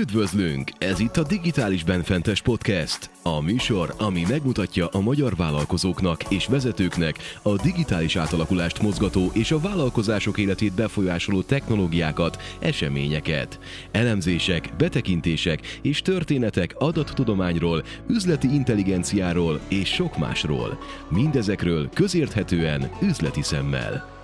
Üdvözlünk! 0.00 0.70
Ez 0.78 1.00
itt 1.00 1.16
a 1.16 1.22
Digitális 1.22 1.84
Benfentes 1.84 2.42
Podcast. 2.42 3.10
A 3.22 3.40
műsor, 3.40 3.94
ami 3.98 4.22
megmutatja 4.28 4.88
a 4.88 5.00
magyar 5.00 5.36
vállalkozóknak 5.36 6.30
és 6.30 6.46
vezetőknek 6.46 7.18
a 7.42 7.62
digitális 7.62 8.16
átalakulást 8.16 8.82
mozgató 8.82 9.30
és 9.32 9.50
a 9.50 9.60
vállalkozások 9.60 10.38
életét 10.38 10.72
befolyásoló 10.72 11.42
technológiákat, 11.42 12.42
eseményeket. 12.58 13.58
Elemzések, 13.92 14.70
betekintések 14.78 15.78
és 15.82 16.02
történetek 16.02 16.74
adattudományról, 16.78 17.84
üzleti 18.08 18.54
intelligenciáról 18.54 19.60
és 19.68 19.88
sok 19.88 20.18
másról. 20.18 20.78
Mindezekről 21.08 21.88
közérthetően, 21.94 22.90
üzleti 23.02 23.42
szemmel. 23.42 24.15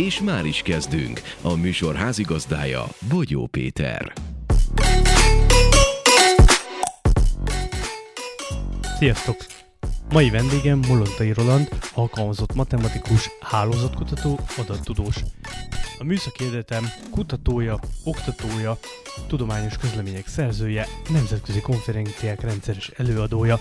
És 0.00 0.20
már 0.20 0.44
is 0.44 0.62
kezdünk. 0.62 1.20
A 1.42 1.54
műsor 1.54 1.94
házigazdája 1.94 2.84
Bogyó 3.08 3.46
Péter. 3.46 4.12
Sziasztok! 8.98 9.36
Mai 10.12 10.30
vendégem 10.30 10.80
Molontai 10.88 11.32
Roland, 11.32 11.68
alkalmazott 11.94 12.54
matematikus, 12.54 13.30
hálózatkutató, 13.40 14.38
adattudós. 14.56 15.16
A 15.98 16.04
Műszaki 16.04 16.44
Egyetem 16.44 16.84
kutatója, 17.10 17.78
oktatója, 18.04 18.78
tudományos 19.26 19.76
közlemények 19.76 20.26
szerzője, 20.26 20.86
nemzetközi 21.08 21.60
konferenciák 21.60 22.40
rendszeres 22.40 22.88
előadója, 22.96 23.60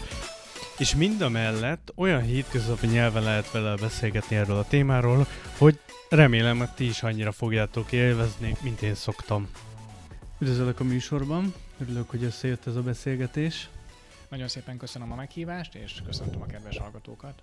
és 0.77 0.95
mind 0.95 1.22
a 1.22 1.30
mellett 1.30 1.91
olyan 1.95 2.22
hétköznapi 2.22 2.88
nyelven 2.88 3.23
lehet 3.23 3.52
vele 3.52 3.76
beszélgetni 3.76 4.36
erről 4.36 4.58
a 4.58 4.68
témáról, 4.68 5.27
hogy 5.58 5.80
remélem, 6.09 6.58
hogy 6.58 6.70
ti 6.70 6.85
is 6.85 7.04
annyira 7.04 7.32
fogjátok 7.32 7.91
élvezni, 7.91 8.55
mint 8.62 8.82
én 8.82 8.95
szoktam. 8.95 9.49
Üdvözlök 10.40 10.80
a 10.80 10.84
műsorban, 10.84 11.54
örülök, 11.77 12.09
hogy 12.09 12.23
összejött 12.23 12.68
ez 12.68 12.76
a 12.76 12.82
beszélgetés. 12.82 13.70
Nagyon 14.30 14.48
szépen 14.48 14.77
köszönöm 14.77 15.12
a 15.12 15.15
meghívást, 15.15 15.76
és 15.76 16.02
köszöntöm 16.05 16.41
a 16.41 16.46
kedves 16.46 16.77
hallgatókat. 16.77 17.41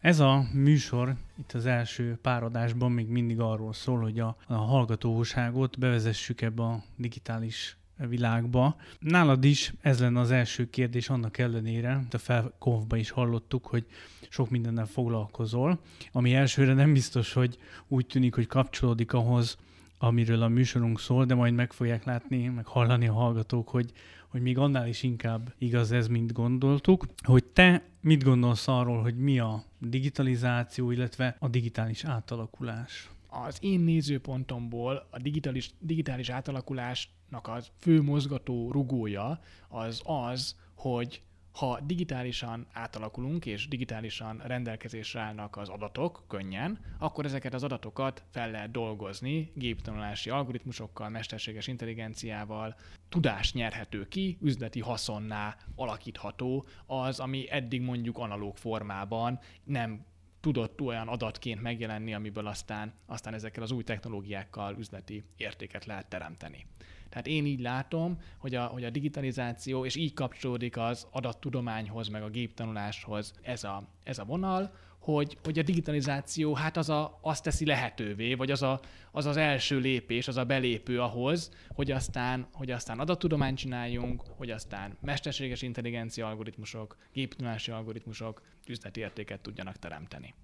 Ez 0.00 0.20
a 0.20 0.44
műsor 0.52 1.14
itt 1.38 1.52
az 1.52 1.66
első 1.66 2.18
páradásban 2.22 2.92
még 2.92 3.08
mindig 3.08 3.40
arról 3.40 3.72
szól, 3.72 4.00
hogy 4.00 4.20
a, 4.20 4.36
a 4.46 4.54
hallgatóságot 4.54 5.78
bevezessük 5.78 6.40
ebbe 6.40 6.62
a 6.62 6.82
digitális 6.96 7.76
világba. 7.96 8.76
Nálad 9.00 9.44
is 9.44 9.72
ez 9.80 10.00
lenne 10.00 10.20
az 10.20 10.30
első 10.30 10.70
kérdés 10.70 11.08
annak 11.08 11.38
ellenére, 11.38 12.06
a 12.10 12.18
felkonfba 12.18 12.96
is 12.96 13.10
hallottuk, 13.10 13.66
hogy 13.66 13.86
sok 14.28 14.50
mindennel 14.50 14.86
foglalkozol, 14.86 15.80
ami 16.12 16.34
elsőre 16.34 16.74
nem 16.74 16.92
biztos, 16.92 17.32
hogy 17.32 17.58
úgy 17.88 18.06
tűnik, 18.06 18.34
hogy 18.34 18.46
kapcsolódik 18.46 19.12
ahhoz, 19.12 19.58
amiről 19.98 20.42
a 20.42 20.48
műsorunk 20.48 21.00
szól, 21.00 21.24
de 21.24 21.34
majd 21.34 21.54
meg 21.54 21.72
fogják 21.72 22.04
látni, 22.04 22.48
meg 22.48 22.66
hallani 22.66 23.08
a 23.08 23.12
hallgatók, 23.12 23.68
hogy, 23.68 23.92
hogy 24.28 24.40
még 24.40 24.58
annál 24.58 24.88
is 24.88 25.02
inkább 25.02 25.54
igaz 25.58 25.92
ez, 25.92 26.08
mint 26.08 26.32
gondoltuk. 26.32 27.06
Hogy 27.22 27.44
te 27.44 27.82
mit 28.00 28.24
gondolsz 28.24 28.68
arról, 28.68 29.02
hogy 29.02 29.16
mi 29.16 29.38
a 29.38 29.64
digitalizáció, 29.78 30.90
illetve 30.90 31.36
a 31.38 31.48
digitális 31.48 32.04
átalakulás? 32.04 33.10
Az 33.44 33.58
én 33.60 33.80
nézőpontomból 33.80 35.06
a 35.10 35.18
digitális, 35.18 35.70
digitális 35.80 36.28
átalakulásnak 36.28 37.48
az 37.48 37.70
fő 37.78 38.02
mozgató 38.02 38.70
rugója 38.70 39.40
az 39.68 40.02
az, 40.04 40.56
hogy 40.74 41.22
ha 41.52 41.80
digitálisan 41.80 42.66
átalakulunk, 42.72 43.46
és 43.46 43.68
digitálisan 43.68 44.42
rendelkezésre 44.44 45.20
állnak 45.20 45.56
az 45.56 45.68
adatok 45.68 46.24
könnyen, 46.28 46.78
akkor 46.98 47.24
ezeket 47.24 47.54
az 47.54 47.62
adatokat 47.62 48.24
fel 48.30 48.50
lehet 48.50 48.70
dolgozni 48.70 49.52
géptanulási 49.54 50.30
algoritmusokkal, 50.30 51.08
mesterséges 51.08 51.66
intelligenciával, 51.66 52.76
tudást 53.08 53.54
nyerhető 53.54 54.08
ki, 54.08 54.38
üzleti 54.40 54.80
haszonná 54.80 55.56
alakítható 55.74 56.66
az, 56.86 57.20
ami 57.20 57.50
eddig 57.50 57.80
mondjuk 57.80 58.18
analóg 58.18 58.56
formában 58.56 59.38
nem 59.64 60.04
tudott 60.46 60.80
olyan 60.80 61.08
adatként 61.08 61.62
megjelenni, 61.62 62.14
amiből 62.14 62.46
aztán, 62.46 62.92
aztán 63.06 63.34
ezekkel 63.34 63.62
az 63.62 63.70
új 63.70 63.82
technológiákkal 63.82 64.76
üzleti 64.78 65.24
értéket 65.36 65.84
lehet 65.84 66.08
teremteni. 66.08 66.66
Tehát 67.08 67.26
én 67.26 67.46
így 67.46 67.60
látom, 67.60 68.18
hogy 68.38 68.54
a, 68.54 68.64
hogy 68.64 68.84
a 68.84 68.90
digitalizáció, 68.90 69.84
és 69.84 69.96
így 69.96 70.12
kapcsolódik 70.12 70.76
az 70.76 71.06
adattudományhoz, 71.10 72.08
meg 72.08 72.22
a 72.22 72.30
géptanuláshoz 72.30 73.32
ez 73.42 73.64
a, 73.64 73.88
ez 74.04 74.18
a 74.18 74.24
vonal, 74.24 74.72
hogy, 75.06 75.38
hogy 75.44 75.58
a 75.58 75.62
digitalizáció 75.62 76.54
hát 76.54 76.76
az 76.76 76.88
a, 76.88 77.18
azt 77.22 77.42
teszi 77.42 77.66
lehetővé, 77.66 78.34
vagy 78.34 78.50
az, 78.50 78.62
a, 78.62 78.80
az 79.10 79.26
az 79.26 79.36
első 79.36 79.78
lépés, 79.78 80.28
az 80.28 80.36
a 80.36 80.44
belépő 80.44 81.00
ahhoz, 81.00 81.50
hogy 81.68 81.90
aztán, 81.90 82.46
hogy 82.52 82.70
aztán 82.70 82.98
adattudományt 82.98 83.58
csináljunk, 83.58 84.22
hogy 84.36 84.50
aztán 84.50 84.96
mesterséges 85.00 85.62
intelligencia 85.62 86.26
algoritmusok, 86.26 86.96
géptanulási 87.12 87.70
algoritmusok 87.70 88.42
üzleti 88.66 89.00
értéket 89.00 89.40
tudjanak 89.40 89.76
teremteni. 89.76 90.34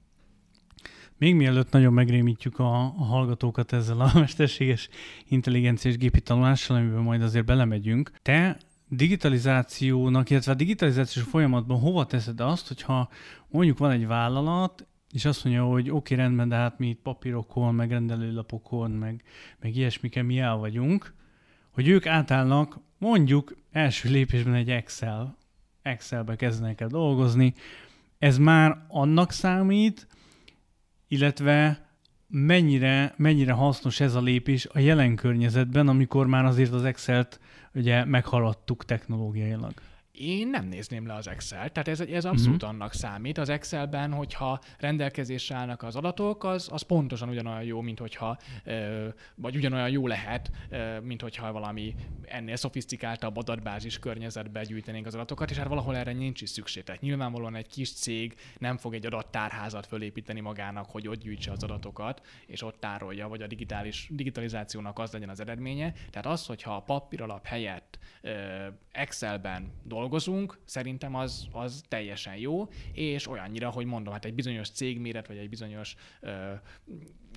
Még 1.23 1.35
mielőtt 1.35 1.71
nagyon 1.71 1.93
megrémítjük 1.93 2.59
a, 2.59 2.81
a 2.81 3.05
hallgatókat 3.05 3.73
ezzel 3.73 4.01
a 4.01 4.11
mesterséges 4.19 4.89
intelligenciás 5.29 5.97
gépi 5.97 6.21
tanulással, 6.21 6.77
amiben 6.77 7.03
majd 7.03 7.23
azért 7.23 7.45
belemegyünk, 7.45 8.11
te 8.23 8.59
digitalizációnak, 8.89 10.31
illetve 10.31 10.53
a 10.53 10.55
digitalizációs 10.55 11.27
folyamatban 11.27 11.79
hova 11.79 12.07
teszed 12.07 12.41
azt, 12.41 12.69
hogyha 12.69 13.09
mondjuk 13.49 13.79
van 13.79 13.91
egy 13.91 14.07
vállalat, 14.07 14.87
és 15.13 15.25
azt 15.25 15.45
mondja, 15.45 15.65
hogy 15.65 15.91
oké, 15.91 16.15
okay, 16.15 16.17
rendben, 16.17 16.49
de 16.49 16.55
hát 16.55 16.79
mi 16.79 16.89
itt 16.89 17.03
papírokon, 17.03 17.75
meg 17.75 17.91
rendelőlapokon, 17.91 18.91
meg, 18.91 19.23
meg 19.61 19.77
ilyesmiken 19.77 20.25
mi 20.25 20.39
el 20.39 20.57
vagyunk, 20.57 21.15
hogy 21.71 21.89
ők 21.89 22.07
átállnak 22.07 22.79
mondjuk 22.99 23.57
első 23.73 24.11
lépésben 24.11 24.55
egy 24.55 24.71
Excel, 24.71 25.37
Excelbe 25.83 26.37
kezdenek 26.37 26.81
el 26.81 26.89
dolgozni, 26.89 27.55
ez 28.19 28.39
már 28.39 28.85
annak 28.89 29.33
számít, 29.33 30.07
illetve 31.13 31.79
mennyire, 32.29 33.15
mennyire 33.17 33.53
hasznos 33.53 34.01
ez 34.01 34.15
a 34.15 34.21
lépés 34.21 34.67
a 34.73 34.79
jelen 34.79 35.17
környezetben, 35.17 35.89
amikor 35.89 36.27
már 36.27 36.45
azért 36.45 36.73
az 36.73 36.85
Excel-t 36.85 37.41
ugye 37.75 38.05
meghaladtuk 38.05 38.85
technológiailag. 38.85 39.73
Én 40.19 40.49
nem 40.49 40.65
nézném 40.65 41.07
le 41.07 41.15
az 41.15 41.29
Excel, 41.29 41.71
tehát 41.71 41.89
ez, 41.89 42.01
ez 42.01 42.25
abszolút 42.25 42.63
uh-huh. 42.63 42.71
annak 42.71 42.93
számít. 42.93 43.39
Az 43.39 43.49
Excelben, 43.49 44.13
hogyha 44.13 44.61
rendelkezésre 44.79 45.55
állnak 45.55 45.83
az 45.83 45.97
adatok, 45.97 46.45
az, 46.45 46.69
az 46.73 46.83
pontosan 46.83 47.29
ugyanolyan 47.29 47.63
jó, 47.63 47.81
mint 47.81 47.99
hogyha, 47.99 48.39
vagy 49.35 49.57
ugyanolyan 49.57 49.91
jó 49.91 50.07
lehet, 50.07 50.51
mint 51.03 51.23
hogyha 51.23 51.53
valami 51.53 51.95
ennél 52.25 52.57
szofisztikáltabb 52.57 53.37
adatbázis 53.37 53.99
környezetbe 53.99 54.63
gyűjtenénk 54.63 55.07
az 55.07 55.15
adatokat, 55.15 55.51
és 55.51 55.57
hát 55.57 55.69
valahol 55.69 55.97
erre 55.97 56.13
nincs 56.13 56.41
is 56.41 56.51
szükség. 56.51 56.83
Tehát 56.83 57.01
nyilvánvalóan 57.01 57.55
egy 57.55 57.69
kis 57.69 57.93
cég 57.93 58.35
nem 58.59 58.77
fog 58.77 58.95
egy 58.95 59.07
adattárházat 59.07 59.87
fölépíteni 59.87 60.41
magának, 60.41 60.91
hogy 60.91 61.09
ott 61.09 61.21
gyűjtse 61.21 61.51
az 61.51 61.63
adatokat, 61.63 62.27
és 62.47 62.63
ott 62.63 62.81
tárolja, 62.81 63.29
vagy 63.29 63.43
a 63.43 63.47
digitális, 63.47 64.09
digitalizációnak 64.11 64.99
az 64.99 65.13
legyen 65.13 65.29
az 65.29 65.41
eredménye. 65.41 65.93
Tehát 66.11 66.27
az, 66.27 66.47
hogyha 66.47 66.75
a 66.75 66.83
papír 66.83 67.23
alap 67.23 67.47
helyett 67.47 67.99
Excelben 68.91 69.73
dolgozunk, 69.83 70.01
dolgozunk, 70.03 70.59
szerintem 70.65 71.15
az, 71.15 71.49
az 71.53 71.83
teljesen 71.89 72.37
jó, 72.37 72.69
és 72.93 73.29
olyannyira, 73.29 73.71
hogy 73.71 73.87
mondom, 73.87 74.13
hát 74.13 74.25
egy 74.25 74.35
bizonyos 74.35 74.71
cégméret, 74.71 75.27
vagy 75.27 75.37
egy 75.37 75.49
bizonyos 75.49 75.95
ö, 76.21 76.53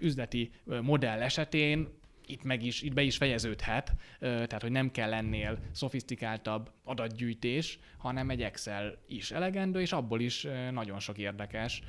üzleti 0.02 0.52
modell 0.82 1.22
esetén 1.22 1.88
itt 2.28 2.44
meg 2.44 2.64
is, 2.64 2.82
itt 2.82 2.94
be 2.94 3.02
is 3.02 3.18
fejeződhet, 3.18 3.96
tehát 4.20 4.62
hogy 4.62 4.72
nem 4.72 4.92
kell 4.92 5.14
ennél 5.14 5.60
szofisztikáltabb 5.72 6.72
adatgyűjtés, 6.84 7.80
hanem 7.98 8.30
egy 8.30 8.42
Excel 8.42 8.98
is 9.08 9.32
elegendő, 9.32 9.82
és 9.82 9.92
abból 9.92 10.22
is 10.22 10.48
nagyon 10.72 11.00
sok 11.00 11.18
érdekes, 11.18 11.84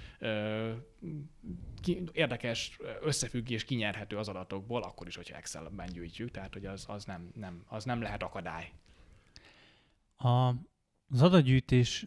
érdekes 2.13 2.79
összefüggés 3.01 3.65
kinyerhető 3.65 4.17
az 4.17 4.29
adatokból, 4.29 4.83
akkor 4.83 5.07
is, 5.07 5.17
hogyha 5.17 5.37
Excelben 5.37 5.89
gyűjtjük, 5.93 6.31
tehát 6.31 6.53
hogy 6.53 6.67
az, 6.67 6.85
az, 6.89 7.05
nem, 7.05 7.31
nem, 7.35 7.63
az 7.67 7.85
nem 7.85 8.03
lehet 8.03 8.23
akadály. 8.23 8.73
A, 10.17 10.49
az 11.09 11.23
adatgyűjtés 11.23 12.07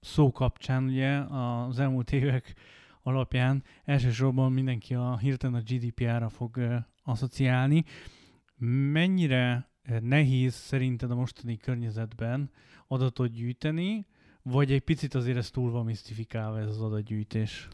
szó 0.00 0.32
kapcsán 0.32 0.84
ugye 0.84 1.18
az 1.18 1.78
elmúlt 1.78 2.12
évek 2.12 2.54
alapján 3.02 3.64
elsősorban 3.84 4.52
mindenki 4.52 4.94
a 4.94 5.18
hirtelen 5.18 5.60
a 5.60 5.72
GDPR-ra 5.72 6.28
fog 6.28 6.56
uh, 6.56 6.76
asszociálni. 7.02 7.84
Mennyire 8.92 9.70
nehéz 10.00 10.54
szerinted 10.54 11.10
a 11.10 11.14
mostani 11.14 11.56
környezetben 11.56 12.50
adatot 12.86 13.32
gyűjteni, 13.32 14.06
vagy 14.42 14.72
egy 14.72 14.80
picit 14.80 15.14
azért 15.14 15.36
ez 15.36 15.50
túl 15.50 15.70
van 15.70 15.84
misztifikálva 15.84 16.58
ez 16.58 16.68
az 16.68 16.80
adatgyűjtés? 16.80 17.68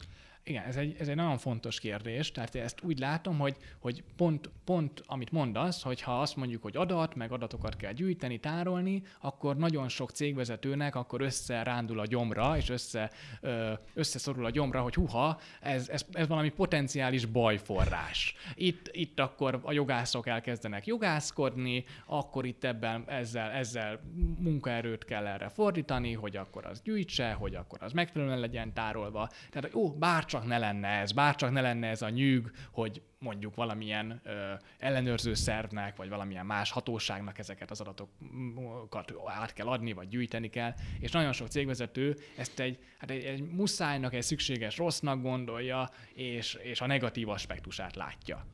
Igen, 0.47 0.63
ez 0.63 0.75
egy, 0.75 0.95
ez 0.99 1.07
egy 1.07 1.15
nagyon 1.15 1.37
fontos 1.37 1.79
kérdés, 1.79 2.31
tehát 2.31 2.55
ezt 2.55 2.81
úgy 2.83 2.99
látom, 2.99 3.39
hogy, 3.39 3.55
hogy 3.79 4.03
pont, 4.15 4.49
pont 4.63 5.03
amit 5.05 5.31
mondasz, 5.31 5.83
hogy 5.83 6.01
ha 6.01 6.21
azt 6.21 6.35
mondjuk, 6.35 6.61
hogy 6.61 6.75
adat, 6.75 7.15
meg 7.15 7.31
adatokat 7.31 7.75
kell 7.75 7.91
gyűjteni, 7.91 8.39
tárolni, 8.39 9.03
akkor 9.21 9.57
nagyon 9.57 9.87
sok 9.89 10.11
cégvezetőnek 10.11 10.95
akkor 10.95 11.21
összerándul 11.21 11.99
a 11.99 12.05
gyomra, 12.05 12.57
és 12.57 12.69
össze, 12.69 13.11
ö, 13.41 13.73
összeszorul 13.93 14.45
a 14.45 14.49
gyomra, 14.49 14.81
hogy 14.81 14.93
huha, 14.93 15.39
ez, 15.61 15.89
ez, 15.89 16.05
ez 16.11 16.27
valami 16.27 16.49
potenciális 16.49 17.25
bajforrás. 17.25 18.35
Itt, 18.55 18.89
itt 18.91 19.19
akkor 19.19 19.59
a 19.63 19.71
jogászok 19.71 20.27
elkezdenek 20.27 20.85
jogászkodni, 20.85 21.85
akkor 22.05 22.45
itt 22.45 22.63
ebben 22.63 23.03
ezzel, 23.07 23.51
ezzel 23.51 23.99
munkaerőt 24.39 25.05
kell 25.05 25.27
erre 25.27 25.49
fordítani, 25.49 26.13
hogy 26.13 26.35
akkor 26.35 26.65
az 26.65 26.81
gyűjtse, 26.81 27.31
hogy 27.31 27.55
akkor 27.55 27.83
az 27.83 27.91
megfelelően 27.91 28.39
legyen 28.39 28.73
tárolva. 28.73 29.29
Tehát, 29.49 29.71
hogy 29.71 29.81
ó, 29.81 29.89
bárcsak 29.91 30.36
csak 30.37 30.47
ne 30.47 30.57
lenne 30.57 30.87
ez, 30.87 31.11
bár 31.11 31.35
csak 31.35 31.51
ne 31.51 31.61
lenne 31.61 31.87
ez 31.87 32.01
a 32.01 32.09
nyűg, 32.09 32.51
hogy 32.71 33.01
mondjuk 33.19 33.55
valamilyen 33.55 34.21
ö, 34.23 34.53
ellenőrző 34.77 35.33
szervnek, 35.33 35.95
vagy 35.95 36.09
valamilyen 36.09 36.45
más 36.45 36.71
hatóságnak 36.71 37.39
ezeket 37.39 37.71
az 37.71 37.81
adatokat 37.81 39.13
át 39.25 39.53
kell 39.53 39.67
adni, 39.67 39.93
vagy 39.93 40.07
gyűjteni 40.07 40.49
kell, 40.49 40.73
és 40.99 41.11
nagyon 41.11 41.31
sok 41.31 41.47
cégvezető 41.47 42.17
ezt 42.37 42.59
egy, 42.59 42.79
hát 42.97 43.11
egy, 43.11 43.23
egy 43.23 43.41
muszájnak, 43.41 44.13
egy 44.13 44.23
szükséges 44.23 44.77
rossznak 44.77 45.21
gondolja, 45.21 45.89
és, 46.13 46.53
és 46.53 46.81
a 46.81 46.87
negatív 46.87 47.29
aspektusát 47.29 47.95
látja. 47.95 48.45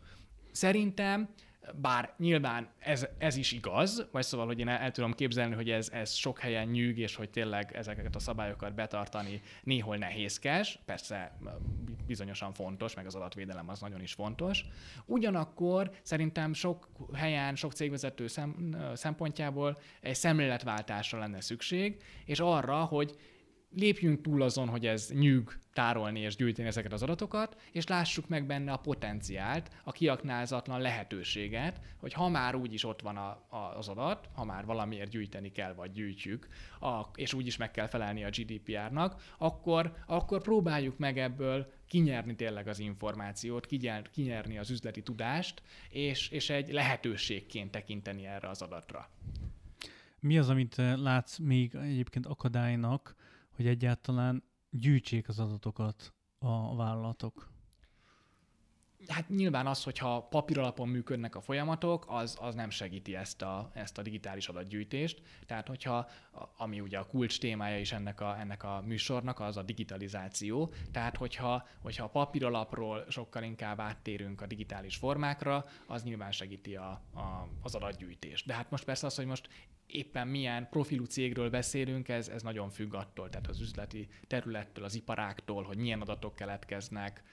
Szerintem 0.52 1.30
bár 1.76 2.14
nyilván 2.18 2.68
ez, 2.80 3.08
ez 3.18 3.36
is 3.36 3.52
igaz, 3.52 4.08
vagy 4.12 4.24
szóval, 4.24 4.46
hogy 4.46 4.60
én 4.60 4.68
el, 4.68 4.78
el 4.78 4.92
tudom 4.92 5.14
képzelni, 5.14 5.56
hogy 5.56 5.70
ez, 5.70 5.90
ez 5.90 6.12
sok 6.12 6.40
helyen 6.40 6.68
nyűg, 6.68 6.98
és 6.98 7.16
hogy 7.16 7.30
tényleg 7.30 7.76
ezeket 7.76 8.16
a 8.16 8.20
szabályokat 8.20 8.74
betartani 8.74 9.42
néhol 9.64 9.98
nehézkes, 9.98 10.80
persze 10.86 11.38
bizonyosan 12.06 12.54
fontos, 12.54 12.96
meg 12.96 13.06
az 13.06 13.16
adatvédelem 13.16 13.70
az 13.70 13.80
nagyon 13.80 14.02
is 14.02 14.14
fontos. 14.14 14.66
Ugyanakkor 15.06 15.92
szerintem 16.02 16.54
sok 16.54 16.88
helyen, 17.14 17.56
sok 17.56 17.74
cégvezető 17.74 18.28
szem, 18.28 18.76
szempontjából 18.94 19.78
egy 20.02 20.16
szemléletváltásra 20.16 21.20
lenne 21.20 21.42
szükség, 21.42 22.04
és 22.26 22.40
arra, 22.40 22.84
hogy 22.84 23.16
lépjünk 23.76 24.22
túl 24.22 24.42
azon, 24.42 24.68
hogy 24.68 24.86
ez 24.86 25.10
nyűg 25.14 25.60
tárolni 25.74 26.20
és 26.20 26.36
gyűjteni 26.36 26.68
ezeket 26.68 26.94
az 26.94 27.04
adatokat, 27.04 27.62
és 27.72 27.88
lássuk 27.88 28.28
meg 28.28 28.46
benne 28.46 28.72
a 28.72 28.78
potenciált, 28.78 29.70
a 29.84 29.92
kiaknázatlan 29.92 30.82
lehetőséget, 30.82 31.80
hogy 31.98 32.14
ha 32.14 32.30
már 32.30 32.56
úgyis 32.56 32.84
ott 32.84 33.02
van 33.02 33.18
a, 33.18 33.30
a, 33.50 33.74
az 33.78 33.88
adat, 33.88 34.30
ha 34.34 34.44
már 34.44 34.66
valamiért 34.66 35.10
gyűjteni 35.10 35.52
kell, 35.52 35.74
vagy 35.74 35.92
gyűjtjük, 35.92 36.48
a, 36.80 37.02
és 37.16 37.34
úgyis 37.34 37.58
meg 37.58 37.72
kell 37.72 37.88
felelni 37.88 38.24
a 38.24 38.30
GDPR-nak, 38.30 39.22
akkor, 39.38 39.94
akkor 40.08 40.42
próbáljuk 40.42 40.98
meg 40.98 41.18
ebből 41.20 41.72
kinyerni 41.88 42.36
tényleg 42.36 42.68
az 42.68 42.80
információt, 42.80 43.66
kinyerni 44.12 44.58
az 44.58 44.70
üzleti 44.70 45.02
tudást, 45.02 45.62
és, 45.90 46.30
és 46.30 46.50
egy 46.50 46.72
lehetőségként 46.72 47.72
tekinteni 47.72 48.26
erre 48.26 48.50
az 48.50 48.62
adatra. 48.62 49.10
Mi 50.20 50.38
az, 50.38 50.50
amit 50.50 50.76
látsz 50.96 51.38
még 51.38 51.76
egyébként 51.76 52.26
akadálynak, 52.26 53.16
hogy 53.56 53.68
egyáltalán 53.68 54.44
gyűjtsék 54.70 55.28
az 55.28 55.40
adatokat 55.40 56.14
a 56.38 56.76
vállalatok? 56.76 57.53
Hát 59.08 59.30
nyilván 59.30 59.68
az, 59.68 59.84
hogyha 59.84 60.28
papír 60.30 60.60
alapon 60.60 60.90
működnek 60.90 61.36
a 61.36 61.42
folyamatok, 61.42 62.06
az, 62.08 62.38
az 62.42 62.56
nem 62.56 62.70
segíti 62.70 63.16
ezt 63.16 63.42
a, 63.42 63.72
ezt 63.74 63.98
a 63.98 64.02
digitális 64.02 64.48
adatgyűjtést. 64.48 65.22
Tehát, 65.46 65.68
hogyha, 65.68 66.10
ami 66.58 66.80
ugye 66.80 66.98
a 66.98 67.06
kulcs 67.06 67.40
témája 67.40 67.80
is 67.80 67.92
ennek 67.92 68.22
a, 68.22 68.40
ennek 68.40 68.64
a 68.64 68.84
műsornak, 68.86 69.40
az 69.40 69.58
a 69.58 69.64
digitalizáció. 69.64 70.74
Tehát, 70.92 71.18
hogyha, 71.18 71.68
hogyha 71.82 72.04
a 72.04 72.10
papír 72.10 72.46
alapról 72.46 73.06
sokkal 73.10 73.44
inkább 73.44 73.80
áttérünk 73.80 74.42
a 74.42 74.48
digitális 74.48 74.96
formákra, 74.96 75.66
az 75.88 76.04
nyilván 76.04 76.32
segíti 76.32 76.76
a, 76.76 76.90
a, 77.14 77.48
az 77.62 77.76
adatgyűjtést. 77.76 78.46
De 78.46 78.54
hát 78.54 78.70
most 78.70 78.84
persze 78.84 79.06
az, 79.06 79.16
hogy 79.16 79.26
most 79.26 79.50
éppen 79.94 80.28
milyen 80.28 80.68
profilú 80.70 81.06
cégről 81.06 81.50
beszélünk, 81.50 82.08
ez, 82.08 82.28
ez 82.28 82.42
nagyon 82.42 82.70
függ 82.70 82.94
attól, 82.94 83.30
tehát 83.30 83.48
az 83.48 83.62
üzleti 83.62 84.08
területtől, 84.28 84.84
az 84.84 84.96
iparáktól, 84.96 85.64
hogy 85.64 85.78
milyen 85.78 86.02
adatok 86.02 86.36
keletkeznek, 86.36 87.24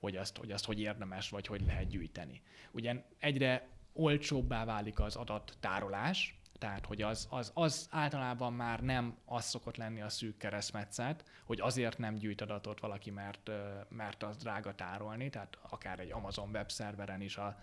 hogy 0.00 0.16
azt, 0.16 0.36
hogy 0.36 0.50
azt 0.50 0.64
hogy 0.64 0.80
érdemes, 0.80 1.30
vagy 1.30 1.46
hogy 1.46 1.60
lehet 1.66 1.88
gyűjteni. 1.88 2.42
Ugyan 2.70 3.04
egyre 3.18 3.68
olcsóbbá 3.92 4.64
válik 4.64 5.00
az 5.00 5.16
adattárolás, 5.16 6.38
tehát, 6.58 6.86
hogy 6.86 7.02
az, 7.02 7.26
az, 7.30 7.50
az 7.54 7.88
általában 7.90 8.52
már 8.52 8.80
nem 8.80 9.16
az 9.24 9.44
szokott 9.44 9.76
lenni 9.76 10.00
a 10.00 10.08
szűk 10.08 10.36
keresztmetszet, 10.36 11.24
hogy 11.44 11.60
azért 11.60 11.98
nem 11.98 12.14
gyűjt 12.14 12.40
adatot 12.40 12.80
valaki, 12.80 13.10
mert, 13.10 13.50
mert 13.88 14.22
az 14.22 14.36
drága 14.36 14.74
tárolni, 14.74 15.30
tehát 15.30 15.58
akár 15.68 16.00
egy 16.00 16.12
Amazon 16.12 16.50
webszerveren 16.50 17.20
is 17.20 17.36
a, 17.36 17.60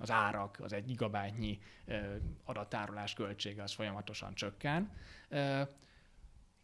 az 0.00 0.10
árak, 0.10 0.60
az 0.60 0.72
egy 0.72 0.84
gigabájtnyi 0.84 1.58
adattárolás 2.44 3.14
költsége 3.14 3.62
az 3.62 3.72
folyamatosan 3.72 4.34
csökken. 4.34 4.90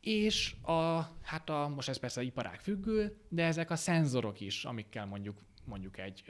És 0.01 0.55
a, 0.63 1.01
hát 1.23 1.51
a, 1.51 1.69
most 1.69 1.89
ez 1.89 1.99
persze 1.99 2.23
iparág 2.23 2.61
függő, 2.61 3.17
de 3.29 3.45
ezek 3.45 3.71
a 3.71 3.77
szenzorok 3.77 4.41
is, 4.41 4.65
amikkel 4.65 5.07
mondjuk 5.07 5.43
mondjuk 5.65 5.99
egy 5.99 6.25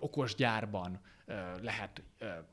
okos 0.00 0.34
gyárban 0.34 1.00
lehet 1.62 2.02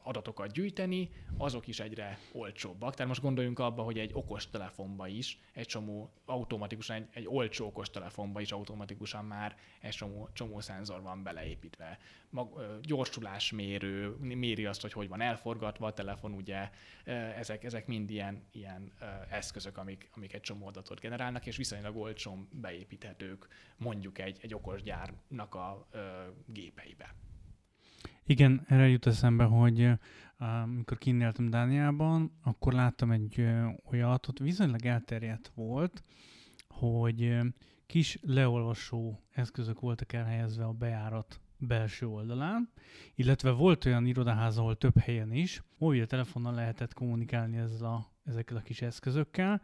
adatokat 0.03 0.51
gyűjteni, 0.51 1.09
azok 1.37 1.67
is 1.67 1.79
egyre 1.79 2.19
olcsóbbak. 2.31 2.93
Tehát 2.93 3.07
most 3.07 3.21
gondoljunk 3.21 3.59
abba, 3.59 3.81
hogy 3.83 3.99
egy 3.99 4.11
okos 4.13 4.49
telefonba 4.49 5.07
is 5.07 5.39
egy 5.53 5.65
csomó 5.65 6.11
automatikusan, 6.25 6.95
egy, 6.95 7.07
egy 7.13 7.27
olcsó 7.27 7.65
okos 7.65 7.89
telefonba 7.89 8.41
is 8.41 8.51
automatikusan 8.51 9.25
már 9.25 9.55
egy 9.81 9.91
csomó, 9.91 10.29
csomó 10.33 10.59
szenzor 10.59 11.01
van 11.01 11.23
beleépítve. 11.23 11.99
Mag, 12.29 12.79
gyorsulásmérő, 12.81 14.15
méri 14.19 14.65
azt, 14.65 14.81
hogy 14.81 14.93
hogy 14.93 15.07
van 15.07 15.21
elforgatva 15.21 15.87
a 15.87 15.93
telefon, 15.93 16.31
ugye 16.31 16.69
ezek, 17.35 17.63
ezek 17.63 17.87
mind 17.87 18.09
ilyen, 18.09 18.43
ilyen 18.51 18.91
eszközök, 19.29 19.77
amik, 19.77 20.09
amik 20.15 20.33
egy 20.33 20.41
csomó 20.41 20.67
adatot 20.67 20.99
generálnak, 20.99 21.45
és 21.45 21.57
viszonylag 21.57 21.97
olcsón 21.97 22.47
beépíthetők 22.51 23.47
mondjuk 23.77 24.19
egy, 24.19 24.37
egy 24.41 24.53
okos 24.53 24.83
gyárnak 24.83 25.55
a 25.55 25.87
gépeibe. 26.45 27.15
Igen, 28.29 28.65
erre 28.67 28.87
jut 28.87 29.05
eszembe, 29.05 29.43
hogy 29.43 29.89
amikor 30.37 30.97
kinnéltem 30.97 31.49
Dániában, 31.49 32.31
akkor 32.43 32.73
láttam 32.73 33.11
egy 33.11 33.47
olyat, 33.91 34.27
ott 34.27 34.39
viszonylag 34.39 34.85
elterjedt 34.85 35.51
volt, 35.55 36.03
hogy 36.69 37.37
kis 37.85 38.19
leolvasó 38.21 39.23
eszközök 39.31 39.79
voltak 39.79 40.13
elhelyezve 40.13 40.63
a 40.65 40.71
bejárat 40.71 41.39
belső 41.57 42.07
oldalán, 42.07 42.69
illetve 43.15 43.51
volt 43.51 43.85
olyan 43.85 44.05
irodaház, 44.05 44.57
ahol 44.57 44.77
több 44.77 44.97
helyen 44.97 45.31
is, 45.31 45.63
telefonnal 46.07 46.53
lehetett 46.53 46.93
kommunikálni 46.93 47.57
ezzel 47.57 47.87
a, 47.87 48.11
ezekkel 48.23 48.57
a 48.57 48.61
kis 48.61 48.81
eszközökkel, 48.81 49.61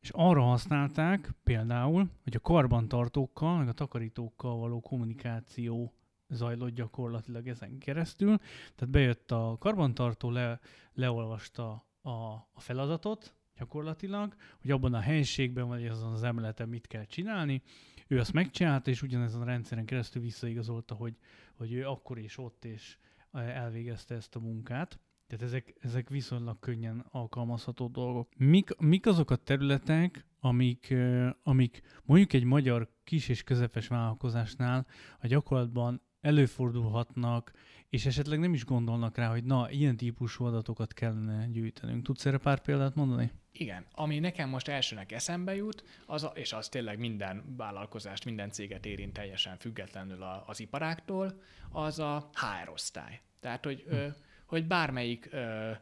és 0.00 0.10
arra 0.10 0.42
használták 0.42 1.34
például, 1.42 2.10
hogy 2.22 2.36
a 2.36 2.40
karbantartókkal, 2.40 3.58
meg 3.58 3.68
a 3.68 3.72
takarítókkal 3.72 4.56
való 4.56 4.80
kommunikáció 4.80 5.92
zajlott 6.32 6.74
gyakorlatilag 6.74 7.48
ezen 7.48 7.78
keresztül. 7.78 8.38
Tehát 8.74 8.90
bejött 8.90 9.30
a 9.30 9.56
karbantartó, 9.58 10.30
le, 10.30 10.60
leolvasta 10.92 11.86
a, 12.00 12.10
a 12.52 12.60
feladatot 12.60 13.34
gyakorlatilag, 13.56 14.34
hogy 14.60 14.70
abban 14.70 14.94
a 14.94 15.00
helyiségben 15.00 15.68
vagy 15.68 15.86
azon 15.86 16.12
az 16.12 16.22
emeleten 16.22 16.68
mit 16.68 16.86
kell 16.86 17.04
csinálni. 17.04 17.62
Ő 18.06 18.18
azt 18.18 18.32
megcsinálta, 18.32 18.90
és 18.90 19.02
ugyanezen 19.02 19.40
a 19.40 19.44
rendszeren 19.44 19.84
keresztül 19.84 20.22
visszaigazolta, 20.22 20.94
hogy, 20.94 21.16
hogy 21.54 21.72
ő 21.72 21.88
akkor 21.88 22.18
és 22.18 22.38
ott 22.38 22.64
és 22.64 22.98
elvégezte 23.32 24.14
ezt 24.14 24.36
a 24.36 24.40
munkát. 24.40 25.00
Tehát 25.26 25.44
ezek, 25.44 25.74
ezek 25.80 26.08
viszonylag 26.08 26.58
könnyen 26.58 27.04
alkalmazható 27.10 27.88
dolgok. 27.88 28.28
Mik, 28.36 28.78
mik 28.78 29.06
azok 29.06 29.30
a 29.30 29.36
területek, 29.36 30.26
amik, 30.40 30.94
amik 31.42 31.82
mondjuk 32.04 32.32
egy 32.32 32.44
magyar 32.44 32.90
kis 33.04 33.28
és 33.28 33.42
közepes 33.42 33.88
vállalkozásnál 33.88 34.86
a 35.20 35.26
gyakorlatban 35.26 36.02
előfordulhatnak, 36.22 37.52
és 37.88 38.06
esetleg 38.06 38.38
nem 38.38 38.54
is 38.54 38.64
gondolnak 38.64 39.16
rá, 39.16 39.28
hogy 39.28 39.44
na, 39.44 39.70
ilyen 39.70 39.96
típusú 39.96 40.44
adatokat 40.44 40.92
kellene 40.92 41.46
gyűjtenünk. 41.46 42.04
Tudsz 42.04 42.26
erre 42.26 42.38
pár 42.38 42.60
példát 42.60 42.94
mondani? 42.94 43.32
Igen, 43.52 43.86
ami 43.92 44.18
nekem 44.18 44.48
most 44.48 44.68
elsőnek 44.68 45.12
eszembe 45.12 45.54
jut, 45.54 45.84
az 46.06 46.24
a, 46.24 46.32
és 46.34 46.52
az 46.52 46.68
tényleg 46.68 46.98
minden 46.98 47.54
vállalkozást, 47.56 48.24
minden 48.24 48.50
céget 48.50 48.86
érint 48.86 49.12
teljesen 49.12 49.56
függetlenül 49.56 50.22
az 50.46 50.60
iparáktól, 50.60 51.40
az 51.70 51.98
a 51.98 52.30
HR 52.32 52.68
osztály. 52.68 53.20
Tehát, 53.40 53.64
hogy 53.64 53.84
hm. 53.88 53.94
ö, 53.94 54.08
hogy 54.46 54.66
bármelyik, 54.66 55.30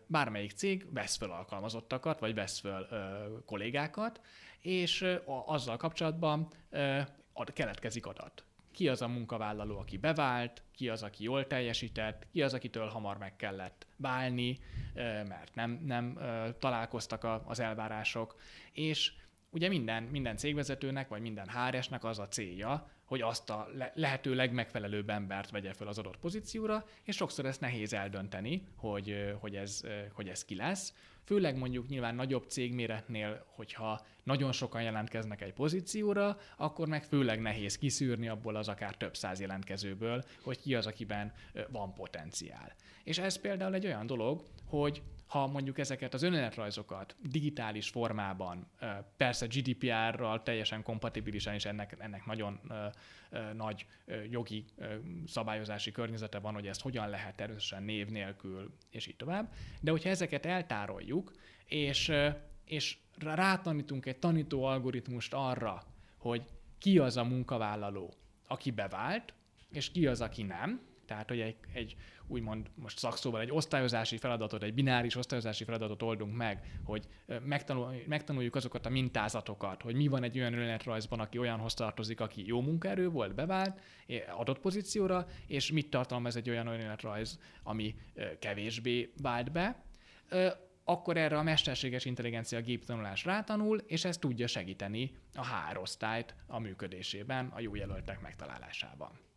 bármelyik 0.06 0.50
cég 0.50 0.86
vesz 0.92 1.16
föl 1.16 1.30
alkalmazottakat, 1.30 2.18
vagy 2.18 2.34
vesz 2.34 2.58
föl 2.58 2.88
kollégákat, 3.46 4.20
és 4.60 5.06
azzal 5.46 5.76
kapcsolatban 5.76 6.48
keletkezik 7.52 8.06
adat. 8.06 8.44
Ki 8.72 8.88
az 8.88 9.02
a 9.02 9.08
munkavállaló, 9.08 9.78
aki 9.78 9.96
bevált, 9.96 10.62
ki 10.74 10.88
az, 10.88 11.02
aki 11.02 11.22
jól 11.22 11.46
teljesített, 11.46 12.26
ki 12.32 12.42
az, 12.42 12.54
akitől 12.54 12.88
hamar 12.88 13.18
meg 13.18 13.36
kellett 13.36 13.86
válni, 13.96 14.58
mert 15.28 15.54
nem, 15.54 15.80
nem 15.84 16.18
találkoztak 16.58 17.26
az 17.44 17.60
elvárások, 17.60 18.40
és 18.72 19.12
ugye 19.50 19.68
minden, 19.68 20.02
minden 20.02 20.36
cégvezetőnek, 20.36 21.08
vagy 21.08 21.20
minden 21.20 21.48
HR-esnek 21.48 22.04
az 22.04 22.18
a 22.18 22.28
célja, 22.28 22.90
hogy 23.04 23.20
azt 23.20 23.50
a 23.50 23.68
le- 23.74 23.92
lehető 23.94 24.34
legmegfelelőbb 24.34 25.10
embert 25.10 25.50
vegye 25.50 25.72
fel 25.72 25.86
az 25.86 25.98
adott 25.98 26.16
pozícióra, 26.16 26.86
és 27.02 27.16
sokszor 27.16 27.46
ezt 27.46 27.60
nehéz 27.60 27.92
eldönteni, 27.92 28.66
hogy, 28.76 29.34
hogy, 29.40 29.56
ez, 29.56 29.82
hogy 30.12 30.28
ez 30.28 30.44
ki 30.44 30.54
lesz. 30.54 30.94
Főleg 31.24 31.56
mondjuk 31.56 31.88
nyilván 31.88 32.14
nagyobb 32.14 32.44
cégméretnél, 32.48 33.44
hogyha 33.46 34.06
nagyon 34.22 34.52
sokan 34.52 34.82
jelentkeznek 34.82 35.40
egy 35.40 35.52
pozícióra, 35.52 36.38
akkor 36.56 36.88
meg 36.88 37.04
főleg 37.04 37.40
nehéz 37.40 37.78
kiszűrni 37.78 38.28
abból 38.28 38.56
az 38.56 38.68
akár 38.68 38.96
több 38.96 39.16
száz 39.16 39.40
jelentkezőből, 39.40 40.24
hogy 40.42 40.60
ki 40.60 40.74
az, 40.74 40.86
akiben 40.86 41.32
van 41.70 41.94
potenciál. 41.94 42.74
És 43.04 43.18
ez 43.18 43.40
például 43.40 43.74
egy 43.74 43.86
olyan 43.86 44.06
dolog, 44.06 44.42
hogy 44.64 45.02
ha 45.30 45.46
mondjuk 45.46 45.78
ezeket 45.78 46.14
az 46.14 46.22
önéletrajzokat 46.22 47.16
digitális 47.22 47.88
formában, 47.88 48.70
persze 49.16 49.46
GDPR-ral 49.46 50.42
teljesen 50.42 50.82
kompatibilisan, 50.82 51.54
és 51.54 51.64
ennek, 51.64 51.96
ennek 51.98 52.26
nagyon 52.26 52.60
nagy 53.54 53.86
jogi 54.30 54.64
szabályozási 55.26 55.92
környezete 55.92 56.38
van, 56.38 56.54
hogy 56.54 56.66
ezt 56.66 56.80
hogyan 56.80 57.08
lehet 57.08 57.36
természetesen 57.36 57.82
név 57.82 58.08
nélkül, 58.08 58.74
és 58.90 59.06
így 59.06 59.16
tovább. 59.16 59.52
De 59.80 59.90
hogyha 59.90 60.08
ezeket 60.08 60.46
eltároljuk, 60.46 61.32
és, 61.64 62.12
és 62.64 62.98
rátanítunk 63.18 64.06
egy 64.06 64.18
tanító 64.18 64.64
algoritmust 64.64 65.34
arra, 65.34 65.82
hogy 66.18 66.42
ki 66.78 66.98
az 66.98 67.16
a 67.16 67.24
munkavállaló, 67.24 68.14
aki 68.46 68.70
bevált, 68.70 69.34
és 69.72 69.90
ki 69.90 70.06
az, 70.06 70.20
aki 70.20 70.42
nem, 70.42 70.89
tehát, 71.10 71.28
hogy 71.28 71.40
egy, 71.40 71.56
egy 71.72 71.96
úgymond 72.26 72.70
most 72.74 72.98
szakszóval 72.98 73.40
egy 73.40 73.50
osztályozási 73.50 74.16
feladatot, 74.16 74.62
egy 74.62 74.74
bináris 74.74 75.16
osztályozási 75.16 75.64
feladatot 75.64 76.02
oldunk 76.02 76.36
meg, 76.36 76.80
hogy 76.84 77.06
megtanul, 77.44 77.94
megtanuljuk 78.06 78.54
azokat 78.54 78.86
a 78.86 78.88
mintázatokat, 78.88 79.82
hogy 79.82 79.94
mi 79.94 80.08
van 80.08 80.22
egy 80.22 80.38
olyan 80.38 80.52
önéletrajzban, 80.52 81.20
aki 81.20 81.38
olyanhoz 81.38 81.74
tartozik, 81.74 82.20
aki 82.20 82.46
jó 82.46 82.60
munkaerő 82.60 83.08
volt, 83.08 83.34
bevált 83.34 83.80
adott 84.36 84.58
pozícióra, 84.58 85.26
és 85.46 85.72
mit 85.72 85.90
tartalmaz 85.90 86.36
egy 86.36 86.50
olyan 86.50 86.66
önéletrajz, 86.66 87.38
ami 87.62 87.94
kevésbé 88.38 89.12
vált 89.22 89.52
be 89.52 89.84
akkor 90.84 91.16
erre 91.16 91.38
a 91.38 91.42
mesterséges 91.42 92.04
intelligencia 92.04 92.60
géptanulás 92.60 93.24
rátanul, 93.24 93.78
és 93.78 94.04
ez 94.04 94.18
tudja 94.18 94.46
segíteni 94.46 95.12
a 95.34 95.46
HR 95.46 95.78
osztályt 95.78 96.34
a 96.46 96.58
működésében, 96.58 97.46
a 97.46 97.60
jó 97.60 97.74
jelöltek 97.74 98.20
megtalálásában. 98.20 99.29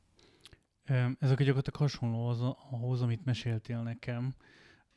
Ezek 0.86 1.38
gyakorlatilag 1.38 1.76
hasonló 1.76 2.28
az, 2.28 2.42
ahhoz, 2.72 3.02
amit 3.02 3.26
meséltél 3.26 3.82
nekem 3.82 4.36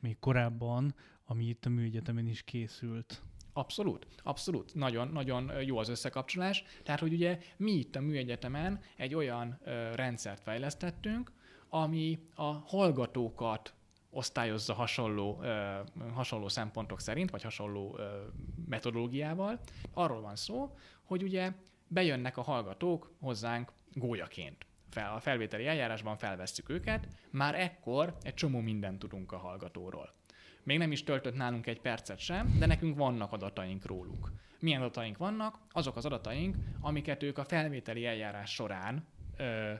még 0.00 0.18
korábban, 0.18 0.94
ami 1.24 1.44
itt 1.44 1.64
a 1.64 1.68
műegyetemen 1.68 2.26
is 2.26 2.42
készült. 2.42 3.22
Abszolút, 3.52 4.06
abszolút. 4.22 4.74
Nagyon, 4.74 5.08
nagyon 5.08 5.52
jó 5.62 5.78
az 5.78 5.88
összekapcsolás. 5.88 6.64
Tehát, 6.82 7.00
hogy 7.00 7.12
ugye 7.12 7.38
mi 7.56 7.70
itt 7.70 7.96
a 7.96 8.00
műegyetemen 8.00 8.80
egy 8.96 9.14
olyan 9.14 9.58
ö, 9.64 9.94
rendszert 9.94 10.42
fejlesztettünk, 10.42 11.32
ami 11.68 12.18
a 12.34 12.42
hallgatókat 12.52 13.74
osztályozza 14.10 14.74
hasonló, 14.74 15.38
ö, 15.42 15.80
hasonló 16.12 16.48
szempontok 16.48 17.00
szerint, 17.00 17.30
vagy 17.30 17.42
hasonló 17.42 17.96
ö, 17.98 18.24
metodológiával. 18.68 19.60
Arról 19.92 20.20
van 20.20 20.36
szó, 20.36 20.76
hogy 21.02 21.22
ugye 21.22 21.52
bejönnek 21.88 22.36
a 22.36 22.42
hallgatók 22.42 23.14
hozzánk 23.20 23.72
gólyaként 23.92 24.66
fel, 24.96 25.14
a 25.14 25.20
felvételi 25.20 25.66
eljárásban 25.66 26.16
felvesszük 26.16 26.68
őket, 26.68 27.08
már 27.30 27.54
ekkor 27.54 28.16
egy 28.22 28.34
csomó 28.34 28.60
mindent 28.60 28.98
tudunk 28.98 29.32
a 29.32 29.36
hallgatóról. 29.36 30.14
Még 30.62 30.78
nem 30.78 30.92
is 30.92 31.04
töltött 31.04 31.34
nálunk 31.34 31.66
egy 31.66 31.80
percet 31.80 32.18
sem, 32.18 32.56
de 32.58 32.66
nekünk 32.66 32.96
vannak 32.96 33.32
adataink 33.32 33.86
róluk. 33.86 34.32
Milyen 34.60 34.80
adataink 34.80 35.16
vannak? 35.16 35.58
Azok 35.70 35.96
az 35.96 36.04
adataink, 36.04 36.56
amiket 36.80 37.22
ők 37.22 37.38
a 37.38 37.44
felvételi 37.44 38.06
eljárás 38.06 38.54
során 38.54 39.06
ö, 39.36 39.72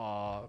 a 0.00 0.40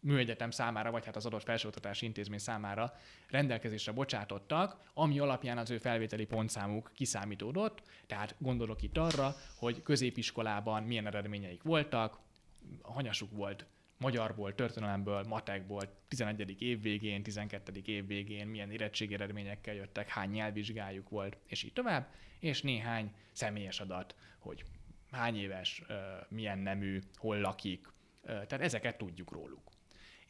műegyetem 0.00 0.50
számára, 0.50 0.90
vagy 0.90 1.04
hát 1.04 1.16
az 1.16 1.26
adott 1.26 1.42
felsőoktatási 1.42 2.06
intézmény 2.06 2.38
számára 2.38 2.92
rendelkezésre 3.28 3.92
bocsátottak, 3.92 4.76
ami 4.94 5.18
alapján 5.18 5.58
az 5.58 5.70
ő 5.70 5.78
felvételi 5.78 6.24
pontszámuk 6.24 6.90
kiszámítódott. 6.94 7.82
Tehát 8.06 8.34
gondolok 8.38 8.82
itt 8.82 8.98
arra, 8.98 9.34
hogy 9.58 9.82
középiskolában 9.82 10.82
milyen 10.82 11.06
eredményeik 11.06 11.62
voltak, 11.62 12.18
hanyasuk 12.82 13.30
volt 13.30 13.66
magyarból, 13.96 14.54
történelemből, 14.54 15.22
matekból, 15.22 15.82
11. 16.08 16.62
év 16.62 16.82
végén, 16.82 17.22
12. 17.22 17.82
év 17.84 18.06
végén, 18.06 18.46
milyen 18.46 18.70
érettségi 18.70 19.14
eredményekkel 19.14 19.74
jöttek, 19.74 20.08
hány 20.08 20.30
nyelvvizsgájuk 20.30 21.08
volt, 21.08 21.36
és 21.46 21.62
így 21.62 21.72
tovább, 21.72 22.12
és 22.38 22.62
néhány 22.62 23.12
személyes 23.32 23.80
adat, 23.80 24.14
hogy 24.38 24.64
hány 25.10 25.36
éves, 25.36 25.82
milyen 26.28 26.58
nemű, 26.58 27.00
hol 27.14 27.38
lakik, 27.38 27.86
tehát 28.22 28.60
ezeket 28.60 28.98
tudjuk 28.98 29.32
róluk. 29.32 29.70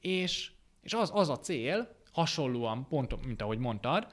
És, 0.00 0.52
és 0.82 0.92
az, 0.92 1.10
az 1.14 1.28
a 1.28 1.38
cél, 1.38 1.96
hasonlóan, 2.12 2.88
pont, 2.88 3.26
mint 3.26 3.42
ahogy 3.42 3.58
mondtad, 3.58 4.12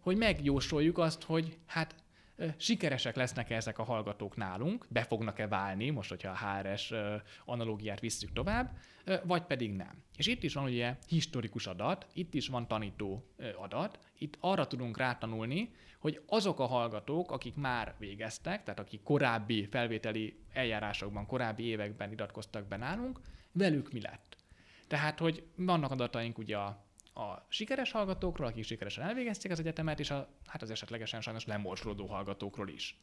hogy 0.00 0.16
megjósoljuk 0.16 0.98
azt, 0.98 1.22
hogy 1.22 1.58
hát 1.66 1.94
sikeresek 2.56 3.16
lesznek-e 3.16 3.54
ezek 3.54 3.78
a 3.78 3.84
hallgatók 3.84 4.36
nálunk, 4.36 4.86
be 4.88 5.02
fognak-e 5.02 5.48
válni, 5.48 5.90
most, 5.90 6.08
hogyha 6.08 6.30
a 6.30 6.36
HRS 6.36 6.92
analógiát 7.44 8.00
visszük 8.00 8.32
tovább, 8.32 8.76
vagy 9.24 9.42
pedig 9.42 9.72
nem. 9.72 10.02
És 10.16 10.26
itt 10.26 10.42
is 10.42 10.54
van 10.54 10.64
ugye 10.64 10.96
historikus 11.08 11.66
adat, 11.66 12.06
itt 12.12 12.34
is 12.34 12.48
van 12.48 12.68
tanító 12.68 13.24
adat, 13.56 13.98
itt 14.18 14.36
arra 14.40 14.66
tudunk 14.66 14.96
rátanulni, 14.96 15.70
hogy 15.98 16.22
azok 16.26 16.60
a 16.60 16.66
hallgatók, 16.66 17.30
akik 17.30 17.54
már 17.54 17.94
végeztek, 17.98 18.62
tehát 18.62 18.80
akik 18.80 19.02
korábbi 19.02 19.66
felvételi 19.66 20.38
eljárásokban, 20.52 21.26
korábbi 21.26 21.64
években 21.64 22.12
iratkoztak 22.12 22.66
be 22.66 22.76
nálunk, 22.76 23.20
velük 23.52 23.92
mi 23.92 24.00
lett. 24.00 24.36
Tehát, 24.86 25.18
hogy 25.18 25.46
vannak 25.56 25.90
adataink 25.90 26.38
ugye 26.38 26.56
a 26.56 26.85
a 27.16 27.46
sikeres 27.48 27.90
hallgatókról, 27.90 28.46
akik 28.46 28.64
sikeresen 28.64 29.04
elvégezték 29.04 29.50
az 29.50 29.60
egyetemet, 29.60 30.00
és 30.00 30.10
a, 30.10 30.28
hát 30.46 30.62
az 30.62 30.70
esetlegesen 30.70 31.20
sajnos 31.20 31.46
lemorsolódó 31.46 32.06
hallgatókról 32.06 32.68
is. 32.68 32.98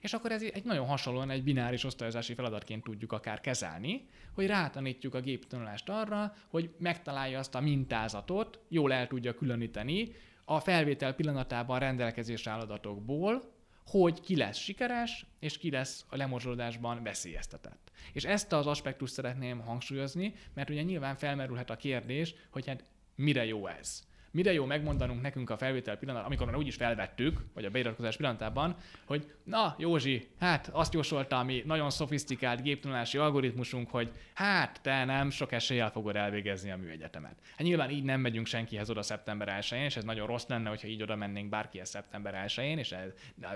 És 0.00 0.12
akkor 0.12 0.32
ez 0.32 0.42
egy 0.42 0.64
nagyon 0.64 0.86
hasonlóan 0.86 1.30
egy 1.30 1.42
bináris 1.42 1.84
osztályozási 1.84 2.34
feladatként 2.34 2.84
tudjuk 2.84 3.12
akár 3.12 3.40
kezelni, 3.40 4.08
hogy 4.34 4.46
rátanítjuk 4.46 5.14
a 5.14 5.20
géptanulást 5.20 5.88
arra, 5.88 6.34
hogy 6.48 6.70
megtalálja 6.78 7.38
azt 7.38 7.54
a 7.54 7.60
mintázatot, 7.60 8.60
jól 8.68 8.92
el 8.92 9.06
tudja 9.06 9.34
különíteni 9.34 10.12
a 10.44 10.60
felvétel 10.60 11.14
pillanatában 11.14 11.78
rendelkezésre 11.78 12.50
áll 12.50 12.60
adatokból, 12.60 13.54
hogy 13.86 14.20
ki 14.20 14.36
lesz 14.36 14.58
sikeres, 14.58 15.26
és 15.38 15.58
ki 15.58 15.70
lesz 15.70 16.04
a 16.08 16.16
lemorzsolódásban 16.16 17.02
veszélyeztetett. 17.02 17.90
És 18.12 18.24
ezt 18.24 18.52
az 18.52 18.66
aspektust 18.66 19.12
szeretném 19.12 19.60
hangsúlyozni, 19.60 20.34
mert 20.54 20.70
ugye 20.70 20.82
nyilván 20.82 21.16
felmerülhet 21.16 21.70
a 21.70 21.76
kérdés, 21.76 22.34
hogy 22.50 22.66
hát 22.66 22.84
mire 23.16 23.44
jó 23.44 23.66
ez. 23.66 24.06
Mire 24.36 24.52
jó 24.52 24.64
megmondanunk 24.64 25.22
nekünk 25.22 25.50
a 25.50 25.56
felvétel 25.56 25.96
pillanat, 25.96 26.24
amikor 26.24 26.46
már 26.46 26.56
úgyis 26.56 26.74
felvettük, 26.74 27.44
vagy 27.54 27.64
a 27.64 27.70
beiratkozás 27.70 28.16
pillanatában, 28.16 28.76
hogy 29.04 29.32
na 29.44 29.74
Józsi, 29.78 30.28
hát 30.38 30.68
azt 30.72 30.94
jósolta 30.94 31.38
a 31.38 31.42
mi 31.42 31.62
nagyon 31.66 31.90
szofisztikált 31.90 32.62
géptanulási 32.62 33.18
algoritmusunk, 33.18 33.90
hogy 33.90 34.10
hát 34.34 34.80
te 34.82 35.04
nem 35.04 35.30
sok 35.30 35.52
eséllyel 35.52 35.90
fogod 35.90 36.16
elvégezni 36.16 36.70
a 36.70 36.76
műegyetemet. 36.76 37.34
Hát 37.50 37.66
nyilván 37.66 37.90
így 37.90 38.04
nem 38.04 38.20
megyünk 38.20 38.46
senkihez 38.46 38.90
oda 38.90 39.02
szeptember 39.02 39.48
1 39.48 39.72
és 39.72 39.96
ez 39.96 40.04
nagyon 40.04 40.26
rossz 40.26 40.46
lenne, 40.46 40.68
hogyha 40.68 40.88
így 40.88 41.02
oda 41.02 41.16
mennénk 41.16 41.48
bárkihez 41.48 41.88
szeptember 41.88 42.34
1 42.56 42.78
és 42.78 42.92
ez 42.92 43.12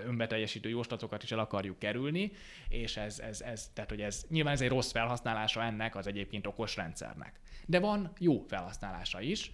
önbeteljesítő 0.07 0.69
jóslatokat 0.69 1.23
is 1.23 1.33
el 1.33 1.39
akarjuk 1.39 1.79
kerülni, 1.79 2.33
és 2.69 2.97
ez, 2.97 3.19
ez, 3.19 3.41
ez, 3.41 3.71
tehát 3.75 3.91
hogy 3.91 4.01
ez 4.01 4.25
nyilván 4.29 4.53
ez 4.53 4.61
egy 4.61 4.69
rossz 4.69 4.93
felhasználása 4.93 5.63
ennek 5.63 5.97
az 5.97 6.07
egyébként 6.07 6.47
okos 6.47 6.77
rendszernek. 6.77 7.41
De 7.67 7.81
van 7.81 8.13
jó 8.19 8.41
felhasználása 8.49 9.21
is. 9.21 9.53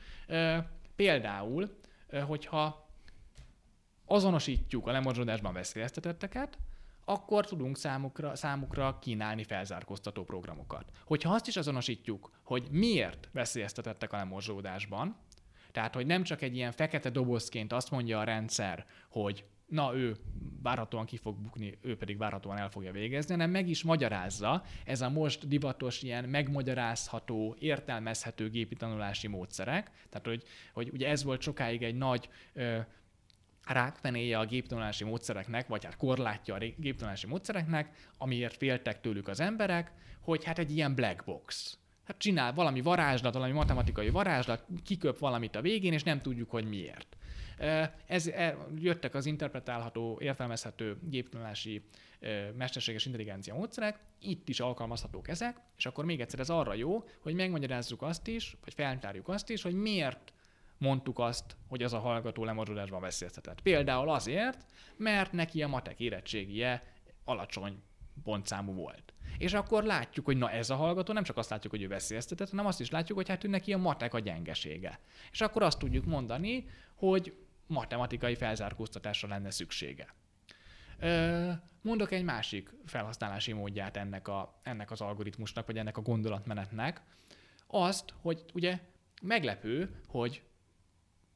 Például, 0.96 1.78
hogyha 2.26 2.88
azonosítjuk 4.04 4.86
a 4.86 4.92
lemorzsolódásban 4.92 5.52
veszélyeztetetteket, 5.52 6.58
akkor 7.04 7.46
tudunk 7.46 7.76
számukra, 7.76 8.36
számukra 8.36 8.98
kínálni 8.98 9.44
felzárkóztató 9.44 10.24
programokat. 10.24 10.90
Hogyha 11.04 11.34
azt 11.34 11.46
is 11.46 11.56
azonosítjuk, 11.56 12.30
hogy 12.42 12.68
miért 12.70 13.28
veszélyeztetettek 13.32 14.12
a 14.12 14.16
lemorzsolódásban, 14.16 15.16
tehát 15.72 15.94
hogy 15.94 16.06
nem 16.06 16.22
csak 16.22 16.42
egy 16.42 16.56
ilyen 16.56 16.72
fekete 16.72 17.10
dobozként 17.10 17.72
azt 17.72 17.90
mondja 17.90 18.18
a 18.18 18.24
rendszer, 18.24 18.86
hogy 19.08 19.44
na 19.66 19.96
ő 19.96 20.16
várhatóan 20.62 21.06
ki 21.06 21.16
fog 21.16 21.36
bukni, 21.36 21.78
ő 21.80 21.96
pedig 21.96 22.18
várhatóan 22.18 22.58
el 22.58 22.70
fogja 22.70 22.92
végezni, 22.92 23.32
hanem 23.32 23.50
meg 23.50 23.68
is 23.68 23.82
magyarázza 23.82 24.62
ez 24.84 25.00
a 25.00 25.08
most 25.08 25.48
divatos 25.48 26.02
ilyen 26.02 26.24
megmagyarázható, 26.24 27.56
értelmezhető 27.58 28.50
gépi 28.50 28.74
tanulási 28.74 29.26
módszerek. 29.26 29.90
Tehát, 30.08 30.26
hogy, 30.26 30.42
hogy 30.72 30.90
ugye 30.92 31.08
ez 31.08 31.24
volt 31.24 31.40
sokáig 31.40 31.82
egy 31.82 31.94
nagy 31.94 32.28
ö, 32.52 32.78
rákfenéje 33.64 34.38
a 34.38 34.46
géptanulási 34.46 35.04
módszereknek, 35.04 35.66
vagy 35.68 35.84
hát 35.84 35.96
korlátja 35.96 36.54
a 36.54 36.58
géptanulási 36.76 37.26
módszereknek, 37.26 38.10
amiért 38.18 38.56
féltek 38.56 39.00
tőlük 39.00 39.28
az 39.28 39.40
emberek, 39.40 39.92
hogy 40.20 40.44
hát 40.44 40.58
egy 40.58 40.70
ilyen 40.70 40.94
black 40.94 41.24
box 41.24 41.78
hát 42.06 42.18
csinál 42.18 42.52
valami 42.52 42.80
varázslat, 42.80 43.34
valami 43.34 43.52
matematikai 43.52 44.10
varázslat, 44.10 44.64
kiköp 44.84 45.18
valamit 45.18 45.56
a 45.56 45.60
végén, 45.60 45.92
és 45.92 46.02
nem 46.02 46.20
tudjuk, 46.20 46.50
hogy 46.50 46.68
miért. 46.68 47.16
Ez, 48.06 48.26
e, 48.26 48.56
jöttek 48.78 49.14
az 49.14 49.26
interpretálható, 49.26 50.18
értelmezhető 50.20 50.98
géptanulási 51.02 51.82
mesterséges 52.56 53.06
intelligencia 53.06 53.54
módszerek, 53.54 53.98
itt 54.20 54.48
is 54.48 54.60
alkalmazhatók 54.60 55.28
ezek, 55.28 55.56
és 55.76 55.86
akkor 55.86 56.04
még 56.04 56.20
egyszer 56.20 56.40
ez 56.40 56.50
arra 56.50 56.74
jó, 56.74 57.04
hogy 57.20 57.34
megmagyarázzuk 57.34 58.02
azt 58.02 58.26
is, 58.26 58.56
vagy 58.64 58.74
feltárjuk 58.74 59.28
azt 59.28 59.50
is, 59.50 59.62
hogy 59.62 59.74
miért 59.74 60.32
mondtuk 60.78 61.18
azt, 61.18 61.56
hogy 61.68 61.82
az 61.82 61.92
a 61.92 61.98
hallgató 61.98 62.44
lemorzsolásban 62.44 63.00
veszélyeztetett. 63.00 63.60
Például 63.60 64.08
azért, 64.08 64.66
mert 64.96 65.32
neki 65.32 65.62
a 65.62 65.68
matek 65.68 66.00
érettségie 66.00 66.82
alacsony 67.24 67.82
pontszámú 68.22 68.72
volt. 68.72 69.12
És 69.38 69.52
akkor 69.52 69.84
látjuk, 69.84 70.24
hogy 70.24 70.36
na 70.36 70.50
ez 70.50 70.70
a 70.70 70.76
hallgató, 70.76 71.12
nem 71.12 71.22
csak 71.22 71.36
azt 71.36 71.50
látjuk, 71.50 71.72
hogy 71.72 71.82
ő 71.82 71.88
veszélyeztetett, 71.88 72.50
hanem 72.50 72.66
azt 72.66 72.80
is 72.80 72.90
látjuk, 72.90 73.18
hogy 73.18 73.28
hát 73.28 73.44
ő 73.44 73.48
neki 73.48 73.72
a 73.72 73.78
matek 73.78 74.14
a 74.14 74.18
gyengesége. 74.18 75.00
És 75.32 75.40
akkor 75.40 75.62
azt 75.62 75.78
tudjuk 75.78 76.04
mondani, 76.04 76.66
hogy 76.94 77.34
matematikai 77.66 78.34
felzárkóztatásra 78.34 79.28
lenne 79.28 79.50
szüksége. 79.50 80.14
Mondok 81.82 82.12
egy 82.12 82.24
másik 82.24 82.70
felhasználási 82.84 83.52
módját 83.52 83.96
ennek, 83.96 84.28
a, 84.28 84.60
ennek 84.62 84.90
az 84.90 85.00
algoritmusnak, 85.00 85.66
vagy 85.66 85.78
ennek 85.78 85.96
a 85.96 86.02
gondolatmenetnek. 86.02 87.00
Azt, 87.66 88.14
hogy 88.20 88.44
ugye 88.54 88.78
meglepő, 89.22 90.00
hogy 90.06 90.42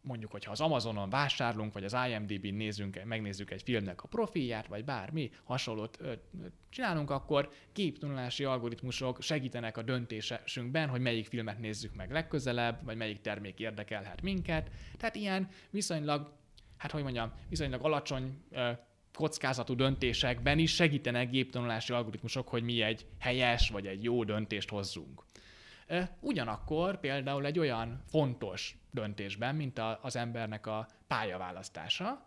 mondjuk, 0.03 0.31
hogyha 0.31 0.51
az 0.51 0.61
Amazonon 0.61 1.11
vásárlunk, 1.11 1.73
vagy 1.73 1.85
az 1.85 1.97
IMDb-n 2.09 2.55
nézzünk, 2.55 3.05
megnézzük 3.05 3.51
egy 3.51 3.63
filmnek 3.63 4.03
a 4.03 4.09
profilját, 4.09 4.67
vagy 4.67 4.85
bármi 4.85 5.31
hasonlót 5.45 5.99
ö, 6.01 6.13
csinálunk, 6.69 7.11
akkor 7.11 7.51
képtanulási 7.73 8.45
algoritmusok 8.45 9.23
segítenek 9.23 9.77
a 9.77 9.83
döntésünkben, 9.83 10.89
hogy 10.89 11.01
melyik 11.01 11.27
filmet 11.27 11.59
nézzük 11.59 11.95
meg 11.95 12.11
legközelebb, 12.11 12.85
vagy 12.85 12.97
melyik 12.97 13.21
termék 13.21 13.59
érdekelhet 13.59 14.23
minket. 14.23 14.71
Tehát 14.97 15.15
ilyen 15.15 15.49
viszonylag, 15.71 16.33
hát 16.77 16.91
hogy 16.91 17.03
mondjam, 17.03 17.33
viszonylag 17.49 17.85
alacsony 17.85 18.43
ö, 18.51 18.71
kockázatú 19.13 19.75
döntésekben 19.75 20.59
is 20.59 20.75
segítenek 20.75 21.31
géptanulási 21.31 21.93
algoritmusok, 21.93 22.49
hogy 22.49 22.63
mi 22.63 22.83
egy 22.83 23.07
helyes 23.19 23.69
vagy 23.69 23.87
egy 23.87 24.03
jó 24.03 24.25
döntést 24.25 24.69
hozzunk. 24.69 25.25
Ugyanakkor 26.21 27.01
például 27.01 27.47
egy 27.47 27.59
olyan 27.59 28.03
fontos 28.07 28.79
döntésben, 28.91 29.55
mint 29.55 29.81
az 30.01 30.17
embernek 30.17 30.67
a 30.67 30.89
pályaválasztása, 31.07 32.27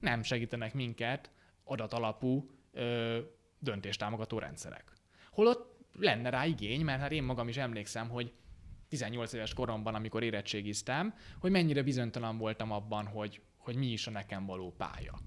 nem 0.00 0.22
segítenek 0.22 0.74
minket 0.74 1.30
adatalapú 1.64 2.50
döntéstámogató 3.58 4.38
rendszerek. 4.38 4.92
Holott 5.30 5.78
lenne 5.98 6.30
rá 6.30 6.46
igény, 6.46 6.84
mert 6.84 7.00
hát 7.00 7.12
én 7.12 7.22
magam 7.22 7.48
is 7.48 7.56
emlékszem, 7.56 8.08
hogy 8.08 8.32
18 8.88 9.32
éves 9.32 9.54
koromban, 9.54 9.94
amikor 9.94 10.22
érettségiztem, 10.22 11.14
hogy 11.40 11.50
mennyire 11.50 11.82
bizonytalan 11.82 12.38
voltam 12.38 12.72
abban, 12.72 13.06
hogy, 13.06 13.40
hogy 13.56 13.76
mi 13.76 13.86
is 13.86 14.06
a 14.06 14.10
nekem 14.10 14.46
való 14.46 14.72
pálya. 14.72 15.18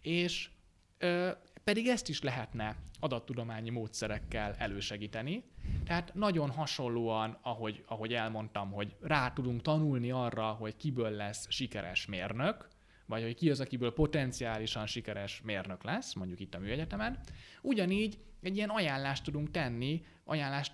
És 0.00 0.50
ö, 0.98 1.30
pedig 1.68 1.88
ezt 1.88 2.08
is 2.08 2.22
lehetne 2.22 2.76
adattudományi 3.00 3.70
módszerekkel 3.70 4.54
elősegíteni. 4.58 5.44
Tehát 5.84 6.14
nagyon 6.14 6.50
hasonlóan, 6.50 7.38
ahogy, 7.42 7.84
ahogy 7.86 8.14
elmondtam, 8.14 8.70
hogy 8.70 8.96
rá 9.00 9.32
tudunk 9.32 9.62
tanulni 9.62 10.10
arra, 10.10 10.46
hogy 10.50 10.76
kiből 10.76 11.10
lesz 11.10 11.46
sikeres 11.48 12.06
mérnök, 12.06 12.68
vagy 13.06 13.22
hogy 13.22 13.34
ki 13.34 13.50
az, 13.50 13.60
akiből 13.60 13.92
potenciálisan 13.92 14.86
sikeres 14.86 15.40
mérnök 15.44 15.84
lesz, 15.84 16.14
mondjuk 16.14 16.40
itt 16.40 16.54
a 16.54 16.58
műegyetemen. 16.58 17.18
Ugyanígy 17.62 18.18
egy 18.42 18.56
ilyen 18.56 18.70
ajánlást 18.70 19.24
tudunk 19.24 19.50
tenni, 19.50 20.04
ajánlást 20.24 20.72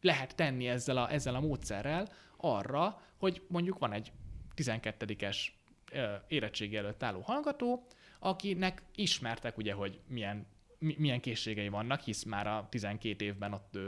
lehet 0.00 0.34
tenni 0.34 0.68
ezzel 0.68 0.96
a, 0.96 1.12
ezzel 1.12 1.34
a 1.34 1.40
módszerrel 1.40 2.08
arra, 2.36 3.02
hogy 3.16 3.42
mondjuk 3.48 3.78
van 3.78 3.92
egy 3.92 4.12
12-es 4.56 5.36
érettségi 6.28 6.76
előtt 6.76 7.02
álló 7.02 7.20
hallgató, 7.20 7.86
akinek 8.18 8.82
ismertek 8.94 9.56
ugye, 9.56 9.72
hogy 9.72 10.00
milyen 10.08 10.46
milyen 10.78 11.20
készségei 11.20 11.68
vannak, 11.68 12.00
hisz 12.00 12.22
már 12.22 12.46
a 12.46 12.66
12 12.70 13.24
évben 13.24 13.52
ott, 13.52 13.78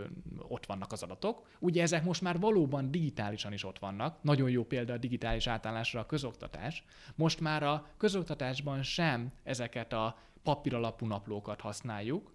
ott 0.49 0.66
vannak 0.66 0.92
az 0.92 1.02
adatok. 1.02 1.47
Ugye 1.58 1.82
ezek 1.82 2.04
most 2.04 2.23
már 2.23 2.38
valóban 2.38 2.90
digitálisan 2.90 3.52
is 3.52 3.64
ott 3.64 3.78
vannak. 3.78 4.23
Nagyon 4.23 4.50
jó 4.50 4.64
példa 4.64 4.92
a 4.92 4.99
digitális 4.99 5.47
átállásra 5.47 6.00
a 6.00 6.06
közoktatás. 6.06 6.85
Most 7.14 7.40
már 7.40 7.62
a 7.62 7.87
közoktatásban 7.97 8.82
sem 8.82 9.32
ezeket 9.42 9.92
a 9.92 10.18
papíralapú 10.42 11.06
naplókat 11.06 11.61
használjuk, 11.61 12.32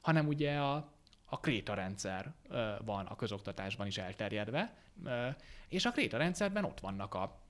hanem 0.00 0.26
ugye 0.26 0.58
a, 0.58 0.92
a 1.24 1.40
kréta 1.40 1.74
rendszer 1.74 2.34
van 2.84 3.06
a 3.06 3.16
közoktatásban 3.16 3.86
is 3.86 3.98
elterjedve, 3.98 4.76
és 5.68 5.84
a 5.84 5.90
kréta 5.90 6.16
rendszerben 6.16 6.64
ott 6.64 6.80
vannak 6.80 7.14
a, 7.14 7.40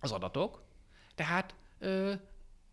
az 0.00 0.12
adatok, 0.12 0.62
tehát 1.14 1.54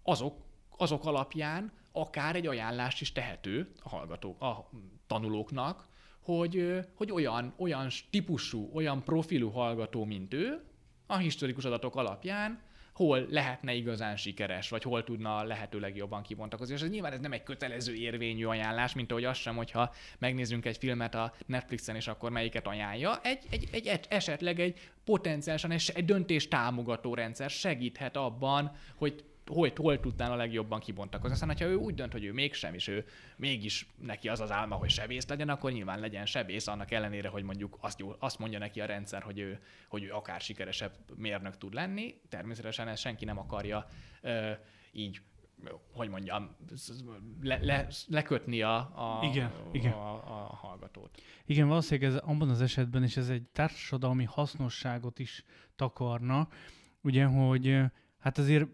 azok, 0.04 0.45
azok 0.78 1.06
alapján 1.06 1.72
akár 1.92 2.36
egy 2.36 2.48
ajánlást 2.48 3.02
is 3.02 3.12
tehető 3.12 3.72
a 3.84 3.90
hallgatók, 3.90 4.42
a 4.42 4.70
tanulóknak, 5.08 5.88
hogy, 6.20 6.80
hogy 6.96 7.12
olyan, 7.12 7.54
olyan 7.58 7.90
típusú, 8.10 8.70
olyan 8.74 9.04
profilú 9.04 9.50
hallgató, 9.50 10.06
mint 10.06 10.34
ő, 10.34 10.64
a 11.08 11.18
historikus 11.18 11.66
adatok 11.66 11.96
alapján 11.96 12.64
hol 12.96 13.26
lehetne 13.30 13.74
igazán 13.74 14.16
sikeres, 14.16 14.70
vagy 14.70 14.84
hol 14.84 15.04
tudna 15.04 15.44
lehetőleg 15.44 15.96
jobban 15.96 16.22
kibontakozni. 16.22 16.74
És 16.74 16.82
ez 16.82 16.90
nyilván 16.90 17.14
ez 17.14 17.20
nem 17.20 17.32
egy 17.32 17.44
kötelező 17.44 17.94
érvényű 17.94 18.46
ajánlás, 18.46 18.94
mint 18.94 19.12
ahogy 19.12 19.24
az 19.24 19.38
sem, 19.38 19.56
hogyha 19.56 19.94
megnézzünk 20.18 20.66
egy 20.66 20.78
filmet 20.78 21.16
a 21.16 21.34
Netflixen, 21.46 21.96
és 21.96 22.08
akkor 22.08 22.32
melyiket 22.32 22.68
ajánlja. 22.68 23.20
Egy, 23.24 23.46
egy, 23.50 23.70
egy 23.72 24.06
esetleg 24.10 24.60
egy 24.60 24.92
potenciálisan 25.04 25.72
egy, 25.72 25.92
egy 25.96 26.06
döntés 26.06 26.48
támogató 26.48 27.14
rendszer 27.14 27.50
segíthet 27.50 28.16
abban, 28.18 28.72
hogy 28.96 29.24
hol, 29.46 29.72
hol 29.76 30.00
tudnál 30.00 30.32
a 30.32 30.36
legjobban 30.36 30.80
kibontakozni. 30.80 31.34
Aztán, 31.34 31.58
ha 31.58 31.66
ő 31.66 31.76
úgy 31.76 31.94
dönt, 31.94 32.12
hogy 32.12 32.24
ő 32.24 32.34
mégsem, 32.34 32.74
és 32.74 32.88
ő 32.88 33.06
mégis 33.36 33.88
neki 33.98 34.30
az 34.30 34.40
az 34.40 34.52
álma, 34.52 34.76
hogy 34.76 34.90
sebész 34.90 35.28
legyen, 35.28 35.50
akkor 35.50 35.72
nyilván 35.72 36.00
legyen 36.00 36.26
sebész, 36.26 36.68
annak 36.68 36.92
ellenére, 36.92 37.30
hogy 37.30 37.44
mondjuk 37.44 37.78
azt, 37.82 38.00
jó, 38.00 38.16
azt 38.20 38.40
mondja 38.40 38.60
neki 38.60 38.82
a 38.82 38.86
rendszer, 38.86 39.22
hogy 39.22 39.40
ő, 39.40 39.60
hogy 39.88 40.04
ő 40.04 40.12
akár 40.12 40.42
sikeresebb 40.42 40.94
mérnök 41.16 41.58
tud 41.58 41.74
lenni. 41.74 42.16
Természetesen 42.30 42.88
ezt 42.88 43.02
senki 43.02 43.26
nem 43.26 43.38
akarja 43.38 43.88
ö, 44.22 44.52
így 44.92 45.22
hogy 45.94 46.10
mondjam, 46.10 46.56
le, 47.42 47.60
le, 47.62 47.88
lekötni 48.08 48.62
a, 48.62 48.76
a, 48.76 49.26
igen, 49.26 49.46
a, 49.46 49.70
igen. 49.72 49.92
A, 49.92 50.14
a 50.14 50.56
hallgatót. 50.56 51.22
Igen, 51.46 51.68
valószínűleg 51.68 52.14
ez 52.14 52.22
abban 52.26 52.50
az 52.50 52.62
esetben 52.62 53.04
is 53.04 53.18
ez 53.18 53.30
egy 53.30 53.44
társadalmi 53.44 54.24
hasznosságot 54.24 55.20
is 55.20 55.44
takarna, 55.76 56.48
ugye, 57.02 57.26
hogy 57.26 57.82
hát 58.20 58.38
azért 58.38 58.68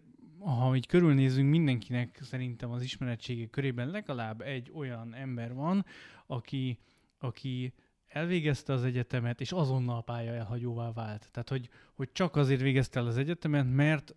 ha 0.44 0.76
így 0.76 0.86
körülnézünk, 0.86 1.50
mindenkinek 1.50 2.18
szerintem 2.22 2.70
az 2.70 2.82
ismeretsége 2.82 3.46
körében 3.46 3.88
legalább 3.88 4.40
egy 4.40 4.70
olyan 4.74 5.14
ember 5.14 5.54
van, 5.54 5.84
aki, 6.26 6.78
aki 7.18 7.74
elvégezte 8.06 8.72
az 8.72 8.84
egyetemet, 8.84 9.40
és 9.40 9.52
azonnal 9.52 10.04
pálya 10.04 10.32
elhagyóvá 10.32 10.92
vált. 10.92 11.28
Tehát, 11.30 11.48
hogy, 11.48 11.68
hogy 11.94 12.12
csak 12.12 12.36
azért 12.36 12.60
végezte 12.60 13.00
el 13.00 13.06
az 13.06 13.16
egyetemet, 13.16 13.66
mert 13.70 14.14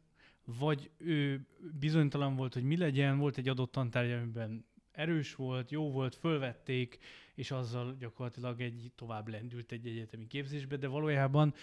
vagy 0.60 0.92
ő 0.98 1.48
bizonytalan 1.80 2.36
volt, 2.36 2.54
hogy 2.54 2.64
mi 2.64 2.78
legyen, 2.78 3.18
volt 3.18 3.38
egy 3.38 3.48
adott 3.48 3.72
tantárgy, 3.72 4.12
amiben 4.12 4.66
erős 4.92 5.36
volt, 5.36 5.72
jó 5.72 5.92
volt, 5.92 6.16
fölvették, 6.16 6.98
és 7.36 7.52
azzal 7.52 7.96
gyakorlatilag 8.00 8.62
egy 8.62 8.92
tovább 8.96 9.28
lendült 9.28 9.72
egy 9.72 9.88
egyetemi 9.88 10.28
képzésbe, 10.28 10.76
de 10.76 10.88
valójában 10.88 11.54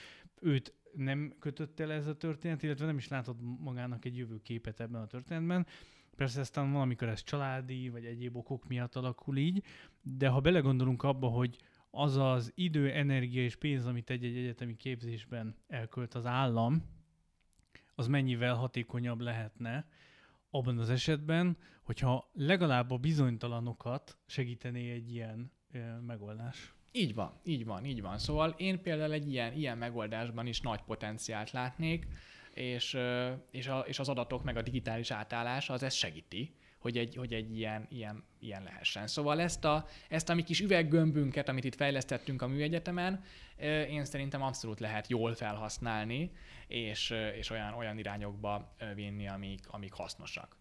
őt 0.40 0.74
nem 0.94 1.34
kötött 1.38 1.80
el 1.80 1.92
ez 1.92 2.06
a 2.06 2.16
történet, 2.16 2.62
illetve 2.62 2.86
nem 2.86 2.96
is 2.96 3.08
látod 3.08 3.36
magának 3.60 4.04
egy 4.04 4.16
jövőképet 4.16 4.80
ebben 4.80 5.00
a 5.00 5.06
történetben. 5.06 5.66
Persze 6.16 6.40
aztán 6.40 6.72
valamikor 6.72 7.08
ez 7.08 7.22
családi, 7.22 7.88
vagy 7.88 8.04
egyéb 8.04 8.36
okok 8.36 8.68
miatt 8.68 8.96
alakul 8.96 9.36
így, 9.36 9.64
de 10.02 10.28
ha 10.28 10.40
belegondolunk 10.40 11.02
abba, 11.02 11.28
hogy 11.28 11.56
az 11.90 12.16
az 12.16 12.52
idő, 12.54 12.90
energia 12.90 13.42
és 13.42 13.56
pénz, 13.56 13.86
amit 13.86 14.10
egy-egy 14.10 14.36
egyetemi 14.36 14.76
képzésben 14.76 15.56
elkölt 15.66 16.14
az 16.14 16.26
állam, 16.26 16.84
az 17.94 18.06
mennyivel 18.06 18.54
hatékonyabb 18.54 19.20
lehetne 19.20 19.88
abban 20.50 20.78
az 20.78 20.90
esetben, 20.90 21.56
hogyha 21.82 22.30
legalább 22.32 22.90
a 22.90 22.96
bizonytalanokat 22.96 24.18
segítené 24.26 24.90
egy 24.90 25.12
ilyen 25.12 25.52
megoldás. 26.06 26.74
Így 26.92 27.14
van, 27.14 27.40
így 27.44 27.64
van, 27.64 27.84
így 27.84 28.02
van. 28.02 28.18
Szóval 28.18 28.54
én 28.56 28.82
például 28.82 29.12
egy 29.12 29.32
ilyen, 29.32 29.52
ilyen 29.52 29.78
megoldásban 29.78 30.46
is 30.46 30.60
nagy 30.60 30.80
potenciált 30.80 31.50
látnék, 31.50 32.06
és, 32.54 32.98
és, 33.50 33.66
a, 33.66 33.78
és 33.78 33.98
az 33.98 34.08
adatok 34.08 34.42
meg 34.44 34.56
a 34.56 34.62
digitális 34.62 35.10
átállás 35.10 35.70
az 35.70 35.82
ezt 35.82 35.96
segíti 35.96 36.54
hogy 36.82 36.98
egy, 36.98 37.16
hogy 37.16 37.32
egy 37.32 37.56
ilyen, 37.56 37.86
ilyen, 37.90 38.24
ilyen 38.40 38.62
lehessen. 38.62 39.06
Szóval 39.06 39.40
ezt 39.40 39.64
a, 39.64 39.86
ezt 40.08 40.28
a 40.28 40.34
mi 40.34 40.42
kis 40.42 40.60
üveggömbünket, 40.60 41.48
amit 41.48 41.64
itt 41.64 41.74
fejlesztettünk 41.74 42.42
a 42.42 42.46
műegyetemen, 42.46 43.24
én 43.88 44.04
szerintem 44.04 44.42
abszolút 44.42 44.80
lehet 44.80 45.08
jól 45.08 45.34
felhasználni, 45.34 46.30
és, 46.66 47.14
és 47.36 47.50
olyan, 47.50 47.74
olyan 47.74 47.98
irányokba 47.98 48.74
vinni, 48.94 49.28
amik, 49.28 49.68
amik 49.68 49.92
hasznosak. 49.92 50.56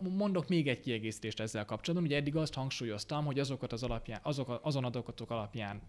Mondok 0.00 0.48
még 0.48 0.68
egy 0.68 0.80
kiegészítést 0.80 1.40
ezzel 1.40 1.64
kapcsolatban. 1.64 2.08
Ugye 2.08 2.16
eddig 2.16 2.36
azt 2.36 2.54
hangsúlyoztam, 2.54 3.24
hogy 3.24 3.38
azokat 3.38 3.72
az 3.72 3.82
alapján, 3.82 4.20
azok, 4.22 4.60
azon 4.62 4.84
adatok 4.84 5.30
alapján 5.30 5.82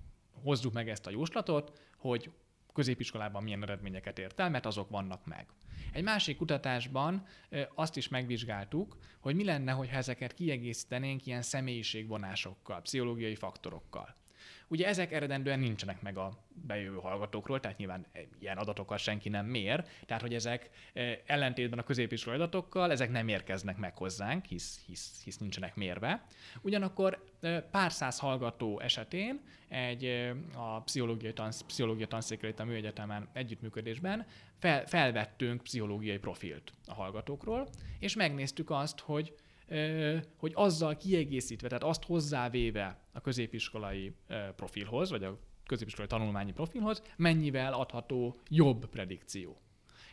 hozzuk 0.43 0.73
meg 0.73 0.89
ezt 0.89 1.08
a 1.08 1.10
jóslatot, 1.10 1.80
hogy 1.97 2.32
középiskolában 2.77 3.43
milyen 3.43 3.63
eredményeket 3.63 4.19
ért 4.19 4.39
el, 4.39 4.49
mert 4.49 4.65
azok 4.65 4.89
vannak 4.89 5.25
meg. 5.25 5.45
Egy 5.91 6.03
másik 6.03 6.37
kutatásban 6.37 7.25
azt 7.75 7.97
is 7.97 8.07
megvizsgáltuk, 8.07 8.97
hogy 9.19 9.35
mi 9.35 9.43
lenne, 9.43 9.71
ha 9.71 9.85
ezeket 9.85 10.33
kiegészítenénk 10.33 11.25
ilyen 11.25 11.41
személyiségvonásokkal, 11.41 12.81
pszichológiai 12.81 13.35
faktorokkal. 13.35 14.15
Ugye 14.67 14.88
ezek 14.88 15.12
eredendően 15.12 15.60
nincsenek 15.60 16.01
meg 16.01 16.17
a 16.17 16.38
bejövő 16.67 16.97
hallgatókról, 16.97 17.60
tehát 17.60 17.77
nyilván 17.77 18.06
ilyen 18.39 18.58
adatokkal 18.58 18.97
senki 18.97 19.30
nem 19.30 19.45
mér, 19.45 19.86
tehát 20.06 20.21
hogy 20.21 20.34
ezek 20.34 20.69
e, 20.93 21.21
ellentétben 21.25 21.80
a 21.80 21.84
középiskolai 21.84 22.39
adatokkal, 22.39 22.91
ezek 22.91 23.12
nem 23.12 23.27
érkeznek 23.27 23.77
meg 23.77 23.97
hozzánk, 23.97 24.45
hisz, 24.45 24.80
hisz, 24.88 25.21
hisz 25.23 25.38
nincsenek 25.38 25.75
mérve. 25.75 26.25
Ugyanakkor 26.62 27.23
e, 27.41 27.62
pár 27.62 27.91
száz 27.91 28.19
hallgató 28.19 28.80
esetén 28.80 29.41
egy 29.67 30.06
e, 30.06 30.36
a 30.56 30.82
pszichológiai, 30.82 31.34
tansz, 31.34 31.62
pszichológiai 31.62 32.08
tanszékre 32.08 32.53
a 32.58 32.63
Műegyetemen 32.63 33.27
együttműködésben 33.34 34.25
fel, 34.60 34.86
felvettünk 34.86 35.63
pszichológiai 35.63 36.17
profilt 36.17 36.71
a 36.86 36.93
hallgatókról, 36.93 37.69
és 37.99 38.15
megnéztük 38.15 38.69
azt, 38.69 38.99
hogy 38.99 39.34
hogy 40.38 40.51
azzal 40.56 40.97
kiegészítve, 40.97 41.67
tehát 41.67 41.84
azt 41.84 42.03
hozzávéve 42.03 42.99
a 43.12 43.21
középiskolai 43.21 44.13
profilhoz, 44.56 45.10
vagy 45.10 45.23
a 45.23 45.39
középiskolai 45.65 46.10
tanulmányi 46.10 46.51
profilhoz, 46.51 47.01
mennyivel 47.17 47.73
adható 47.73 48.36
jobb 48.49 48.86
predikció. 48.86 49.62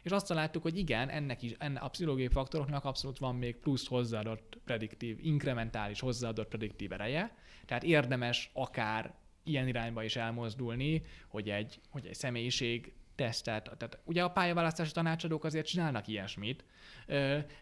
És 0.03 0.11
azt 0.11 0.27
találtuk, 0.27 0.63
hogy 0.63 0.79
igen, 0.79 1.09
ennek 1.09 1.43
is, 1.43 1.55
enne, 1.59 1.81
a 1.81 1.89
pszichológiai 1.89 2.29
faktoroknak 2.29 2.85
abszolút 2.85 3.19
van 3.19 3.37
még 3.37 3.57
plusz 3.57 3.87
hozzáadott 3.87 4.59
prediktív, 4.65 5.19
inkrementális 5.23 6.01
hozzáadott 6.01 6.49
prediktív 6.49 6.93
ereje, 6.93 7.37
tehát 7.67 7.83
érdemes 7.83 8.51
akár 8.53 9.15
ilyen 9.43 9.69
irányba 9.69 10.03
is 10.03 10.17
elmozdulni, 10.17 11.03
hogy 11.29 11.51
egy, 11.51 11.81
hogy 11.91 12.07
egy 12.07 12.15
személyiség 12.15 12.93
tesztet, 13.15 13.63
tehát 13.77 13.99
ugye 14.05 14.23
a 14.23 14.31
pályaválasztási 14.31 14.93
tanácsadók 14.93 15.45
azért 15.45 15.67
csinálnak 15.67 16.09
ilyesmit, 16.09 16.65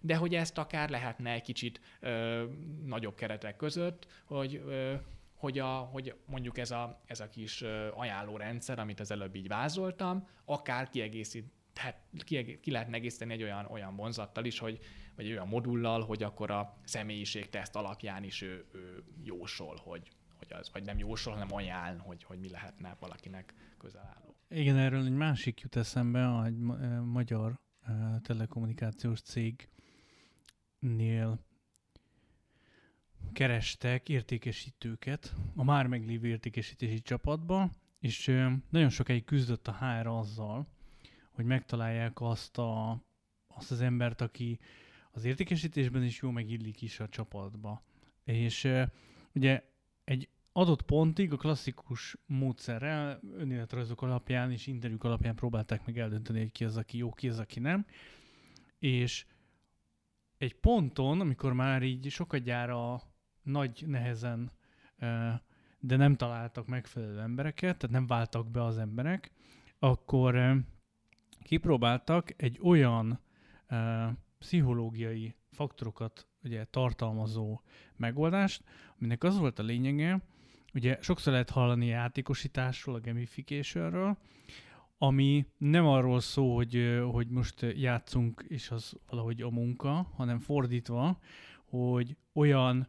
de 0.01 0.17
hogy 0.17 0.35
ezt 0.35 0.59
akár 0.59 0.91
lehetne 0.91 1.31
egy 1.31 1.43
kicsit 1.43 1.81
nagyobb 2.85 3.15
keretek 3.15 3.57
között, 3.57 4.07
hogy 4.25 4.63
hogy, 5.43 5.59
a, 5.59 5.67
hogy 5.67 6.15
mondjuk 6.27 6.59
ez 6.59 6.71
a, 6.71 7.01
ez 7.07 7.21
a 7.21 7.29
kis 7.29 7.63
ajánlórendszer, 7.95 8.79
amit 8.79 9.01
az 9.01 9.11
előbb 9.11 9.35
így 9.35 9.49
vázoltam, 9.49 10.29
akár 10.45 10.89
kiegészít, 10.89 11.53
tehát 11.73 11.97
ki, 12.25 12.61
lehetne 12.65 12.97
egészíteni 12.97 13.33
egy 13.33 13.43
olyan, 13.43 13.67
olyan 13.67 13.97
vonzattal 13.97 14.45
is, 14.45 14.59
hogy, 14.59 14.79
vagy 15.17 15.31
olyan 15.31 15.49
modullal, 15.49 16.05
hogy 16.05 16.23
akkor 16.23 16.51
a 16.51 16.77
személyiségteszt 16.85 17.77
alapján 17.77 18.25
is 18.25 18.43
ő, 18.43 18.65
ő 18.73 19.03
jósol, 19.23 19.77
hogy, 19.83 20.09
hogy 20.39 20.53
az, 20.53 20.71
vagy 20.73 20.85
nem 20.85 20.99
jósol, 20.99 21.33
hanem 21.33 21.55
ajánl, 21.55 21.99
hogy, 21.99 22.25
hogy 22.25 22.39
mi 22.39 22.49
lehetne 22.49 22.97
valakinek 23.01 23.55
közel 23.79 24.15
álló. 24.17 24.22
Igen, 24.55 24.77
erről 24.77 25.05
egy 25.05 25.17
másik 25.17 25.61
jut 25.61 25.77
eszembe, 25.77 26.45
egy 26.45 26.57
magyar 27.05 27.61
telekommunikációs 28.23 29.21
cégnél 29.21 29.69
kerestek 33.33 34.09
értékesítőket 34.09 35.35
a 35.55 35.65
már 35.65 35.87
meglévő 35.87 36.29
értékesítési 36.29 37.01
csapatba, 37.01 37.71
és 38.01 38.27
nagyon 38.71 38.89
sokáig 38.89 39.25
küzdött 39.25 39.69
a 39.69 39.77
HR 39.77 40.07
azzal, 40.07 40.67
hogy 41.31 41.45
megtalálják 41.45 42.21
azt, 42.21 42.59
a, 42.59 43.03
azt 43.47 43.71
az 43.71 43.81
embert, 43.81 44.21
aki 44.21 44.59
az 45.11 45.25
értékesítésben 45.25 46.03
is 46.03 46.21
jó 46.23 46.31
megillik 46.31 46.83
is 46.83 47.01
a 47.01 47.09
csapatba. 47.09 47.83
És 48.25 48.69
ugye 49.35 49.72
adott 50.53 50.83
pontig 50.83 51.33
a 51.33 51.37
klasszikus 51.37 52.17
módszerrel, 52.27 53.21
önéletrajzok 53.37 54.03
alapján 54.03 54.51
és 54.51 54.67
interjúk 54.67 55.05
alapján 55.05 55.35
próbálták 55.35 55.87
meg 55.87 55.99
eldönteni, 55.99 56.39
hogy 56.39 56.53
ki 56.53 56.65
az, 56.65 56.77
aki 56.77 56.99
jó, 56.99 57.11
ki 57.13 57.29
az, 57.29 57.39
aki 57.39 57.61
nem. 57.61 57.87
És 58.79 59.27
egy 60.39 60.55
ponton, 60.55 61.21
amikor 61.21 61.53
már 61.53 61.83
így 61.83 62.11
sokadjára 62.11 63.03
nagy 63.43 63.85
nehezen, 63.87 64.51
de 65.79 65.97
nem 65.97 66.17
találtak 66.17 66.67
megfelelő 66.67 67.21
embereket, 67.21 67.79
tehát 67.79 67.97
nem 67.97 68.07
váltak 68.07 68.51
be 68.51 68.65
az 68.65 68.79
emberek, 68.79 69.33
akkor 69.79 70.63
kipróbáltak 71.43 72.43
egy 72.43 72.59
olyan 72.63 73.21
pszichológiai 74.39 75.35
faktorokat 75.51 76.27
ugye, 76.45 76.65
tartalmazó 76.65 77.61
megoldást, 77.97 78.65
aminek 78.99 79.25
az 79.25 79.39
volt 79.39 79.59
a 79.59 79.63
lényege, 79.63 80.23
Ugye 80.75 80.99
sokszor 81.01 81.33
lehet 81.33 81.51
hallani 81.51 81.87
játékosításról, 81.87 82.95
a 82.95 83.01
gamificationről, 83.01 84.17
ami 84.99 85.47
nem 85.59 85.87
arról 85.87 86.21
szó, 86.21 86.55
hogy, 86.55 87.01
hogy 87.11 87.29
most 87.29 87.67
játszunk, 87.75 88.45
és 88.49 88.71
az 88.71 88.97
valahogy 89.09 89.43
a 89.43 89.51
munka, 89.51 90.11
hanem 90.15 90.39
fordítva, 90.39 91.19
hogy 91.65 92.17
olyan 92.33 92.89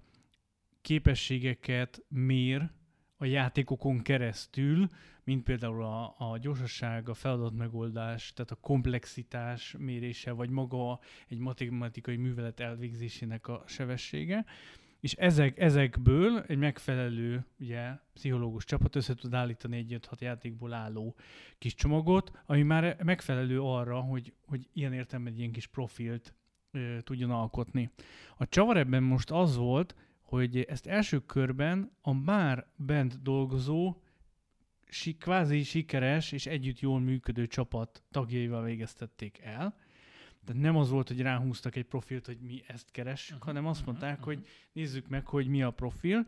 képességeket 0.81 2.03
mér 2.07 2.69
a 3.17 3.25
játékokon 3.25 4.01
keresztül, 4.01 4.89
mint 5.23 5.43
például 5.43 5.83
a, 5.83 6.15
a 6.17 6.37
gyorsaság, 6.37 7.09
a 7.09 7.13
feladatmegoldás, 7.13 8.33
tehát 8.33 8.51
a 8.51 8.55
komplexitás 8.55 9.75
mérése, 9.79 10.31
vagy 10.31 10.49
maga 10.49 10.99
egy 11.27 11.37
matematikai 11.37 12.15
művelet 12.15 12.59
elvégzésének 12.59 13.47
a 13.47 13.63
sebessége, 13.67 14.45
és 15.03 15.13
ezek, 15.13 15.59
ezekből 15.59 16.41
egy 16.47 16.57
megfelelő 16.57 17.45
ugye, 17.59 17.91
pszichológus 18.13 18.65
csapat 18.65 18.95
össze 18.95 19.15
tud 19.15 19.33
állítani 19.33 19.77
egy 19.77 19.99
5-6 20.11 20.19
játékból 20.19 20.73
álló 20.73 21.15
kis 21.57 21.73
csomagot, 21.73 22.31
ami 22.45 22.61
már 22.61 23.03
megfelelő 23.03 23.61
arra, 23.61 23.99
hogy, 23.99 24.33
hogy 24.45 24.69
ilyen 24.73 24.93
értelme 24.93 25.29
egy 25.29 25.39
ilyen 25.39 25.51
kis 25.51 25.67
profilt 25.67 26.33
ö, 26.71 26.97
tudjon 27.01 27.31
alkotni. 27.31 27.89
A 28.37 28.47
csavar 28.47 28.77
ebben 28.77 29.03
most 29.03 29.31
az 29.31 29.55
volt, 29.55 29.95
hogy 30.21 30.59
ezt 30.59 30.87
első 30.87 31.19
körben 31.19 31.91
a 32.01 32.13
már 32.13 32.67
bent 32.75 33.21
dolgozó, 33.21 34.01
si, 34.87 35.17
kvázi 35.17 35.63
sikeres 35.63 36.31
és 36.31 36.45
együtt 36.45 36.79
jól 36.79 36.99
működő 36.99 37.47
csapat 37.47 38.03
tagjaival 38.11 38.63
végeztették 38.63 39.39
el, 39.41 39.75
tehát 40.45 40.61
nem 40.61 40.75
az 40.75 40.89
volt, 40.89 41.07
hogy 41.07 41.21
ráhúztak 41.21 41.75
egy 41.75 41.85
profilt, 41.85 42.25
hogy 42.25 42.39
mi 42.39 42.63
ezt 42.67 42.91
keressük, 42.91 43.35
uh-huh, 43.35 43.47
hanem 43.53 43.65
azt 43.65 43.79
uh-huh, 43.79 43.93
mondták, 43.93 44.19
uh-huh. 44.19 44.33
hogy 44.33 44.47
nézzük 44.71 45.07
meg, 45.07 45.27
hogy 45.27 45.47
mi 45.47 45.63
a 45.63 45.71
profil, 45.71 46.27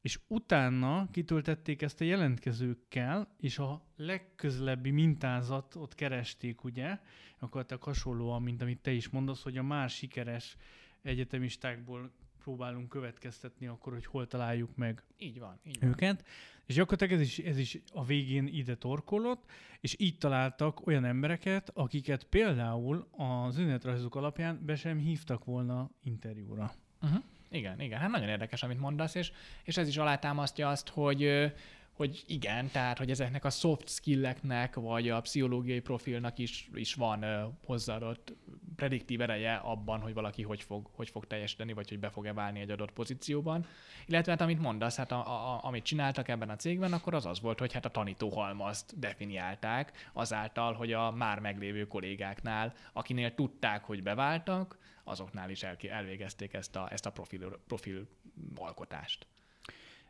és 0.00 0.20
utána 0.26 1.08
kitöltették 1.10 1.82
ezt 1.82 2.00
a 2.00 2.04
jelentkezőkkel, 2.04 3.34
és 3.40 3.58
a 3.58 3.84
legközelebbi 3.96 4.90
mintázatot 4.90 5.94
keresték, 5.94 6.64
ugye, 6.64 6.98
akkor 7.38 7.66
hasonlóan, 7.80 8.42
mint 8.42 8.62
amit 8.62 8.80
te 8.80 8.90
is 8.90 9.08
mondasz, 9.08 9.42
hogy 9.42 9.56
a 9.56 9.62
már 9.62 9.90
sikeres 9.90 10.56
egyetemistákból 11.02 12.12
próbálunk 12.38 12.88
következtetni 12.88 13.66
akkor, 13.66 13.92
hogy 13.92 14.06
hol 14.06 14.26
találjuk 14.26 14.76
meg 14.76 15.02
így 15.18 15.38
van, 15.38 15.60
így 15.62 15.78
őket. 15.80 16.24
És 16.66 16.74
gyakorlatilag 16.74 17.20
ez 17.20 17.26
is, 17.26 17.38
ez 17.38 17.58
is 17.58 17.78
a 17.92 18.04
végén 18.04 18.46
ide 18.46 18.74
torkolott, 18.76 19.50
és 19.80 19.96
így 19.98 20.18
találtak 20.18 20.86
olyan 20.86 21.04
embereket, 21.04 21.70
akiket 21.74 22.24
például 22.24 23.08
az 23.10 23.58
önéletrajzok 23.58 24.14
alapján 24.14 24.60
be 24.64 24.76
sem 24.76 24.98
hívtak 24.98 25.44
volna 25.44 25.90
interjúra. 26.02 26.74
Uh-huh. 27.02 27.22
Igen, 27.50 27.80
igen. 27.80 27.98
Hát 27.98 28.10
nagyon 28.10 28.28
érdekes, 28.28 28.62
amit 28.62 28.80
mondasz, 28.80 29.14
és, 29.14 29.32
és 29.64 29.76
ez 29.76 29.88
is 29.88 29.96
alátámasztja 29.96 30.68
azt, 30.68 30.88
hogy 30.88 31.52
hogy 31.94 32.24
igen, 32.26 32.70
tehát 32.70 32.98
hogy 32.98 33.10
ezeknek 33.10 33.44
a 33.44 33.50
soft 33.50 33.88
skilleknek, 33.88 34.74
vagy 34.74 35.08
a 35.08 35.20
pszichológiai 35.20 35.80
profilnak 35.80 36.38
is, 36.38 36.70
is 36.74 36.94
van 36.94 37.24
hozzáadott 37.64 38.32
prediktív 38.76 39.20
ereje 39.20 39.54
abban, 39.54 40.00
hogy 40.00 40.14
valaki 40.14 40.42
hogy 40.42 40.62
fog, 40.62 40.90
hogy 40.92 41.10
fog 41.10 41.26
teljesíteni, 41.26 41.72
vagy 41.72 41.88
hogy 41.88 41.98
be 41.98 42.10
fog-e 42.10 42.32
válni 42.32 42.60
egy 42.60 42.70
adott 42.70 42.92
pozícióban. 42.92 43.66
Illetve 44.06 44.32
hát 44.32 44.40
amit 44.40 44.60
mondasz, 44.60 44.96
hát 44.96 45.12
a, 45.12 45.54
a, 45.54 45.64
amit 45.64 45.84
csináltak 45.84 46.28
ebben 46.28 46.50
a 46.50 46.56
cégben, 46.56 46.92
akkor 46.92 47.14
az 47.14 47.26
az 47.26 47.40
volt, 47.40 47.58
hogy 47.58 47.72
hát 47.72 47.84
a 47.84 47.90
tanítóhalmazt 47.90 48.98
definiálták 48.98 50.10
azáltal, 50.12 50.72
hogy 50.72 50.92
a 50.92 51.10
már 51.10 51.38
meglévő 51.38 51.86
kollégáknál, 51.86 52.72
akinél 52.92 53.34
tudták, 53.34 53.84
hogy 53.84 54.02
beváltak, 54.02 54.78
azoknál 55.04 55.50
is 55.50 55.62
el, 55.62 55.76
elvégezték 55.90 56.52
ezt 56.52 56.76
a, 56.76 56.88
ezt 56.92 57.06
a 57.06 57.12
profil, 57.12 57.60
profil 57.66 58.08
alkotást. 58.56 59.26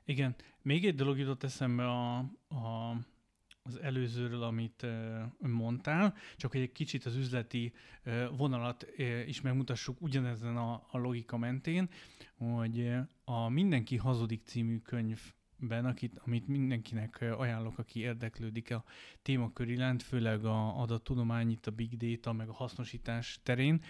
Igen, 0.04 0.34
még 0.62 0.86
egy 0.86 0.94
dolog 0.94 1.18
jutott 1.18 1.42
eszembe 1.42 1.88
a, 1.88 2.16
a, 2.48 2.96
az 3.68 3.80
előzőről, 3.80 4.42
amit 4.42 4.86
mondtál, 5.38 6.14
csak 6.36 6.54
egy 6.54 6.72
kicsit 6.72 7.04
az 7.04 7.16
üzleti 7.16 7.72
vonalat 8.36 8.86
is 9.26 9.40
megmutassuk 9.40 10.00
ugyanezen 10.00 10.56
a, 10.56 10.86
a 10.90 10.98
logika 10.98 11.36
mentén, 11.36 11.88
hogy 12.36 12.92
a 13.24 13.48
Mindenki 13.48 13.96
hazudik 13.96 14.42
című 14.44 14.78
könyvben, 14.78 15.84
akit, 15.84 16.18
amit 16.24 16.48
mindenkinek 16.48 17.20
ajánlok, 17.20 17.78
aki 17.78 18.00
érdeklődik 18.00 18.70
a 18.70 18.84
témakör 19.22 19.68
iránt, 19.68 20.02
főleg 20.02 20.44
a 20.44 20.80
adattudomány, 20.80 21.50
itt 21.50 21.66
a 21.66 21.70
big 21.70 21.96
data, 21.96 22.32
meg 22.32 22.48
a 22.48 22.54
hasznosítás 22.54 23.40
terén, 23.42 23.82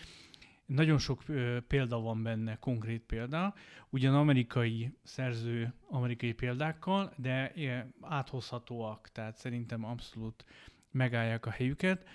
nagyon 0.66 0.98
sok 0.98 1.22
példa 1.68 2.00
van 2.00 2.22
benne, 2.22 2.56
konkrét 2.56 3.02
példa, 3.02 3.54
ugyan 3.90 4.14
amerikai 4.14 4.96
szerző 5.02 5.74
amerikai 5.88 6.32
példákkal, 6.32 7.12
de 7.16 7.52
áthozhatóak, 8.00 9.08
tehát 9.12 9.36
szerintem 9.36 9.84
abszolút 9.84 10.44
megállják 10.90 11.46
a 11.46 11.50
helyüket. 11.50 12.08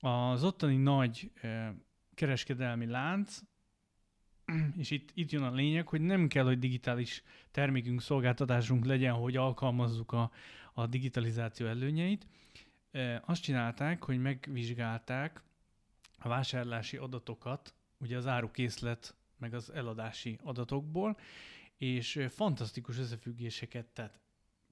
Az 0.00 0.44
ottani 0.44 0.76
nagy 0.76 1.30
kereskedelmi 2.14 2.86
lánc, 2.86 3.40
és 4.76 4.90
itt, 4.90 5.10
itt 5.14 5.30
jön 5.30 5.42
a 5.42 5.50
lényeg, 5.50 5.88
hogy 5.88 6.00
nem 6.00 6.28
kell, 6.28 6.44
hogy 6.44 6.58
digitális 6.58 7.22
termékünk, 7.50 8.02
szolgáltatásunk 8.02 8.84
legyen, 8.84 9.12
hogy 9.12 9.36
alkalmazzuk 9.36 10.12
a, 10.12 10.30
a 10.72 10.86
digitalizáció 10.86 11.66
előnyeit. 11.66 12.26
Azt 13.20 13.42
csinálták, 13.42 14.04
hogy 14.04 14.18
megvizsgálták 14.18 15.42
a 16.18 16.28
vásárlási 16.28 16.96
adatokat, 16.96 17.74
ugye 18.04 18.16
az 18.16 18.26
árukészlet 18.26 19.14
meg 19.38 19.54
az 19.54 19.70
eladási 19.70 20.38
adatokból, 20.42 21.18
és 21.76 22.26
fantasztikus 22.30 22.98
összefüggéseket 22.98 23.86
tett. 23.86 24.20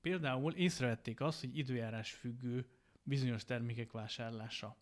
Például 0.01 0.53
észrevették 0.53 1.21
azt, 1.21 1.40
hogy 1.40 1.59
időjárás 1.59 2.12
függő 2.12 2.66
bizonyos 3.03 3.45
termékek 3.45 3.92
vásárlása. 3.92 4.77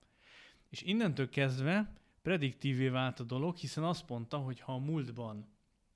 És 0.68 0.82
innentől 0.82 1.28
kezdve 1.28 1.92
prediktívé 2.22 2.88
vált 2.88 3.20
a 3.20 3.24
dolog, 3.24 3.56
hiszen 3.56 3.84
azt 3.84 4.08
mondta, 4.08 4.38
hogy 4.38 4.60
ha 4.60 4.72
a 4.72 4.78
múltban 4.78 5.48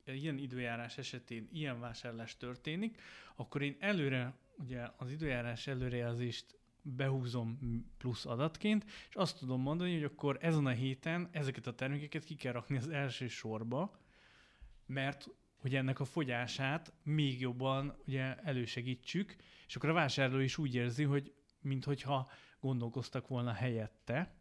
ilyen 0.05 0.39
időjárás 0.39 0.99
esetén 0.99 1.49
ilyen 1.53 1.81
vásárlás 1.81 2.37
történik, 2.37 3.01
akkor 3.35 3.63
én 3.63 3.77
előre, 3.79 4.35
ugye 4.57 4.89
az 4.97 5.11
időjárás 5.11 5.67
előrejelzést 5.67 6.59
behúzom 6.85 7.59
plusz 7.99 8.27
adatként, 8.27 8.85
és 8.85 9.15
azt 9.15 9.39
tudom 9.39 9.61
mondani, 9.61 9.93
hogy 9.95 10.05
akkor 10.05 10.39
ezen 10.41 10.67
a 10.67 10.71
héten 10.71 11.29
ezeket 11.33 11.67
a 11.67 11.75
termékeket 11.75 12.25
ki 12.25 12.35
kell 12.35 12.53
rakni 12.53 12.77
az 12.77 12.89
első 12.89 13.29
sorba, 13.29 13.99
mert 14.87 15.29
hogy 15.57 15.75
ennek 15.75 16.01
a 16.01 16.05
fogyását 16.05 16.93
még 17.03 17.41
jobban 17.41 17.97
ugye 18.07 18.37
elősegítsük, 18.37 19.37
és 19.67 19.77
akkor 19.77 19.89
a 19.89 19.93
vásárló 19.93 20.39
is 20.39 20.59
úgy 20.59 20.75
érzi, 20.75 21.05
hogy 21.05 21.33
minthogyha 21.61 22.29
gondolkoztak 22.61 23.29
volna 23.29 23.53
helyette. 23.53 24.35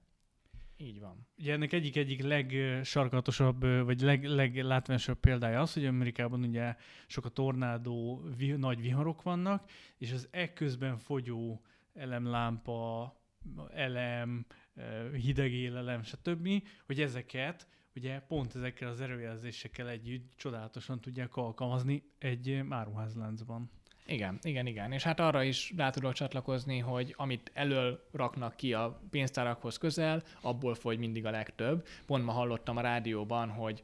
Így 0.77 0.99
van. 0.99 1.27
Ugye 1.38 1.53
ennek 1.53 1.73
egyik-egyik 1.73 2.21
legsarkatosabb, 2.21 3.62
vagy 3.62 4.01
leg, 4.01 4.23
leglátványosabb 4.23 5.19
példája 5.19 5.62
az, 5.62 5.73
hogy 5.73 5.86
Amerikában 5.86 6.43
ugye 6.43 6.75
sok 7.08 7.25
a 7.25 7.29
tornádó, 7.29 8.23
vi, 8.38 8.51
nagy 8.51 8.82
viharok 8.82 9.21
vannak, 9.21 9.69
és 9.97 10.12
az 10.12 10.27
ekközben 10.32 10.97
fogyó 10.97 11.62
elemlámpa, 11.93 13.13
elem, 13.73 14.45
hideg 15.13 15.51
élelem, 15.51 16.03
stb., 16.03 16.49
hogy 16.86 17.01
ezeket 17.01 17.67
ugye 17.95 18.19
pont 18.19 18.56
ezekkel 18.56 18.89
az 18.89 19.01
erőjelzésekkel 19.01 19.89
együtt 19.89 20.32
csodálatosan 20.36 21.01
tudják 21.01 21.36
alkalmazni 21.36 22.03
egy 22.19 22.63
áruházláncban. 22.69 23.71
Igen, 24.06 24.39
igen, 24.41 24.65
igen. 24.65 24.91
És 24.91 25.03
hát 25.03 25.19
arra 25.19 25.43
is 25.43 25.73
rá 25.77 25.89
tudok 25.89 26.13
csatlakozni, 26.13 26.79
hogy 26.79 27.13
amit 27.17 27.51
elől 27.53 28.08
raknak 28.12 28.56
ki 28.56 28.73
a 28.73 29.01
pénztárakhoz 29.10 29.77
közel, 29.77 30.23
abból 30.41 30.75
fogy 30.75 30.97
mindig 30.97 31.25
a 31.25 31.32
legtöbb. 31.32 31.88
Pont 32.06 32.25
ma 32.25 32.32
hallottam 32.32 32.77
a 32.77 32.82
rádióban, 32.82 33.49
hogy 33.49 33.84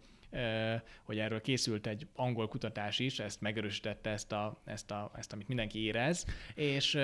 hogy 1.04 1.20
erről 1.20 1.42
készült 1.42 1.88
egy 1.88 2.08
angol 2.16 2.48
kutatás 2.48 3.00
is, 3.00 3.20
ezt 3.20 3.42
megerősítette 3.42 4.10
ezt, 4.10 4.32
a, 4.32 4.62
ezt, 4.66 4.92
a, 4.92 5.12
ezt 5.16 5.34
amit 5.34 5.48
mindenki 5.48 5.84
érez, 5.84 6.26
és 6.56 6.98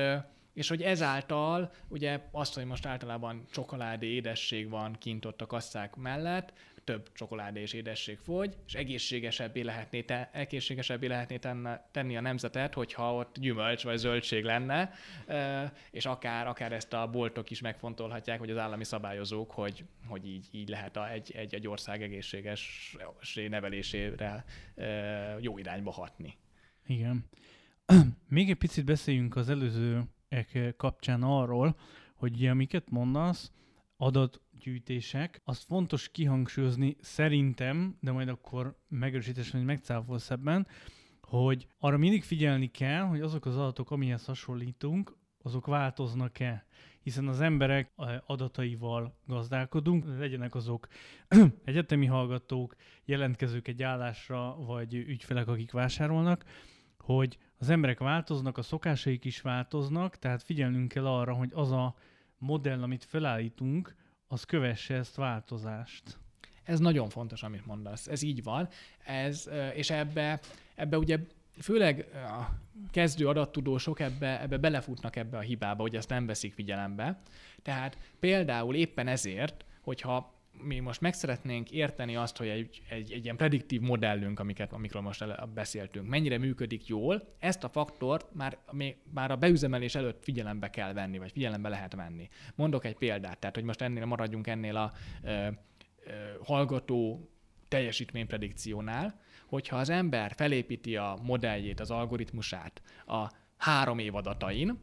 és 0.56 0.68
hogy 0.68 0.82
ezáltal 0.82 1.72
ugye 1.88 2.20
azt, 2.32 2.54
hogy 2.54 2.65
most 2.65 2.86
általában 2.86 3.46
csokoládé 3.52 4.08
édesség 4.08 4.70
van 4.70 4.96
kint 5.00 5.26
ott 5.26 5.41
a 5.41 5.46
kasszák 5.46 5.96
mellett, 5.96 6.54
több 6.84 7.12
csokoládé 7.13 7.62
és 7.62 7.74
édesség 7.74 8.18
fogy, 8.18 8.56
és 8.68 8.74
egészségesebbé 8.74 9.62
lehetné, 9.62 10.02
te, 10.02 10.30
egészségesebbé 10.34 11.08
lehetné 11.08 11.38
tenne, 11.38 11.88
tenni 11.91 12.18
a 12.18 12.22
nemzetet, 12.22 12.74
hogyha 12.74 13.13
ott 13.13 13.39
gyümölcs 13.39 13.84
vagy 13.84 13.98
zöldség 13.98 14.44
lenne, 14.44 14.91
és 15.91 16.06
akár, 16.06 16.48
akár 16.48 16.72
ezt 16.72 16.94
a 16.94 17.10
boltok 17.10 17.50
is 17.50 17.62
megfontolhatják, 17.62 18.39
vagy 18.39 18.50
az 18.50 18.58
állami 18.58 18.84
szabályozók, 18.84 19.52
hogy, 19.52 19.86
hogy 20.08 20.28
így, 20.28 20.48
így 20.52 20.70
lehet 20.70 20.98
a, 20.98 21.12
egy, 21.12 21.32
egy, 21.36 21.54
egy 21.54 21.68
ország 21.68 22.04
egészséges 22.04 22.96
nevelésére 23.50 24.46
jó 25.39 25.58
irányba 25.58 25.91
hatni. 25.91 26.38
Igen. 26.86 27.26
Még 28.28 28.50
egy 28.50 28.58
picit 28.58 28.86
beszéljünk 28.86 29.36
az 29.36 29.50
előző 29.50 30.04
kapcsán 30.78 31.24
arról, 31.24 31.76
hogy 32.15 32.45
amiket 32.45 32.89
mondasz, 32.89 33.52
adatgyűjtések, 33.98 35.41
azt 35.43 35.63
fontos 35.63 36.12
kihangsúlyozni 36.12 36.95
szerintem, 37.00 37.98
de 38.02 38.12
majd 38.12 38.28
akkor 38.28 38.80
megerősítés, 38.88 39.52
hogy 39.52 39.63
megcáfolsz 39.63 40.32
ebben, 40.32 40.67
hogy 41.21 41.67
arra 41.80 41.98
mindig 41.98 42.24
figyelni 42.24 42.71
kell, 42.71 43.02
hogy 43.02 43.21
azok 43.21 43.45
az 43.45 43.58
adatok, 43.58 43.91
amihez 43.91 44.26
hasonlítunk, 44.26 45.17
azok 45.41 45.65
változnak-e, 45.65 46.65
hiszen 47.02 47.28
az 47.28 47.41
emberek 47.41 47.91
adataival 48.26 49.17
gazdálkodunk, 49.28 50.17
legyenek 50.17 50.56
azok 50.56 50.88
egyetemi 51.65 52.06
hallgatók, 52.06 52.76
jelentkezők 53.06 53.67
egy 53.67 53.84
állásra, 53.84 54.56
vagy 54.56 54.93
ügyfelek, 54.93 55.48
akik 55.48 55.71
vásárolnak, 55.71 56.45
hogy 57.00 57.38
az 57.58 57.70
emberek 57.70 58.00
változnak, 58.00 58.58
a 58.58 58.62
szokásaik 58.62 59.26
is 59.26 59.41
változnak, 59.41 60.20
tehát 60.20 60.44
figyelnünk 60.44 60.88
kell 60.88 61.08
arra, 61.08 61.34
hogy 61.34 61.52
az 61.54 61.72
a 61.72 61.96
modell, 62.38 62.82
amit 62.82 63.04
felállítunk, 63.04 63.96
az 64.28 64.44
kövesse 64.44 64.96
ezt 64.96 65.15
változást. 65.15 66.20
Ez 66.63 66.80
nagyon 66.80 67.10
fontos, 67.10 67.44
amit 67.44 67.65
mondasz. 67.65 68.08
Ez 68.08 68.22
így 68.22 68.44
van. 68.44 68.68
Ez, 69.06 69.50
és 69.74 69.89
ebbe, 69.89 70.39
ebbe 70.76 70.98
ugye 70.98 71.20
főleg 71.62 72.10
a 72.13 72.50
kezdő 72.91 73.28
adattudósok 73.28 74.00
ebbe, 74.00 74.41
ebbe 74.41 74.58
belefutnak 74.58 75.15
ebbe 75.15 75.38
a 75.38 75.41
hibába, 75.41 75.82
hogy 75.82 75.96
ezt 75.96 76.10
nem 76.10 76.26
veszik 76.26 76.54
figyelembe. 76.54 77.20
Tehát 77.62 77.98
például 78.20 78.76
éppen 78.76 79.08
ezért, 79.08 79.65
hogyha 79.82 80.34
mi 80.62 80.80
most 80.80 81.02
meg 81.02 81.13
szeretnénk 81.13 81.72
érteni 81.72 82.15
azt, 82.15 82.38
hogy 82.38 82.48
egy, 82.48 82.82
egy, 82.89 83.12
egy 83.12 83.24
ilyen 83.24 83.38
prediktív 83.38 83.82
modellünk, 83.82 84.39
amiket, 84.39 84.74
amikről 84.74 85.02
most 85.02 85.22
el, 85.22 85.50
beszéltünk, 85.54 86.10
mennyire 86.10 86.38
működik 86.38 86.88
jól, 86.88 87.36
ezt 87.39 87.63
a 87.63 87.70
faktort 87.70 88.34
már, 88.34 88.58
már 89.13 89.32
a 89.32 89.36
beüzemelés 89.36 89.96
előtt 89.96 90.24
figyelembe 90.24 90.70
kell 90.70 90.94
venni, 90.94 91.18
vagy 91.18 91.32
figyelembe 91.32 91.70
lehet 91.70 91.96
venni. 91.96 92.30
Mondok 92.56 92.86
egy 92.86 92.96
példát, 92.96 93.39
tehát 93.39 93.56
hogy 93.56 93.65
most 93.65 93.82
ennél 93.82 94.06
maradjunk 94.06 94.48
ennél 94.48 94.76
a 94.76 94.91
ö, 95.24 95.30
ö, 95.30 95.52
hallgató 96.44 97.30
teljesítménypredikciónál, 97.68 99.20
hogyha 99.46 99.78
az 99.78 99.89
ember 99.89 100.34
felépíti 100.36 100.96
a 100.96 101.18
modelljét, 101.24 101.80
az 101.80 101.91
algoritmusát 101.91 102.82
a 103.06 103.32
három 103.58 104.00
év 104.00 104.15
adatain, 104.15 104.80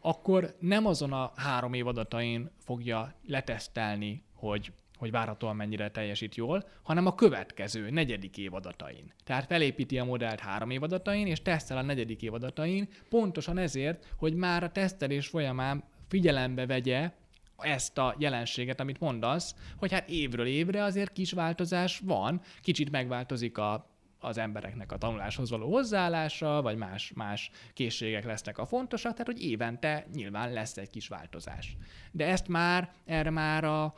akkor 0.00 0.56
nem 0.58 0.86
azon 0.86 1.12
a 1.12 1.32
három 1.36 1.72
év 1.72 1.86
adatain 1.86 2.50
fogja 2.58 3.14
letesztelni, 3.26 4.24
hogy 4.34 4.72
hogy 5.02 5.10
várhatóan 5.10 5.56
mennyire 5.56 5.90
teljesít 5.90 6.34
jól, 6.34 6.64
hanem 6.82 7.06
a 7.06 7.14
következő, 7.14 7.90
negyedik 7.90 8.36
év 8.36 8.54
adatain. 8.54 9.12
Tehát 9.24 9.46
felépíti 9.46 9.98
a 9.98 10.04
modellt 10.04 10.40
három 10.40 10.70
év 10.70 10.82
adatain, 10.82 11.26
és 11.26 11.42
tesztel 11.42 11.76
a 11.76 11.82
negyedik 11.82 12.22
év 12.22 12.34
adatain, 12.34 12.88
pontosan 13.08 13.58
ezért, 13.58 14.14
hogy 14.16 14.34
már 14.34 14.62
a 14.62 14.70
tesztelés 14.70 15.26
folyamán 15.26 15.84
figyelembe 16.08 16.66
vegye 16.66 17.10
ezt 17.58 17.98
a 17.98 18.14
jelenséget, 18.18 18.80
amit 18.80 19.00
mondasz, 19.00 19.54
hogy 19.76 19.92
hát 19.92 20.08
évről 20.08 20.46
évre 20.46 20.84
azért 20.84 21.12
kis 21.12 21.32
változás 21.32 22.00
van, 22.04 22.40
kicsit 22.60 22.90
megváltozik 22.90 23.58
a 23.58 23.91
az 24.22 24.38
embereknek 24.38 24.92
a 24.92 24.96
tanuláshoz 24.96 25.50
való 25.50 25.70
hozzáállása, 25.70 26.62
vagy 26.62 26.76
más, 26.76 27.12
más 27.14 27.50
készségek 27.74 28.24
lesznek 28.24 28.58
a 28.58 28.66
fontosak, 28.66 29.12
tehát 29.12 29.26
hogy 29.26 29.42
évente 29.42 30.06
nyilván 30.14 30.52
lesz 30.52 30.76
egy 30.76 30.90
kis 30.90 31.08
változás. 31.08 31.76
De 32.12 32.26
ezt 32.26 32.48
már, 32.48 32.92
erre 33.04 33.30
már 33.30 33.64
a, 33.64 33.94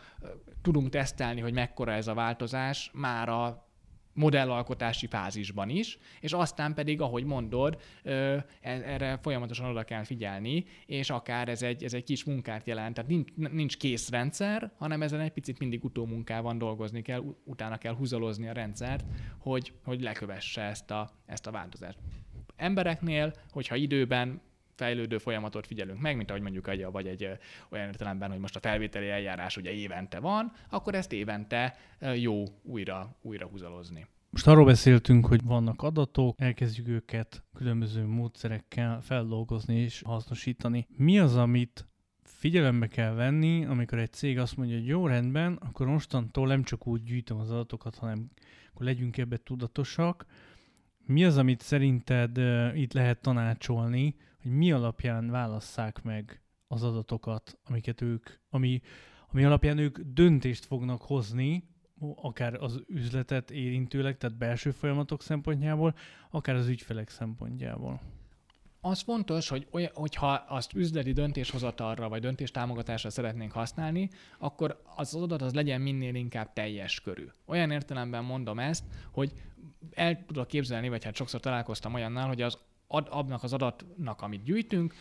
tudunk 0.63 0.89
tesztelni, 0.89 1.41
hogy 1.41 1.53
mekkora 1.53 1.93
ez 1.93 2.07
a 2.07 2.15
változás, 2.15 2.91
már 2.95 3.29
a 3.29 3.64
modellalkotási 4.15 5.07
fázisban 5.07 5.69
is, 5.69 5.99
és 6.21 6.33
aztán 6.33 6.75
pedig, 6.75 7.01
ahogy 7.01 7.25
mondod, 7.25 7.81
e, 8.03 8.47
erre 8.61 9.19
folyamatosan 9.23 9.71
oda 9.71 9.83
kell 9.83 10.05
figyelni, 10.05 10.65
és 10.87 11.11
akár 11.11 11.49
ez 11.49 11.63
egy, 11.63 11.85
ez 11.85 11.95
egy 11.95 12.05
kis 12.05 12.25
munkát 12.25 12.67
jelent, 12.67 12.95
tehát 12.95 13.11
nincs, 13.11 13.35
nincs 13.35 13.77
kész 13.77 14.11
rendszer, 14.11 14.73
hanem 14.77 15.03
ezen 15.03 15.21
egy 15.21 15.33
picit 15.33 15.59
mindig 15.59 15.85
utómunkában 15.85 16.59
dolgozni 16.59 17.03
kell, 17.03 17.23
utána 17.45 17.79
kell 17.79 17.95
húzalozni 17.95 18.49
a 18.49 18.53
rendszert, 18.53 19.05
hogy, 19.39 19.73
hogy 19.85 20.01
lekövesse 20.01 20.63
ezt 20.63 20.91
a, 20.91 21.11
ezt 21.27 21.47
a 21.47 21.51
változást. 21.51 21.99
Embereknél, 22.57 23.33
hogyha 23.51 23.75
időben 23.75 24.41
fejlődő 24.75 25.19
folyamatot 25.19 25.67
figyelünk 25.67 26.01
meg, 26.01 26.17
mint 26.17 26.31
ahogy 26.31 26.43
mondjuk 26.43 26.69
egy, 26.69 26.85
vagy 26.85 27.07
egy 27.07 27.29
olyan 27.71 27.87
értelemben, 27.87 28.31
hogy 28.31 28.39
most 28.39 28.57
a 28.57 28.61
felvételi 28.61 29.09
eljárás 29.09 29.57
ugye 29.57 29.73
évente 29.73 30.19
van, 30.19 30.53
akkor 30.71 30.95
ezt 30.95 31.13
évente 31.13 31.77
jó 32.15 32.45
újra, 32.63 33.17
újra 33.23 33.47
húzalozni. 33.47 34.07
Most 34.31 34.47
arról 34.47 34.65
beszéltünk, 34.65 35.27
hogy 35.27 35.45
vannak 35.45 35.83
adatok, 35.83 36.41
elkezdjük 36.41 36.89
őket 36.89 37.45
különböző 37.55 38.07
módszerekkel 38.07 39.01
feldolgozni 39.01 39.77
és 39.77 40.03
hasznosítani. 40.05 40.87
Mi 40.97 41.19
az, 41.19 41.37
amit 41.37 41.87
figyelembe 42.23 42.87
kell 42.87 43.13
venni, 43.13 43.65
amikor 43.65 43.99
egy 43.99 44.13
cég 44.13 44.39
azt 44.39 44.57
mondja, 44.57 44.77
hogy 44.77 44.87
jó, 44.87 45.07
rendben, 45.07 45.53
akkor 45.55 45.87
mostantól 45.87 46.47
nem 46.47 46.63
csak 46.63 46.87
úgy 46.87 47.03
gyűjtöm 47.03 47.39
az 47.39 47.51
adatokat, 47.51 47.97
hanem 47.97 48.31
akkor 48.73 48.87
legyünk 48.87 49.17
ebbe 49.17 49.37
tudatosak. 49.37 50.27
Mi 51.07 51.25
az, 51.25 51.37
amit 51.37 51.61
szerinted 51.61 52.39
uh, 52.39 52.81
itt 52.81 52.93
lehet 52.93 53.21
tanácsolni, 53.21 54.17
hogy 54.45 54.53
mi 54.53 54.73
alapján 54.73 55.31
válasszák 55.31 56.03
meg 56.03 56.43
az 56.67 56.83
adatokat, 56.83 57.59
amiket 57.65 58.01
ők, 58.01 58.31
ami, 58.51 58.81
ami 59.33 59.45
alapján 59.45 59.79
ők 59.79 59.99
döntést 59.99 60.65
fognak 60.65 61.03
hozni, 61.03 61.69
akár 62.15 62.55
az 62.55 62.83
üzletet 62.87 63.51
érintőleg, 63.51 64.17
tehát 64.17 64.37
belső 64.37 64.71
folyamatok 64.71 65.23
szempontjából, 65.23 65.95
akár 66.31 66.55
az 66.55 66.69
ügyfelek 66.69 67.09
szempontjából 67.09 68.01
az 68.85 69.01
fontos, 69.01 69.49
hogy 69.49 69.67
olyan, 69.71 69.91
hogyha 69.95 70.33
azt 70.33 70.73
üzleti 70.73 71.13
döntéshozatalra 71.13 72.09
vagy 72.09 72.21
döntéstámogatásra 72.21 73.11
szeretnénk 73.11 73.53
használni, 73.53 74.11
akkor 74.39 74.83
az 74.97 75.15
adat 75.15 75.43
az 75.43 75.55
legyen 75.55 75.81
minél 75.81 76.15
inkább 76.15 76.53
teljes 76.53 77.01
körű. 77.01 77.27
Olyan 77.47 77.71
értelemben 77.71 78.25
mondom 78.25 78.59
ezt, 78.59 78.85
hogy 79.13 79.33
el 79.95 80.25
tudok 80.27 80.47
képzelni, 80.47 80.89
vagy 80.89 81.05
hát 81.05 81.15
sokszor 81.15 81.41
találkoztam 81.41 81.95
olyannal, 81.95 82.27
hogy 82.27 82.43
az 82.43 82.59
ad, 82.87 83.07
abnak 83.11 83.43
az 83.43 83.53
adatnak, 83.53 84.23
amit 84.23 84.43
gyűjtünk, 84.43 84.95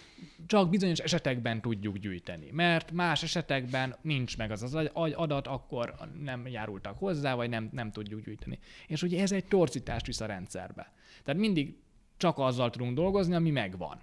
csak 0.46 0.70
bizonyos 0.70 1.00
esetekben 1.00 1.62
tudjuk 1.62 1.98
gyűjteni. 1.98 2.50
Mert 2.52 2.92
más 2.92 3.24
esetekben 3.24 3.96
nincs 4.02 4.38
meg 4.38 4.52
az 4.52 4.64
az 4.64 4.90
adat, 4.94 5.48
akkor 5.48 5.96
nem 6.24 6.48
járultak 6.48 6.98
hozzá, 6.98 7.36
vagy 7.36 7.50
nem, 7.50 7.70
nem 7.72 7.92
tudjuk 7.92 8.24
gyűjteni. 8.24 8.60
És 8.88 9.04
ugye 9.04 9.22
ez 9.22 9.32
egy 9.32 9.46
torzítást 9.46 10.06
visz 10.06 10.22
a 10.22 10.26
rendszerbe. 10.26 10.92
Tehát 11.24 11.42
mindig 11.42 11.78
csak 12.18 12.38
azzal 12.38 12.70
tudunk 12.70 12.96
dolgozni, 12.96 13.36
ami 13.36 13.50
megvan. 13.50 14.02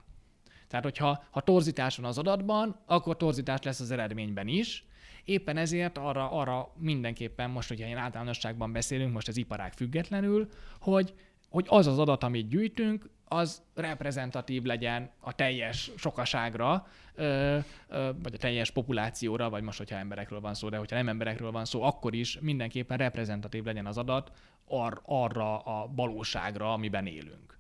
Tehát, 0.69 0.85
hogyha 0.85 1.25
ha 1.31 1.41
torzítás 1.41 1.97
van 1.97 2.07
az 2.07 2.19
adatban, 2.19 2.81
akkor 2.87 3.17
torzítás 3.17 3.63
lesz 3.63 3.81
az 3.81 3.91
eredményben 3.91 4.49
is. 4.49 4.85
Éppen 5.25 5.57
ezért 5.57 5.99
arra, 5.99 6.31
arra 6.31 6.73
mindenképpen 6.79 7.51
most, 7.51 7.69
hogyha 7.69 7.87
ilyen 7.87 7.99
általánosságban 7.99 8.73
beszélünk, 8.73 9.13
most 9.13 9.29
az 9.29 9.37
iparág 9.37 9.73
függetlenül, 9.73 10.49
hogy, 10.81 11.15
hogy 11.49 11.67
az 11.69 11.87
az 11.87 11.99
adat, 11.99 12.23
amit 12.23 12.49
gyűjtünk, 12.49 13.11
az 13.33 13.63
reprezentatív 13.75 14.63
legyen 14.63 15.11
a 15.21 15.35
teljes 15.35 15.91
sokaságra, 15.97 16.87
ö, 17.15 17.59
ö, 17.89 18.11
vagy 18.23 18.35
a 18.35 18.39
teljes 18.39 18.71
populációra, 18.71 19.51
vagy 19.51 19.63
most, 19.63 19.79
hogyha 19.79 19.97
emberekről 19.97 20.41
van 20.41 20.55
szó, 20.55 20.69
de 20.69 20.77
hogyha 20.77 20.97
nem 20.97 21.09
emberekről 21.09 21.51
van 21.51 21.65
szó, 21.65 21.83
akkor 21.83 22.15
is 22.15 22.39
mindenképpen 22.41 22.99
reprezentatív 22.99 23.65
legyen 23.65 23.87
az 23.87 23.99
adat 23.99 24.33
ar- 24.65 25.01
arra 25.05 25.59
a 25.59 25.91
valóságra, 25.95 26.73
amiben 26.73 27.07
élünk. 27.07 27.57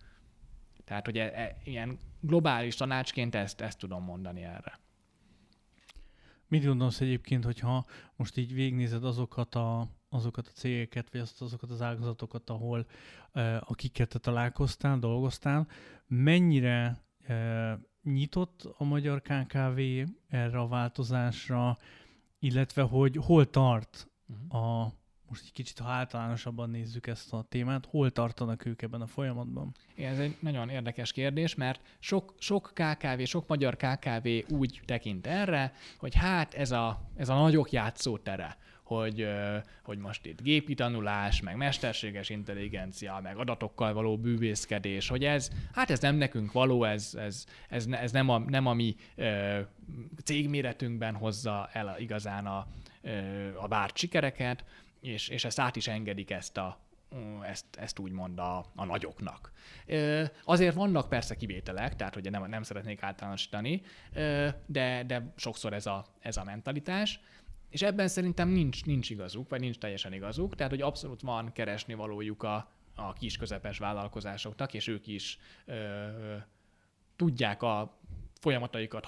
Tehát, 0.85 1.05
hogy 1.05 1.19
e, 1.19 1.33
e, 1.35 1.57
ilyen 1.65 1.99
globális 2.21 2.75
tanácsként 2.75 3.35
ezt, 3.35 3.61
ezt 3.61 3.79
tudom 3.79 4.05
mondani 4.05 4.43
erre. 4.45 4.79
Mit 6.49 6.65
gondolsz 6.65 7.01
egyébként, 7.01 7.45
hogyha 7.45 7.87
most 8.17 8.37
így 8.37 8.55
végnézed 8.55 9.05
azokat 9.05 9.55
a, 9.55 9.89
azokat 10.11 10.47
a 10.47 10.51
cégeket, 10.51 11.11
vagy 11.13 11.21
azt, 11.21 11.43
azokat 11.43 11.71
az 11.71 11.83
ágazatokat, 11.83 12.51
ahol 12.51 12.87
akiket 13.61 14.09
te 14.09 14.19
találkoztál, 14.19 14.99
dolgoztál, 14.99 15.67
mennyire 16.07 17.03
nyitott 18.03 18.69
a 18.77 18.85
magyar 18.85 19.21
KKV 19.21 19.81
erre 20.29 20.59
a 20.59 20.69
változásra, 20.69 21.79
illetve 22.39 22.83
hogy 22.83 23.17
hol 23.17 23.51
tart 23.51 24.11
uh-huh. 24.29 24.65
a 24.65 24.99
most 25.31 25.43
egy 25.45 25.53
kicsit, 25.53 25.79
ha 25.79 25.91
általánosabban 25.91 26.71
nézzük 26.71 27.07
ezt 27.07 27.33
a 27.33 27.43
témát, 27.49 27.87
hol 27.87 28.11
tartanak 28.11 28.65
ők 28.65 28.83
ebben 28.83 29.01
a 29.01 29.07
folyamatban? 29.07 29.75
Igen, 29.95 30.13
ez 30.13 30.19
egy 30.19 30.37
nagyon 30.41 30.69
érdekes 30.69 31.13
kérdés, 31.13 31.55
mert 31.55 31.81
sok, 31.99 32.35
sok 32.39 32.73
KKV, 32.75 33.23
sok 33.23 33.49
magyar 33.49 33.77
KKV 33.77 34.29
úgy 34.49 34.81
tekint 34.85 35.27
erre, 35.27 35.73
hogy 35.99 36.15
hát 36.15 36.55
ez 36.55 36.71
a, 36.71 37.11
ez 37.17 37.29
a 37.29 37.35
nagyok 37.35 37.73
játszótere, 37.73 38.57
hogy, 38.91 39.29
hogy 39.83 39.99
most 39.99 40.27
itt 40.27 40.43
gépi 40.43 40.75
tanulás, 40.75 41.41
meg 41.41 41.57
mesterséges 41.57 42.29
intelligencia, 42.29 43.21
meg 43.23 43.37
adatokkal 43.37 43.93
való 43.93 44.19
bűvészkedés, 44.19 45.09
hogy 45.09 45.25
ez, 45.25 45.51
hát 45.73 45.91
ez 45.91 46.01
nem 46.01 46.17
nekünk 46.17 46.53
való, 46.53 46.85
ez, 46.85 47.15
ez, 47.19 47.47
ez, 47.69 47.87
ez 47.91 48.13
nem, 48.13 48.29
a, 48.29 48.39
nem 48.39 48.67
a 48.67 48.75
mi 48.75 48.97
cégméretünkben 50.25 51.15
hozza 51.15 51.69
el 51.73 51.97
igazán 51.99 52.47
a, 52.47 52.67
a 53.61 53.69
várt 53.69 53.97
sikereket, 53.97 54.65
és, 55.01 55.29
és 55.29 55.45
ezt 55.45 55.61
át 55.61 55.77
is 55.77 55.89
engedik 55.89 56.31
ezt 56.31 56.57
a, 56.57 56.79
ezt, 57.43 57.65
ezt 57.77 57.99
úgymond 57.99 58.39
a, 58.39 58.65
a 58.75 58.85
nagyoknak. 58.85 59.53
Azért 60.45 60.75
vannak 60.75 61.09
persze 61.09 61.35
kivételek, 61.35 61.97
tehát 61.97 62.15
hogy 62.15 62.31
nem, 62.31 62.49
nem 62.49 62.63
szeretnék 62.63 63.03
általánosítani, 63.03 63.83
de, 64.67 65.05
de 65.07 65.33
sokszor 65.37 65.73
ez 65.73 65.87
a, 65.87 66.07
ez 66.21 66.37
a 66.37 66.45
mentalitás, 66.45 67.21
és 67.71 67.83
ebben 67.83 68.09
szerintem 68.09 68.49
nincs, 68.49 68.85
nincs 68.85 69.11
igazuk, 69.11 69.49
vagy 69.49 69.61
nincs 69.61 69.79
teljesen 69.79 70.13
igazuk, 70.13 70.55
tehát 70.55 70.73
hogy 70.73 70.83
abszolút 70.83 71.21
van 71.21 71.53
keresni 71.53 71.95
valójuk 71.95 72.43
a, 72.43 72.71
a 72.95 73.13
kis 73.13 73.37
közepes 73.37 73.79
vállalkozásoknak, 73.79 74.75
és 74.75 74.87
ők 74.87 75.07
is 75.07 75.39
ö, 75.65 76.37
tudják 77.17 77.63
a 77.63 77.99
folyamataikat 78.41 79.07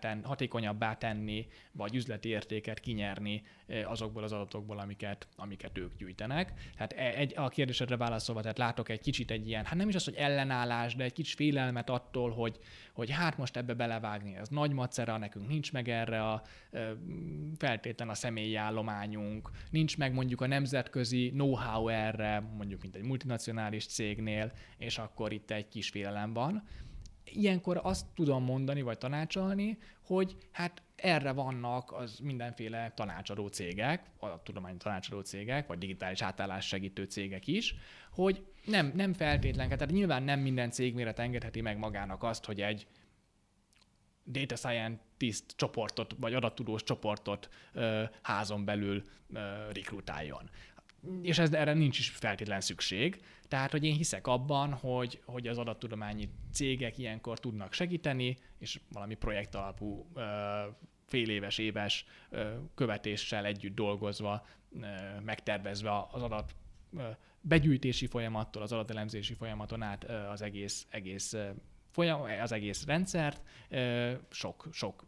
ten, 0.00 0.24
hatékonyabbá 0.24 0.94
tenni, 0.94 1.46
vagy 1.72 1.94
üzleti 1.94 2.28
értéket 2.28 2.80
kinyerni 2.80 3.42
eh, 3.66 3.90
azokból 3.90 4.22
az 4.22 4.32
adatokból, 4.32 4.78
amiket, 4.78 5.28
amiket 5.36 5.78
ők 5.78 5.96
gyűjtenek. 5.96 6.52
Tehát 6.74 6.92
e, 6.92 7.18
egy, 7.18 7.32
a 7.36 7.48
kérdésedre 7.48 7.96
válaszolva, 7.96 8.40
tehát 8.40 8.58
látok 8.58 8.88
egy 8.88 9.00
kicsit 9.00 9.30
egy 9.30 9.48
ilyen, 9.48 9.64
hát 9.64 9.74
nem 9.74 9.88
is 9.88 9.94
az, 9.94 10.04
hogy 10.04 10.14
ellenállás, 10.14 10.94
de 10.94 11.04
egy 11.04 11.12
kicsit 11.12 11.36
félelmet 11.36 11.90
attól, 11.90 12.30
hogy, 12.30 12.58
hogy 12.92 13.10
hát 13.10 13.38
most 13.38 13.56
ebbe 13.56 13.74
belevágni, 13.74 14.36
ez 14.36 14.48
nagy 14.48 14.72
macera, 14.72 15.16
nekünk 15.16 15.48
nincs 15.48 15.72
meg 15.72 15.88
erre 15.88 16.22
a 16.22 16.42
feltétlen 17.56 18.08
a 18.08 18.14
személyi 18.14 18.54
állományunk, 18.54 19.50
nincs 19.70 19.96
meg 19.96 20.12
mondjuk 20.12 20.40
a 20.40 20.46
nemzetközi 20.46 21.30
know-how 21.30 21.88
erre, 21.88 22.40
mondjuk 22.56 22.82
mint 22.82 22.94
egy 22.94 23.02
multinacionális 23.02 23.86
cégnél, 23.86 24.52
és 24.78 24.98
akkor 24.98 25.32
itt 25.32 25.50
egy 25.50 25.68
kis 25.68 25.88
félelem 25.88 26.32
van 26.32 26.62
ilyenkor 27.32 27.80
azt 27.82 28.06
tudom 28.14 28.44
mondani, 28.44 28.82
vagy 28.82 28.98
tanácsolni, 28.98 29.78
hogy 30.02 30.36
hát 30.52 30.82
erre 30.96 31.32
vannak 31.32 31.92
az 31.92 32.18
mindenféle 32.18 32.92
tanácsadó 32.94 33.46
cégek, 33.46 34.10
a 34.18 34.42
tudományi 34.42 34.76
tanácsadó 34.76 35.20
cégek, 35.20 35.66
vagy 35.66 35.78
digitális 35.78 36.22
átállás 36.22 36.66
segítő 36.66 37.04
cégek 37.04 37.46
is, 37.46 37.74
hogy 38.10 38.46
nem, 38.64 38.92
nem 38.94 39.12
feltétlen, 39.12 39.68
tehát 39.68 39.90
nyilván 39.90 40.22
nem 40.22 40.40
minden 40.40 40.70
cégméret 40.70 41.18
engedheti 41.18 41.60
meg 41.60 41.78
magának 41.78 42.22
azt, 42.22 42.44
hogy 42.44 42.60
egy 42.60 42.86
data 44.26 44.56
scientist 44.56 45.44
csoportot, 45.56 46.14
vagy 46.18 46.34
adattudós 46.34 46.82
csoportot 46.82 47.48
ö, 47.72 48.04
házon 48.22 48.64
belül 48.64 49.02
ö, 49.32 49.38
rekrutáljon 49.72 50.50
és 51.22 51.38
ez, 51.38 51.52
erre 51.52 51.72
nincs 51.72 51.98
is 51.98 52.08
feltétlen 52.08 52.60
szükség. 52.60 53.20
Tehát, 53.48 53.70
hogy 53.70 53.84
én 53.84 53.94
hiszek 53.94 54.26
abban, 54.26 54.72
hogy, 54.72 55.20
hogy 55.24 55.46
az 55.46 55.58
adattudományi 55.58 56.28
cégek 56.52 56.98
ilyenkor 56.98 57.40
tudnak 57.40 57.72
segíteni, 57.72 58.36
és 58.58 58.80
valami 58.92 59.14
projekt 59.14 59.54
alapú 59.54 60.06
fél 61.06 61.30
éves, 61.56 62.04
követéssel 62.74 63.44
együtt 63.44 63.74
dolgozva, 63.74 64.46
megtervezve 65.24 66.06
az 66.10 66.22
adat 66.22 66.54
begyűjtési 67.40 68.06
folyamattól, 68.06 68.62
az 68.62 68.72
adatelemzési 68.72 69.34
folyamaton 69.34 69.82
át 69.82 70.04
az 70.04 70.42
egész, 70.42 70.86
egész 70.90 71.36
folyam, 71.90 72.20
az 72.42 72.52
egész 72.52 72.84
rendszert, 72.84 73.42
sok, 74.30 74.68
sok, 74.72 75.06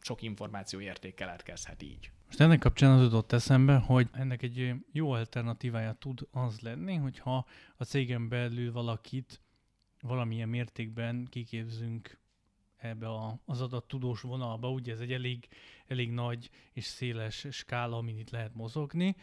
sok 0.00 0.22
információ 0.22 0.80
érték 0.80 1.14
keletkezhet 1.14 1.82
így. 1.82 2.10
Most 2.34 2.46
ennek 2.46 2.60
kapcsán 2.60 2.90
az 2.98 3.02
jutott 3.02 3.32
eszembe, 3.32 3.76
hogy 3.76 4.08
ennek 4.12 4.42
egy 4.42 4.74
jó 4.92 5.10
alternatívája 5.10 5.92
tud 5.92 6.28
az 6.30 6.60
lenni, 6.60 6.94
hogyha 6.94 7.46
a 7.76 7.84
cégen 7.84 8.28
belül 8.28 8.72
valakit 8.72 9.40
valamilyen 10.00 10.48
mértékben 10.48 11.26
kiképzünk 11.30 12.18
ebbe 12.76 13.08
a, 13.08 13.38
az 13.44 13.60
adattudós 13.60 14.20
vonalba, 14.20 14.70
ugye 14.70 14.92
ez 14.92 15.00
egy 15.00 15.12
elég, 15.12 15.48
elég 15.86 16.10
nagy 16.10 16.50
és 16.72 16.84
széles 16.84 17.46
skála, 17.50 17.96
amin 17.96 18.18
itt 18.18 18.30
lehet 18.30 18.54
mozogni, 18.54 19.16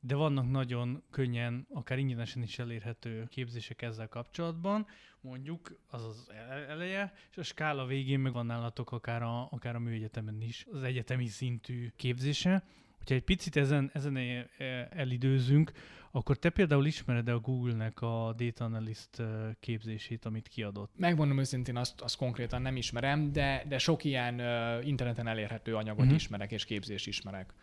de 0.00 0.14
vannak 0.14 0.50
nagyon 0.50 1.02
könnyen, 1.10 1.66
akár 1.72 1.98
ingyenesen 1.98 2.42
is 2.42 2.58
elérhető 2.58 3.26
képzések 3.28 3.82
ezzel 3.82 4.08
kapcsolatban, 4.08 4.86
mondjuk 5.20 5.80
az 5.86 6.04
az 6.04 6.30
eleje, 6.68 7.12
és 7.30 7.36
a 7.36 7.42
skála 7.42 7.86
végén 7.86 8.20
meg 8.20 8.32
van 8.32 8.46
nálatok 8.46 8.92
akár 8.92 9.22
a, 9.22 9.48
akár 9.50 9.74
a 9.74 9.78
műegyetemen 9.78 10.42
is 10.42 10.66
az 10.72 10.82
egyetemi 10.82 11.26
szintű 11.26 11.88
képzése. 11.96 12.64
Hogyha 12.98 13.14
egy 13.14 13.24
picit 13.24 13.56
ezen, 13.56 13.90
ezen 13.92 14.16
e, 14.16 14.48
e, 14.58 14.88
elidőzünk, 14.90 15.72
akkor 16.10 16.38
te 16.38 16.50
például 16.50 16.86
ismered-e 16.86 17.32
a 17.32 17.38
Google-nek 17.38 18.00
a 18.00 18.34
Data 18.36 18.64
Analyst 18.64 19.20
e, 19.20 19.56
képzését, 19.60 20.24
amit 20.24 20.48
kiadott? 20.48 20.92
Megmondom 20.96 21.38
őszintén, 21.38 21.76
azt, 21.76 22.00
azt 22.00 22.16
konkrétan 22.16 22.62
nem 22.62 22.76
ismerem, 22.76 23.32
de, 23.32 23.64
de 23.68 23.78
sok 23.78 24.04
ilyen 24.04 24.34
uh, 24.40 24.86
interneten 24.86 25.26
elérhető 25.26 25.76
anyagot 25.76 26.00
uh-huh. 26.00 26.14
ismerek, 26.14 26.52
és 26.52 26.64
képzést 26.64 27.06
ismerek. 27.06 27.54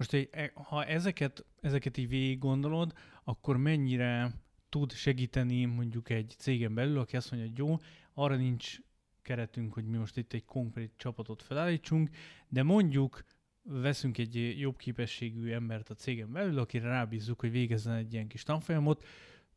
Most, 0.00 0.28
ha 0.54 0.84
ezeket, 0.84 1.44
ezeket 1.60 1.96
így 1.96 2.08
végig 2.08 2.38
gondolod, 2.38 2.92
akkor 3.24 3.56
mennyire 3.56 4.34
tud 4.68 4.92
segíteni 4.92 5.64
mondjuk 5.64 6.10
egy 6.10 6.34
cégen 6.38 6.74
belül, 6.74 6.98
aki 6.98 7.16
azt 7.16 7.30
mondja, 7.30 7.48
hogy 7.48 7.58
jó, 7.58 7.76
arra 8.14 8.36
nincs 8.36 8.78
keretünk, 9.22 9.72
hogy 9.72 9.84
mi 9.84 9.96
most 9.96 10.16
itt 10.16 10.32
egy 10.32 10.44
konkrét 10.44 10.92
csapatot 10.96 11.42
felállítsunk, 11.42 12.10
de 12.48 12.62
mondjuk 12.62 13.24
veszünk 13.62 14.18
egy 14.18 14.58
jobb 14.58 14.76
képességű 14.76 15.52
embert 15.52 15.90
a 15.90 15.94
cégen 15.94 16.32
belül, 16.32 16.58
akire 16.58 16.88
rábízzuk, 16.88 17.40
hogy 17.40 17.50
végezzen 17.50 17.94
egy 17.94 18.12
ilyen 18.12 18.28
kis 18.28 18.42
tanfolyamot, 18.42 19.04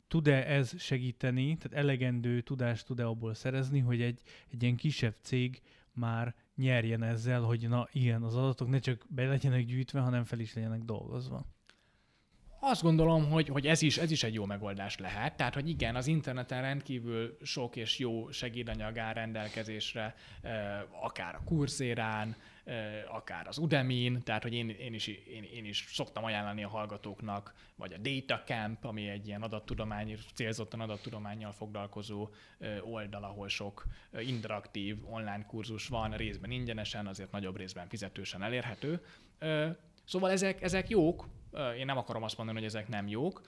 tud-e 0.08 0.48
ez 0.48 0.80
segíteni, 0.82 1.58
tehát 1.58 1.78
elegendő 1.78 2.41
tudást 2.41 2.86
tud-e 2.86 3.06
abból 3.06 3.34
szerezni, 3.34 3.80
hogy 3.80 4.02
egy, 4.02 4.22
egy 4.50 4.64
ilyen 4.64 4.76
kisebb 4.76 5.16
cég 5.22 5.62
már 5.91 6.36
nyerjen 6.56 7.04
ezzel, 7.04 7.41
hogy 7.41 7.70
na 7.70 7.88
igen, 7.91 8.24
az 8.24 8.36
adatok 8.36 8.70
ne 8.70 8.80
csak 8.80 9.06
be 9.10 9.26
legyenek 9.26 9.66
gyűjtve, 9.66 9.99
hanem 9.99 10.24
fel 10.24 10.39
is 10.39 10.54
legyenek 10.54 10.82
dolgozva. 10.82 11.45
Azt 12.66 12.82
gondolom, 12.82 13.30
hogy, 13.30 13.47
hogy 13.47 13.68
ez, 13.68 13.82
is, 13.82 13.97
ez 13.97 14.12
is 14.12 14.24
egy 14.24 14.34
jó 14.34 14.45
megoldás 14.45 14.97
lehet. 14.97 15.36
Tehát, 15.36 15.54
hogy 15.54 15.70
igen, 15.70 15.95
az 15.95 16.08
interneten 16.08 16.62
rendkívül 16.62 17.38
sok 17.41 17.76
és 17.76 17.99
jó 17.99 18.32
segédanyag 18.32 18.97
áll 18.97 19.14
rendelkezésre, 19.14 20.16
akár 21.01 21.36
a 21.36 21.43
kurzérán, 21.45 22.36
akár 23.07 23.47
az 23.47 23.57
Udemy-n, 23.57 24.24
tehát, 24.24 24.43
hogy 24.43 24.53
én, 24.53 24.70
én, 24.70 24.93
is, 24.93 25.07
én, 25.07 25.43
én 25.43 25.66
is 25.66 25.86
szoktam 25.88 26.24
ajánlani 26.24 26.64
a 26.64 26.70
hallgatóknak, 26.70 27.53
vagy 27.76 27.93
a 27.93 27.97
Data 27.97 28.43
Camp, 28.43 28.84
ami 28.86 29.07
egy 29.07 29.28
ilyen 29.28 29.41
adattudomány, 29.41 30.18
célzottan 30.34 30.80
adattudományjal 30.80 31.51
foglalkozó 31.51 32.30
oldal, 32.82 33.24
ahol 33.24 33.47
sok 33.47 33.86
interaktív 34.20 35.14
online 35.14 35.45
kurzus 35.45 35.88
van, 35.88 36.11
részben 36.11 36.51
ingyenesen, 36.51 37.07
azért 37.07 37.32
nagyobb 37.32 37.57
részben 37.57 37.88
fizetősen 37.88 38.43
elérhető. 38.43 39.05
Szóval 40.05 40.32
ezek, 40.32 40.61
ezek 40.61 40.89
jók, 40.89 41.28
én 41.78 41.86
nem 41.86 41.97
akarom 41.97 42.24
azt 42.24 42.38
mondani, 42.38 42.58
hogy 42.58 42.68
ezek 42.68 42.88
nem 42.88 43.08
jók. 43.08 43.41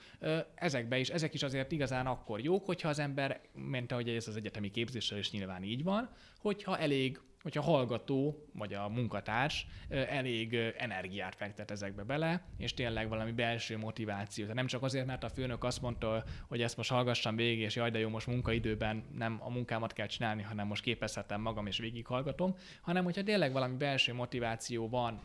Ezekbe 0.54 0.98
is, 0.98 1.08
ezek 1.08 1.34
is 1.34 1.42
azért 1.42 1.72
igazán 1.72 2.06
akkor 2.06 2.40
jók, 2.40 2.66
hogyha 2.66 2.88
az 2.88 2.98
ember, 2.98 3.40
mint 3.52 3.92
ahogy 3.92 4.08
ez 4.08 4.28
az 4.28 4.36
egyetemi 4.36 4.70
képzéssel 4.70 5.18
is 5.18 5.30
nyilván 5.30 5.62
így 5.62 5.82
van, 5.82 6.10
hogyha 6.38 6.78
elég 6.78 7.20
hogyha 7.46 7.62
hallgató, 7.62 8.48
vagy 8.52 8.74
a 8.74 8.88
munkatárs 8.88 9.66
elég 9.88 10.54
energiát 10.76 11.34
fektet 11.34 11.70
ezekbe 11.70 12.02
bele, 12.02 12.44
és 12.58 12.74
tényleg 12.74 13.08
valami 13.08 13.32
belső 13.32 13.78
motiváció. 13.78 14.42
Tehát 14.42 14.56
nem 14.56 14.66
csak 14.66 14.82
azért, 14.82 15.06
mert 15.06 15.24
a 15.24 15.28
főnök 15.28 15.64
azt 15.64 15.80
mondta, 15.82 16.24
hogy 16.48 16.62
ezt 16.62 16.76
most 16.76 16.90
hallgassam 16.90 17.36
végig, 17.36 17.58
és 17.60 17.76
jaj, 17.76 17.90
de 17.90 17.98
jó, 17.98 18.08
most 18.08 18.26
munkaidőben 18.26 19.04
nem 19.14 19.38
a 19.40 19.50
munkámat 19.50 19.92
kell 19.92 20.06
csinálni, 20.06 20.42
hanem 20.42 20.66
most 20.66 20.82
képezhetem 20.82 21.40
magam, 21.40 21.66
és 21.66 21.78
végighallgatom, 21.78 22.56
hanem 22.82 23.04
hogyha 23.04 23.22
tényleg 23.22 23.52
valami 23.52 23.76
belső 23.76 24.14
motiváció 24.14 24.88
van, 24.88 25.20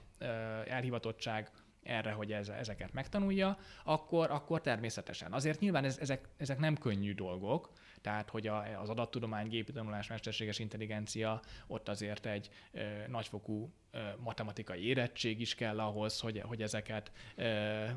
elhivatottság, 0.68 1.50
erre, 1.84 2.12
hogy 2.12 2.32
ez, 2.32 2.50
ezeket 2.50 2.94
megtanulja, 2.94 3.58
akkor, 3.84 4.32
akkor 4.32 4.62
természetesen. 4.62 5.34
Azért 5.34 5.60
nyilván 5.60 5.84
ez, 5.84 5.98
ezek, 5.98 6.28
ezek 6.38 6.60
nem 6.60 6.78
könnyű 6.78 7.14
dolgok, 7.14 7.72
tehát 8.02 8.30
hogy 8.30 8.48
a, 8.48 8.80
az 8.82 8.90
adattudomány, 8.90 9.48
gépi 9.48 9.72
tanulás, 9.72 10.08
mesterséges 10.08 10.60
intelligencia, 10.60 11.42
ott 11.68 11.90
azért 11.90 12.26
egy 12.26 12.50
ö, 12.72 13.08
nagyfokú 13.08 13.74
matematikai 14.18 14.88
érettség 14.88 15.42
is 15.42 15.56
kell 15.56 15.80
ahhoz, 15.80 16.20
hogy, 16.20 16.42
hogy 16.46 16.62
ezeket 16.62 17.12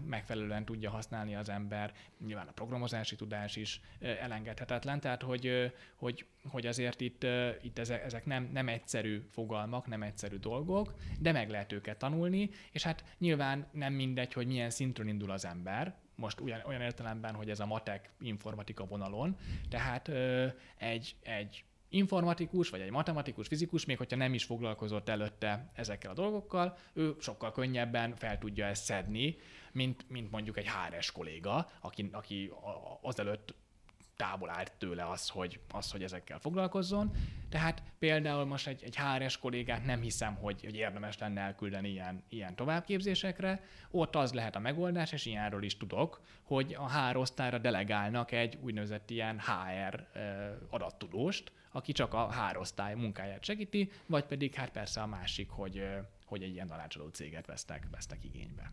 megfelelően 0.07 0.65
tudja 0.65 0.91
használni 0.91 1.35
az 1.35 1.49
ember. 1.49 1.93
Nyilván 2.27 2.47
a 2.47 2.53
programozási 2.53 3.17
tudás 3.17 3.57
is 3.57 3.81
elengedhetetlen, 4.01 5.01
tehát 5.01 5.23
hogy, 5.23 5.73
hogy, 5.97 6.27
hogy 6.49 6.67
azért 6.67 7.01
itt, 7.01 7.27
itt 7.63 7.79
ezek, 7.79 8.05
ezek 8.05 8.25
nem, 8.25 8.51
nem 8.53 8.69
egyszerű 8.69 9.23
fogalmak, 9.31 9.87
nem 9.87 10.03
egyszerű 10.03 10.37
dolgok, 10.37 10.95
de 11.21 11.33
meg 11.33 11.51
lehet 11.51 11.73
őket 11.73 11.99
tanulni, 11.99 12.51
és 12.73 12.83
hát 12.83 13.05
nyilván 13.19 13.67
nem 13.73 13.93
mindegy, 13.93 14.33
hogy 14.33 14.47
milyen 14.47 14.71
szintről 14.71 15.09
indul 15.09 15.31
az 15.31 15.45
ember, 15.45 15.95
most 16.17 16.41
olyan, 16.41 16.61
olyan 16.67 16.81
értelemben, 16.81 17.35
hogy 17.35 17.51
ez 17.51 17.61
a 17.61 17.67
matek 17.67 18.11
informatika 18.21 18.85
vonalon, 18.85 19.37
tehát 19.69 20.09
egy, 20.77 21.17
egy 21.23 21.65
informatikus, 21.89 22.71
vagy 22.71 22.81
egy 22.81 22.91
matematikus, 22.91 23.47
fizikus, 23.47 23.85
még 23.85 23.97
hogyha 23.97 24.17
nem 24.17 24.35
is 24.35 24.45
foglalkozott 24.45 25.09
előtte 25.09 25.71
ezekkel 25.75 26.11
a 26.11 26.15
dolgokkal, 26.15 26.77
ő 26.93 27.15
sokkal 27.21 27.53
könnyebben 27.53 28.15
fel 28.17 28.39
tudja 28.39 28.67
ezt 28.67 28.85
szedni, 28.85 29.37
mint, 29.73 30.05
mint 30.09 30.31
mondjuk 30.31 30.57
egy 30.57 30.69
HRS 30.69 31.13
kolléga, 31.13 31.71
aki, 31.81 32.09
aki 32.13 32.53
azelőtt 33.01 33.55
távol 34.17 34.51
állt 34.51 34.73
tőle 34.79 35.09
az, 35.09 35.29
hogy, 35.29 35.61
az, 35.71 35.91
hogy 35.91 36.03
ezekkel 36.03 36.39
foglalkozzon. 36.39 37.11
Tehát 37.49 37.83
például 37.99 38.45
most 38.45 38.67
egy, 38.67 38.83
egy 38.85 38.97
HRS 38.97 39.39
kollégát 39.39 39.85
nem 39.85 40.01
hiszem, 40.01 40.35
hogy, 40.35 40.65
hogy 40.65 40.75
érdemes 40.75 41.19
lenne 41.19 41.41
elküldeni 41.41 41.89
ilyen, 41.89 42.23
ilyen 42.29 42.55
továbbképzésekre. 42.55 43.65
Ott 43.91 44.17
az 44.17 44.33
lehet 44.33 44.57
a 44.57 44.59
megoldás, 44.59 45.13
és 45.13 45.27
ilyenről 45.27 45.63
is 45.63 45.77
tudok, 45.77 46.21
hogy 46.43 46.77
a 46.79 46.91
HR 46.91 47.17
osztályra 47.17 47.59
delegálnak 47.59 48.33
egy 48.33 48.59
úgynevezett 48.63 49.11
ilyen 49.11 49.41
HR 49.41 50.07
adattudóst, 50.71 51.53
aki 51.71 51.93
csak 51.93 52.15
a 52.15 52.33
HR 52.33 52.57
osztály 52.57 52.95
munkáját 52.95 53.45
segíti, 53.45 53.91
vagy 54.07 54.25
pedig 54.25 54.55
hát 54.55 54.71
persze 54.71 55.01
a 55.01 55.07
másik, 55.07 55.51
hogy, 55.51 55.89
hogy 56.25 56.43
egy 56.43 56.53
ilyen 56.53 56.67
tanácsadó 56.67 57.09
céget 57.09 57.47
vesztek, 57.47 57.87
vesztek 57.91 58.25
igénybe. 58.25 58.73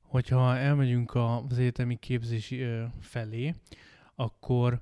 Hogyha 0.00 0.56
elmegyünk 0.56 1.14
az 1.14 1.58
egyetemi 1.58 1.96
képzés 1.96 2.54
felé, 3.00 3.54
akkor 4.16 4.80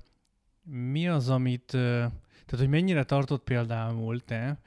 mi 0.63 1.07
az, 1.07 1.29
amit, 1.29 1.65
tehát 1.65 2.57
hogy 2.57 2.69
mennyire 2.69 3.03
tartott 3.03 3.43
például 3.43 4.19
te 4.19 4.59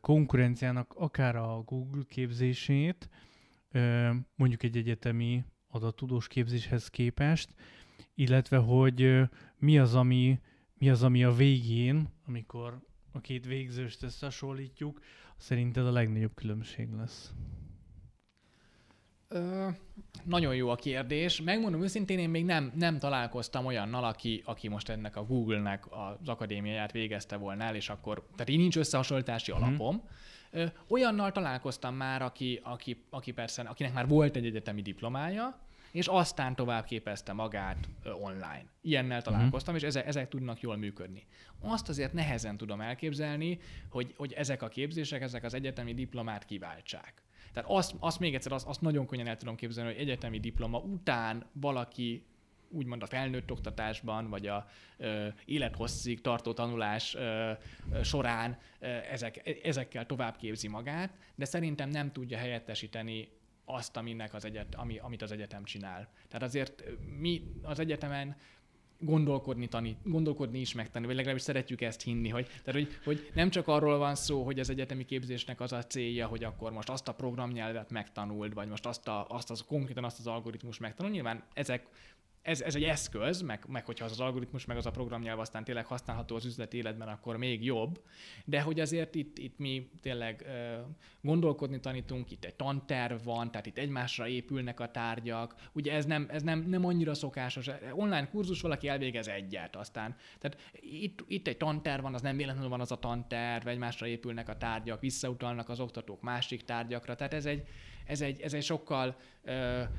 konkurenciának 0.00 0.94
akár 0.96 1.36
a 1.36 1.62
Google 1.66 2.02
képzését, 2.08 3.08
mondjuk 4.34 4.62
egy 4.62 4.76
egyetemi 4.76 5.44
adattudós 5.68 6.28
képzéshez 6.28 6.88
képest, 6.88 7.54
illetve 8.14 8.56
hogy 8.56 9.20
mi 9.58 9.78
az, 9.78 9.94
ami, 9.94 10.40
mi 10.74 10.90
az, 10.90 11.02
ami 11.02 11.24
a 11.24 11.32
végén, 11.32 12.08
amikor 12.26 12.80
a 13.12 13.20
két 13.20 13.46
végzőst 13.46 14.02
összehasonlítjuk, 14.02 15.00
szerinted 15.36 15.86
a 15.86 15.92
legnagyobb 15.92 16.34
különbség 16.34 16.90
lesz? 16.90 17.32
Ö, 19.34 19.68
nagyon 20.24 20.54
jó 20.54 20.68
a 20.68 20.74
kérdés. 20.74 21.40
Megmondom 21.40 21.82
őszintén, 21.82 22.18
én 22.18 22.28
még 22.28 22.44
nem, 22.44 22.72
nem 22.74 22.98
találkoztam 22.98 23.66
olyannal, 23.66 24.04
aki, 24.04 24.42
aki 24.44 24.68
most 24.68 24.88
ennek 24.88 25.16
a 25.16 25.24
Google-nek 25.24 25.84
az 25.90 26.28
akadémiáját 26.28 26.92
végezte 26.92 27.36
volna 27.36 27.64
el, 27.64 27.74
és 27.74 27.88
akkor, 27.88 28.26
tehát 28.34 28.48
így 28.48 28.58
nincs 28.58 28.76
összehasonlítási 28.76 29.52
mm. 29.52 29.54
alapom. 29.54 30.02
Ö, 30.50 30.64
olyannal 30.88 31.32
találkoztam 31.32 31.94
már, 31.94 32.22
aki, 32.22 32.60
aki, 32.62 33.04
aki 33.10 33.32
persze, 33.32 33.62
akinek 33.62 33.92
már 33.92 34.08
volt 34.08 34.36
egy 34.36 34.46
egyetemi 34.46 34.82
diplomája, 34.82 35.58
és 35.92 36.06
aztán 36.06 36.54
tovább 36.54 36.84
képezte 36.84 37.32
magát 37.32 37.88
online. 38.22 38.64
Ilyennel 38.80 39.18
mhm. 39.18 39.26
találkoztam, 39.26 39.74
uh-huh. 39.74 39.88
és 39.88 39.96
ezek, 39.96 40.06
ezek 40.06 40.28
tudnak 40.28 40.60
jól 40.60 40.76
működni. 40.76 41.26
Azt 41.60 41.88
azért 41.88 42.12
nehezen 42.12 42.56
tudom 42.56 42.80
elképzelni, 42.80 43.58
hogy, 43.88 44.14
hogy 44.16 44.32
ezek 44.32 44.62
a 44.62 44.68
képzések, 44.68 45.22
ezek 45.22 45.44
az 45.44 45.54
egyetemi 45.54 45.94
diplomát 45.94 46.44
kiváltsák. 46.44 47.22
Tehát 47.54 47.70
azt, 47.70 47.94
azt 47.98 48.18
még 48.18 48.34
egyszer, 48.34 48.52
azt, 48.52 48.66
azt 48.66 48.80
nagyon 48.80 49.06
könnyen 49.06 49.26
el 49.26 49.36
tudom 49.36 49.54
képzelni, 49.54 49.92
hogy 49.92 50.00
egyetemi 50.00 50.40
diploma 50.40 50.78
után 50.78 51.46
valaki 51.52 52.24
úgymond 52.68 53.02
a 53.02 53.06
felnőtt 53.06 53.50
oktatásban, 53.50 54.28
vagy 54.28 54.46
a 54.46 54.66
ö, 54.96 55.28
élethosszig 55.44 56.20
tartó 56.20 56.52
tanulás 56.52 57.14
ö, 57.14 57.52
ö, 57.92 58.02
során 58.02 58.58
ö, 58.78 58.86
ezek, 58.86 59.60
ezekkel 59.62 60.06
tovább 60.06 60.36
képzi 60.36 60.68
magát, 60.68 61.18
de 61.34 61.44
szerintem 61.44 61.88
nem 61.88 62.12
tudja 62.12 62.38
helyettesíteni 62.38 63.28
azt, 63.64 63.96
aminek 63.96 64.34
az 64.34 64.44
egyet, 64.44 64.74
ami, 64.74 64.98
amit 64.98 65.22
az 65.22 65.32
egyetem 65.32 65.64
csinál. 65.64 66.08
Tehát 66.28 66.42
azért 66.42 66.84
mi 67.18 67.42
az 67.62 67.78
egyetemen 67.78 68.36
gondolkodni, 69.04 69.68
tanít, 69.68 69.96
gondolkodni 70.02 70.60
is 70.60 70.74
megtanulni, 70.74 71.06
vagy 71.06 71.16
legalábbis 71.16 71.42
szeretjük 71.42 71.80
ezt 71.80 72.02
hinni, 72.02 72.28
hogy, 72.28 72.46
tehát, 72.46 72.80
hogy, 72.80 72.88
hogy 73.04 73.30
nem 73.34 73.50
csak 73.50 73.68
arról 73.68 73.98
van 73.98 74.14
szó, 74.14 74.44
hogy 74.44 74.58
az 74.58 74.70
egyetemi 74.70 75.04
képzésnek 75.04 75.60
az 75.60 75.72
a 75.72 75.82
célja, 75.82 76.26
hogy 76.26 76.44
akkor 76.44 76.72
most 76.72 76.88
azt 76.88 77.08
a 77.08 77.14
programnyelvet 77.14 77.90
megtanult, 77.90 78.54
vagy 78.54 78.68
most 78.68 78.86
azt, 78.86 79.08
a, 79.08 79.26
azt 79.28 79.50
az, 79.50 79.64
konkrétan 79.66 80.04
azt 80.04 80.18
az 80.18 80.26
algoritmus 80.26 80.78
megtanul. 80.78 81.12
Nyilván 81.12 81.42
ezek 81.54 81.86
ez, 82.44 82.60
ez 82.60 82.74
egy 82.74 82.82
eszköz, 82.82 83.40
meg, 83.40 83.64
meg 83.68 83.86
hogyha 83.86 84.04
az 84.04 84.10
az 84.10 84.20
algoritmus, 84.20 84.64
meg 84.64 84.76
az 84.76 84.86
a 84.86 84.90
programnyelv 84.90 85.38
aztán 85.38 85.64
tényleg 85.64 85.86
használható 85.86 86.36
az 86.36 86.44
üzleti 86.44 86.76
életben, 86.76 87.08
akkor 87.08 87.36
még 87.36 87.64
jobb, 87.64 88.00
de 88.44 88.60
hogy 88.60 88.80
azért 88.80 89.14
itt, 89.14 89.38
itt 89.38 89.58
mi 89.58 89.90
tényleg 90.02 90.46
gondolkodni 91.20 91.80
tanítunk, 91.80 92.30
itt 92.30 92.44
egy 92.44 92.54
tanterv 92.54 93.24
van, 93.24 93.50
tehát 93.50 93.66
itt 93.66 93.78
egymásra 93.78 94.28
épülnek 94.28 94.80
a 94.80 94.90
tárgyak, 94.90 95.54
ugye 95.72 95.92
ez 95.92 96.04
nem, 96.04 96.26
ez 96.30 96.42
nem, 96.42 96.60
nem 96.60 96.84
annyira 96.84 97.14
szokásos. 97.14 97.70
Online 97.92 98.28
kurzus 98.28 98.60
valaki 98.60 98.88
elvégez 98.88 99.28
egyet, 99.28 99.76
aztán, 99.76 100.16
tehát 100.38 100.70
itt, 100.80 101.24
itt 101.26 101.46
egy 101.46 101.56
tanterv 101.56 102.02
van, 102.02 102.14
az 102.14 102.22
nem 102.22 102.36
véletlenül 102.36 102.70
van 102.70 102.80
az 102.80 102.92
a 102.92 102.98
tanterv, 102.98 103.66
egymásra 103.66 104.06
épülnek 104.06 104.48
a 104.48 104.56
tárgyak, 104.56 105.00
visszautalnak 105.00 105.68
az 105.68 105.80
oktatók 105.80 106.22
másik 106.22 106.64
tárgyakra, 106.64 107.14
tehát 107.14 107.34
ez 107.34 107.46
egy, 107.46 107.66
ez 108.04 108.20
egy, 108.20 108.40
ez 108.40 108.54
egy 108.54 108.62
sokkal, 108.62 109.16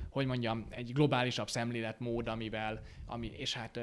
hogy 0.09 0.25
mondjam, 0.25 0.65
egy 0.69 0.93
globálisabb 0.93 1.49
szemléletmód, 1.49 2.27
amivel, 2.27 2.81
ami, 3.05 3.27
és 3.27 3.53
hát 3.53 3.79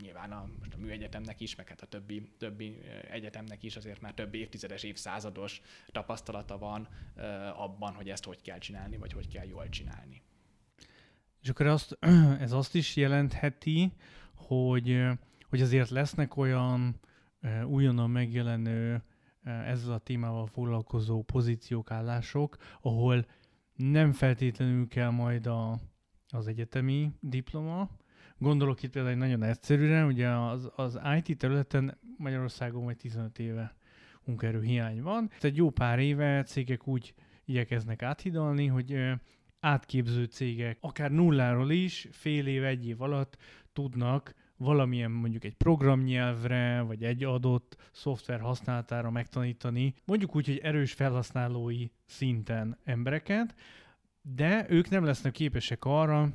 nyilván 0.00 0.32
a, 0.32 0.46
most 0.58 0.74
a 0.74 0.78
műegyetemnek 0.78 1.40
is, 1.40 1.54
meg 1.54 1.68
hát 1.68 1.80
a 1.80 1.86
többi, 1.86 2.28
többi 2.38 2.78
egyetemnek 3.10 3.62
is 3.62 3.76
azért 3.76 4.00
már 4.00 4.14
több 4.14 4.34
évtizedes, 4.34 4.82
évszázados 4.82 5.60
tapasztalata 5.92 6.58
van 6.58 6.88
abban, 7.56 7.94
hogy 7.94 8.08
ezt 8.08 8.24
hogy 8.24 8.42
kell 8.42 8.58
csinálni, 8.58 8.96
vagy 8.96 9.12
hogy 9.12 9.28
kell 9.28 9.46
jól 9.46 9.68
csinálni. 9.68 10.22
És 11.42 11.48
akkor 11.48 11.66
azt, 11.66 11.98
ez 12.40 12.52
azt 12.52 12.74
is 12.74 12.96
jelentheti, 12.96 13.92
hogy, 14.34 15.02
hogy 15.48 15.60
azért 15.60 15.90
lesznek 15.90 16.36
olyan 16.36 17.00
újonnan 17.66 18.10
megjelenő 18.10 19.02
ezzel 19.44 19.92
a 19.92 19.98
témával 19.98 20.46
foglalkozó 20.46 21.22
pozíciók, 21.22 21.90
állások, 21.90 22.56
ahol 22.80 23.26
nem 23.76 24.12
feltétlenül 24.12 24.88
kell 24.88 25.10
majd 25.10 25.46
a, 25.46 25.78
az 26.28 26.46
egyetemi 26.46 27.12
diploma. 27.20 27.90
Gondolok 28.38 28.82
itt 28.82 28.90
például 28.90 29.14
egy 29.14 29.20
nagyon 29.20 29.42
egyszerűre, 29.42 30.04
ugye 30.04 30.28
az, 30.28 30.70
az 30.76 31.00
IT 31.22 31.38
területen 31.38 31.98
Magyarországon 32.16 32.82
majd 32.82 32.96
15 32.96 33.38
éve 33.38 33.74
munkaerő 34.24 34.62
hiány 34.62 35.02
van. 35.02 35.30
Egy 35.40 35.56
jó 35.56 35.70
pár 35.70 35.98
éve 35.98 36.42
cégek 36.42 36.86
úgy 36.86 37.14
igyekeznek 37.44 38.02
áthidalni, 38.02 38.66
hogy 38.66 38.96
átképző 39.60 40.24
cégek 40.24 40.78
akár 40.80 41.10
nulláról 41.10 41.70
is 41.70 42.08
fél 42.10 42.46
év, 42.46 42.64
egy 42.64 42.86
év 42.86 43.02
alatt 43.02 43.36
tudnak 43.72 44.34
valamilyen 44.56 45.10
mondjuk 45.10 45.44
egy 45.44 45.54
programnyelvre, 45.54 46.80
vagy 46.80 47.04
egy 47.04 47.24
adott 47.24 47.76
szoftver 47.92 48.40
használatára 48.40 49.10
megtanítani, 49.10 49.94
mondjuk 50.04 50.36
úgy, 50.36 50.46
hogy 50.46 50.58
erős 50.58 50.92
felhasználói 50.92 51.88
szinten 52.06 52.78
embereket, 52.84 53.54
de 54.22 54.66
ők 54.68 54.88
nem 54.88 55.04
lesznek 55.04 55.32
képesek 55.32 55.84
arra, 55.84 56.32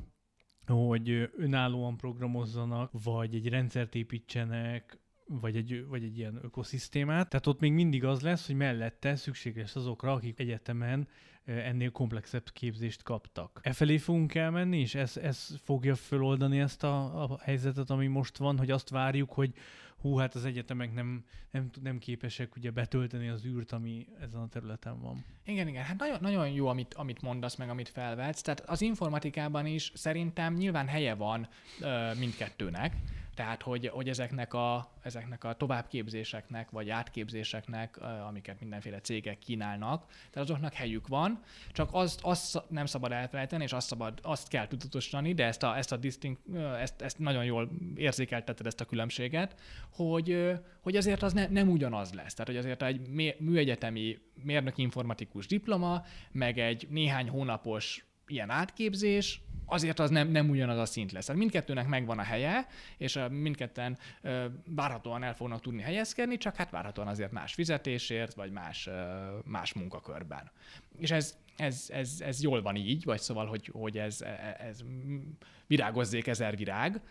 hogy 0.65 1.29
önállóan 1.37 1.97
programozzanak, 1.97 2.91
vagy 3.03 3.35
egy 3.35 3.49
rendszert 3.49 3.95
építsenek, 3.95 4.99
vagy 5.29 5.55
egy, 5.55 5.85
vagy 5.87 6.03
egy 6.03 6.17
ilyen 6.17 6.39
ökoszisztémát. 6.41 7.29
Tehát 7.29 7.47
ott 7.47 7.59
még 7.59 7.71
mindig 7.71 8.05
az 8.05 8.21
lesz, 8.21 8.45
hogy 8.45 8.55
mellette 8.55 9.15
szükséges 9.15 9.75
azokra, 9.75 10.11
akik 10.11 10.39
egyetemen 10.39 11.07
ennél 11.45 11.91
komplexebb 11.91 12.43
képzést 12.53 13.03
kaptak. 13.03 13.59
E 13.63 13.73
felé 13.73 13.97
fogunk 13.97 14.35
elmenni, 14.35 14.79
és 14.79 14.95
ez, 14.95 15.17
ez 15.17 15.55
fogja 15.63 15.95
föloldani 15.95 16.59
ezt 16.59 16.83
a, 16.83 17.23
a 17.23 17.39
helyzetet, 17.41 17.89
ami 17.89 18.07
most 18.07 18.37
van, 18.37 18.57
hogy 18.57 18.71
azt 18.71 18.89
várjuk, 18.89 19.31
hogy 19.31 19.53
hú, 20.01 20.15
hát 20.17 20.35
az 20.35 20.45
egyetemek 20.45 20.93
nem, 20.93 21.23
nem, 21.51 21.69
nem 21.81 21.97
képesek 21.97 22.55
ugye 22.55 22.71
betölteni 22.71 23.27
az 23.27 23.45
űrt, 23.45 23.71
ami 23.71 24.07
ezen 24.19 24.39
a 24.39 24.47
területen 24.47 25.01
van. 25.01 25.25
Igen, 25.45 25.67
igen, 25.67 25.83
hát 25.83 25.97
nagyon, 25.97 26.17
nagyon 26.21 26.49
jó, 26.49 26.67
amit, 26.67 26.93
amit 26.93 27.21
mondasz, 27.21 27.55
meg 27.55 27.69
amit 27.69 27.89
felvetsz. 27.89 28.41
Tehát 28.41 28.59
az 28.59 28.81
informatikában 28.81 29.65
is 29.65 29.91
szerintem 29.95 30.53
nyilván 30.53 30.87
helye 30.87 31.13
van 31.13 31.47
ö, 31.81 32.11
mindkettőnek, 32.19 32.95
tehát, 33.39 33.61
hogy, 33.61 33.87
hogy 33.87 34.09
ezeknek, 34.09 34.53
a, 34.53 34.91
ezeknek 35.01 35.43
a 35.43 35.53
továbbképzéseknek, 35.53 36.69
vagy 36.69 36.89
átképzéseknek, 36.89 37.99
amiket 38.27 38.59
mindenféle 38.59 38.99
cégek 38.99 39.39
kínálnak, 39.39 40.05
tehát 40.07 40.49
azoknak 40.49 40.73
helyük 40.73 41.07
van, 41.07 41.39
csak 41.71 41.89
azt, 41.91 42.19
azt 42.23 42.63
nem 42.69 42.85
szabad 42.85 43.11
elfelejteni, 43.11 43.63
és 43.63 43.73
azt, 43.73 43.87
szabad, 43.87 44.19
azt 44.21 44.47
kell 44.47 44.67
tudatosítani, 44.67 45.33
de 45.33 45.45
ezt, 45.45 45.63
a, 45.63 45.77
ezt, 45.77 45.91
a 45.91 45.97
distinct, 45.97 46.39
ezt, 46.79 47.01
ezt 47.01 47.19
nagyon 47.19 47.45
jól 47.45 47.69
érzékelteted 47.95 48.65
ezt 48.65 48.81
a 48.81 48.85
különbséget, 48.85 49.59
hogy, 49.89 50.53
hogy 50.81 50.95
azért 50.95 51.23
az 51.23 51.33
ne, 51.33 51.47
nem 51.47 51.69
ugyanaz 51.69 52.13
lesz. 52.13 52.33
Tehát, 52.33 52.47
hogy 52.47 52.57
azért 52.57 52.83
egy 52.83 53.09
műegyetemi 53.39 54.17
mérnök 54.43 54.77
informatikus 54.77 55.47
diploma, 55.47 56.03
meg 56.31 56.57
egy 56.57 56.87
néhány 56.89 57.29
hónapos 57.29 58.08
ilyen 58.29 58.49
átképzés, 58.49 59.41
azért 59.69 59.99
az 59.99 60.09
nem, 60.09 60.27
nem 60.27 60.49
ugyanaz 60.49 60.77
a 60.77 60.85
szint 60.85 61.11
lesz. 61.11 61.25
Tehát 61.25 61.41
mindkettőnek 61.41 61.87
megvan 61.87 62.19
a 62.19 62.23
helye, 62.23 62.67
és 62.97 63.19
mindketten 63.29 63.97
várhatóan 64.65 65.23
el 65.23 65.35
fognak 65.35 65.61
tudni 65.61 65.81
helyezkedni, 65.81 66.37
csak 66.37 66.55
hát 66.55 66.69
várhatóan 66.69 67.07
azért 67.07 67.31
más 67.31 67.53
fizetésért, 67.53 68.33
vagy 68.33 68.51
más, 68.51 68.89
más 69.45 69.73
munkakörben. 69.73 70.51
És 70.97 71.11
ez, 71.11 71.37
ez, 71.57 71.89
ez, 71.93 72.21
ez 72.25 72.41
jól 72.41 72.61
van 72.61 72.75
így, 72.75 73.03
vagy 73.03 73.19
szóval, 73.19 73.45
hogy, 73.45 73.69
hogy 73.73 73.97
ez, 73.97 74.21
ez 74.57 74.83
virágozzék 75.67 76.27
ezer 76.27 76.55
virág. 76.55 77.01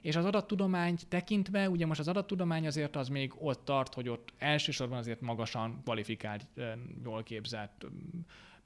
És 0.00 0.16
az 0.16 0.24
adattudományt 0.24 1.06
tekintve, 1.08 1.70
ugye 1.70 1.86
most 1.86 2.00
az 2.00 2.08
adattudomány 2.08 2.66
azért 2.66 2.96
az 2.96 3.08
még 3.08 3.32
ott 3.38 3.64
tart, 3.64 3.94
hogy 3.94 4.08
ott 4.08 4.32
elsősorban 4.38 4.98
azért 4.98 5.20
magasan 5.20 5.80
kvalifikált, 5.82 6.46
jól 7.04 7.22
képzett 7.22 7.86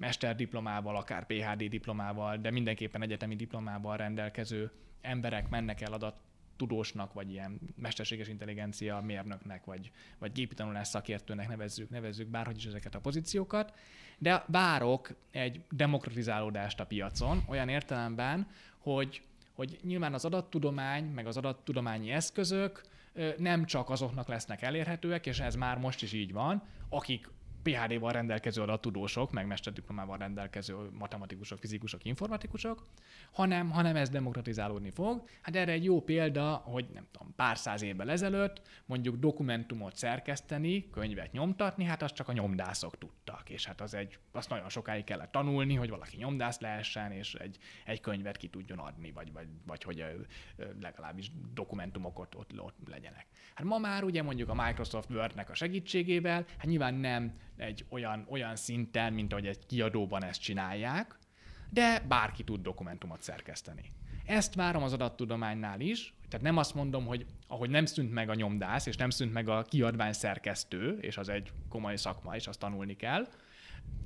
mesterdiplomával, 0.03 0.97
akár 0.97 1.27
PhD 1.27 1.69
diplomával, 1.69 2.37
de 2.37 2.51
mindenképpen 2.51 3.03
egyetemi 3.03 3.37
diplomával 3.37 3.97
rendelkező 3.97 4.71
emberek 5.01 5.49
mennek 5.49 5.81
el 5.81 5.93
adat 5.93 6.17
tudósnak, 6.57 7.13
vagy 7.13 7.31
ilyen 7.31 7.61
mesterséges 7.77 8.29
intelligencia 8.29 9.01
mérnöknek, 9.01 9.65
vagy, 9.65 9.91
vagy 10.19 10.33
gépi 10.33 10.55
tanulás 10.55 10.89
szakértőnek 10.89 11.49
nevezzük, 11.49 11.91
nevezzük 11.91 12.29
bárhogy 12.29 12.57
is 12.57 12.65
ezeket 12.65 12.95
a 12.95 13.01
pozíciókat, 13.01 13.73
de 14.19 14.45
várok 14.47 15.15
egy 15.31 15.61
demokratizálódást 15.71 16.81
a 16.81 16.87
piacon, 16.87 17.43
olyan 17.49 17.69
értelemben, 17.69 18.47
hogy, 18.79 19.23
hogy 19.53 19.79
nyilván 19.83 20.15
az 20.15 20.25
adattudomány, 20.25 21.05
meg 21.05 21.27
az 21.27 21.37
adattudományi 21.37 22.11
eszközök 22.11 22.83
nem 23.37 23.65
csak 23.65 23.91
azoknak 23.91 24.29
lesznek 24.29 24.63
elérhetőek, 24.63 25.27
és 25.27 25.41
ez 25.41 25.55
már 25.55 25.79
most 25.79 26.03
is 26.03 26.13
így 26.13 26.33
van, 26.33 26.63
akik 26.89 27.29
PhD-val 27.63 28.13
rendelkező 28.13 28.63
adattudósok, 28.63 29.33
meg 29.33 29.47
mesterdiplomával 29.47 30.19
rendelkező 30.19 30.75
matematikusok, 30.99 31.59
fizikusok, 31.59 32.05
informatikusok, 32.05 32.87
hanem, 33.33 33.71
hanem 33.71 33.97
ez 33.97 34.09
demokratizálódni 34.09 34.91
fog. 34.91 35.29
Hát 35.43 35.57
erre 35.57 35.73
egy 35.73 35.85
jó 35.85 36.01
példa, 36.01 36.55
hogy 36.55 36.87
nem 36.95 37.07
tudom, 37.13 37.35
pár 37.37 37.59
száz 37.59 37.83
évvel 37.83 38.11
ezelőtt 38.11 38.63
mondjuk 38.87 39.17
dokumentumot 39.17 39.97
szerkeszteni, 39.97 40.91
könyvet 40.91 41.33
nyomtatni, 41.33 41.85
hát 41.85 42.03
azt 42.03 42.15
csak 42.15 42.29
a 42.29 42.33
nyomdászok 42.33 42.99
tudtak, 42.99 43.51
és 43.51 43.67
hát 43.67 43.81
az 43.81 43.95
egy, 43.95 44.19
azt 44.33 44.49
nagyon 44.49 44.69
sokáig 44.69 45.05
kellett 45.05 45.33
tanulni, 45.33 45.75
hogy 45.75 45.91
valaki 45.91 46.17
nyomdász 46.17 46.61
lehessen, 46.61 47.13
és 47.13 47.35
egy, 47.35 47.59
egy 47.85 48.01
könyvet 48.01 48.37
ki 48.37 48.49
tudjon 48.49 48.79
adni, 48.79 49.13
vagy, 49.13 49.33
vagy, 49.33 49.47
vagy 49.67 49.83
hogy 49.83 50.05
legalábbis 50.81 51.31
dokumentumok 51.55 52.19
ott, 52.19 52.37
ott, 52.37 52.61
ott 52.61 52.77
legyenek. 52.87 53.27
Hát 53.55 53.67
ma 53.67 53.79
már 53.79 54.05
ugye 54.05 54.23
mondjuk 54.23 54.49
a 54.49 54.55
Microsoft 54.55 55.11
Word-nek 55.11 55.51
a 55.51 55.55
segítségével, 55.55 56.45
hát 56.57 56.67
nyilván 56.67 56.95
nem 56.95 57.35
egy 57.57 57.85
olyan, 57.89 58.27
olyan 58.31 58.57
szinten, 58.57 59.13
mint 59.13 59.33
ahogy 59.33 59.47
egy 59.47 59.67
kiadóban 59.67 60.25
ezt 60.25 60.41
csinálják, 60.41 61.19
de 61.71 62.01
bárki 62.09 62.45
tud 62.45 62.63
dokumentumot 62.63 63.23
szerkeszteni. 63.23 63.91
Ezt 64.27 64.55
várom 64.55 64.83
az 64.83 64.93
adattudománynál 64.93 65.81
is, 65.81 66.15
tehát 66.29 66.47
nem 66.47 66.57
azt 66.57 66.75
mondom, 66.75 67.07
hogy 67.07 67.27
ahogy 67.47 67.71
nem 67.71 67.85
szűnt 67.85 68.13
meg 68.13 68.29
a 68.29 68.35
nyomdász, 68.35 68.87
és 68.87 68.97
nem 68.97 69.11
szűnt 69.11 69.33
meg 69.33 69.49
a 69.49 69.63
kiadvány 69.63 70.13
szerkesztő, 70.13 70.99
és 71.01 71.17
az 71.17 71.29
egy 71.29 71.53
komoly 71.69 71.97
szakma, 71.97 72.37
és 72.37 72.47
azt 72.47 72.59
tanulni 72.59 72.97
kell, 72.97 73.29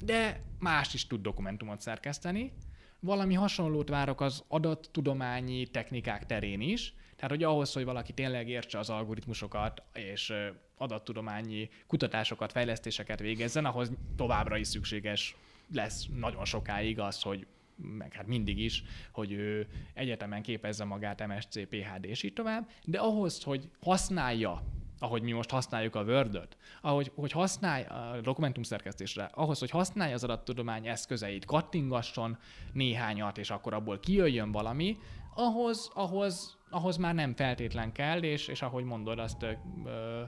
de 0.04 0.42
más 0.58 0.94
is 0.94 1.06
tud 1.06 1.22
dokumentumot 1.22 1.80
szerkeszteni. 1.80 2.52
Valami 3.00 3.34
hasonlót 3.34 3.88
várok 3.88 4.20
az 4.20 4.44
adattudományi 4.48 5.66
technikák 5.66 6.26
terén 6.26 6.60
is, 6.60 6.94
tehát, 7.16 7.30
hogy 7.30 7.42
ahhoz, 7.42 7.72
hogy 7.72 7.84
valaki 7.84 8.12
tényleg 8.12 8.48
értse 8.48 8.78
az 8.78 8.90
algoritmusokat, 8.90 9.82
és 9.92 10.32
adattudományi 10.76 11.68
kutatásokat, 11.86 12.52
fejlesztéseket 12.52 13.18
végezzen, 13.18 13.64
ahhoz 13.64 13.92
továbbra 14.16 14.56
is 14.56 14.66
szükséges 14.66 15.36
lesz 15.74 16.06
nagyon 16.18 16.44
sokáig 16.44 17.00
az, 17.00 17.22
hogy 17.22 17.46
meg 17.76 18.12
hát 18.12 18.26
mindig 18.26 18.58
is, 18.58 18.82
hogy 19.12 19.32
ő 19.32 19.66
egyetemen 19.94 20.42
képezze 20.42 20.84
magát 20.84 21.26
MSC, 21.26 21.68
PHD 21.68 22.04
és 22.04 22.22
így 22.22 22.32
tovább, 22.32 22.68
de 22.84 22.98
ahhoz, 22.98 23.42
hogy 23.42 23.68
használja 23.80 24.62
ahogy 24.98 25.22
mi 25.22 25.32
most 25.32 25.50
használjuk 25.50 25.94
a 25.94 26.02
Word-öt, 26.02 26.56
ahogy 26.80 27.12
hogy 27.14 27.32
használja 27.32 27.88
a 27.88 28.20
dokumentumszerkesztésre, 28.20 29.30
ahhoz, 29.34 29.58
hogy 29.58 29.70
használja 29.70 30.14
az 30.14 30.24
adattudomány 30.24 30.88
eszközeit, 30.88 31.44
kattingasson 31.44 32.38
néhányat, 32.72 33.38
és 33.38 33.50
akkor 33.50 33.74
abból 33.74 34.00
kijöjjön 34.00 34.52
valami, 34.52 34.98
ahhoz, 35.36 35.90
ahhoz, 35.94 36.56
ahhoz 36.70 36.96
már 36.96 37.14
nem 37.14 37.34
feltétlen 37.34 37.92
kell, 37.92 38.22
és, 38.22 38.48
és 38.48 38.62
ahogy 38.62 38.84
mondod, 38.84 39.18
azt 39.18 39.42
ö, 39.84 40.22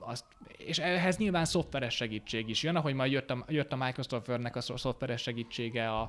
azt, 0.00 0.24
és 0.56 0.78
ehhez 0.78 1.16
nyilván 1.16 1.44
szoftveres 1.44 1.94
segítség 1.94 2.48
is 2.48 2.62
jön, 2.62 2.76
ahogy 2.76 2.94
majd 2.94 3.12
jött 3.12 3.30
a, 3.30 3.44
jött 3.48 3.72
a 3.72 3.76
Microsoft 3.76 4.28
Word-nek 4.28 4.56
a 4.56 4.60
szoftveres 4.60 5.22
segítsége 5.22 5.90
a, 5.90 6.00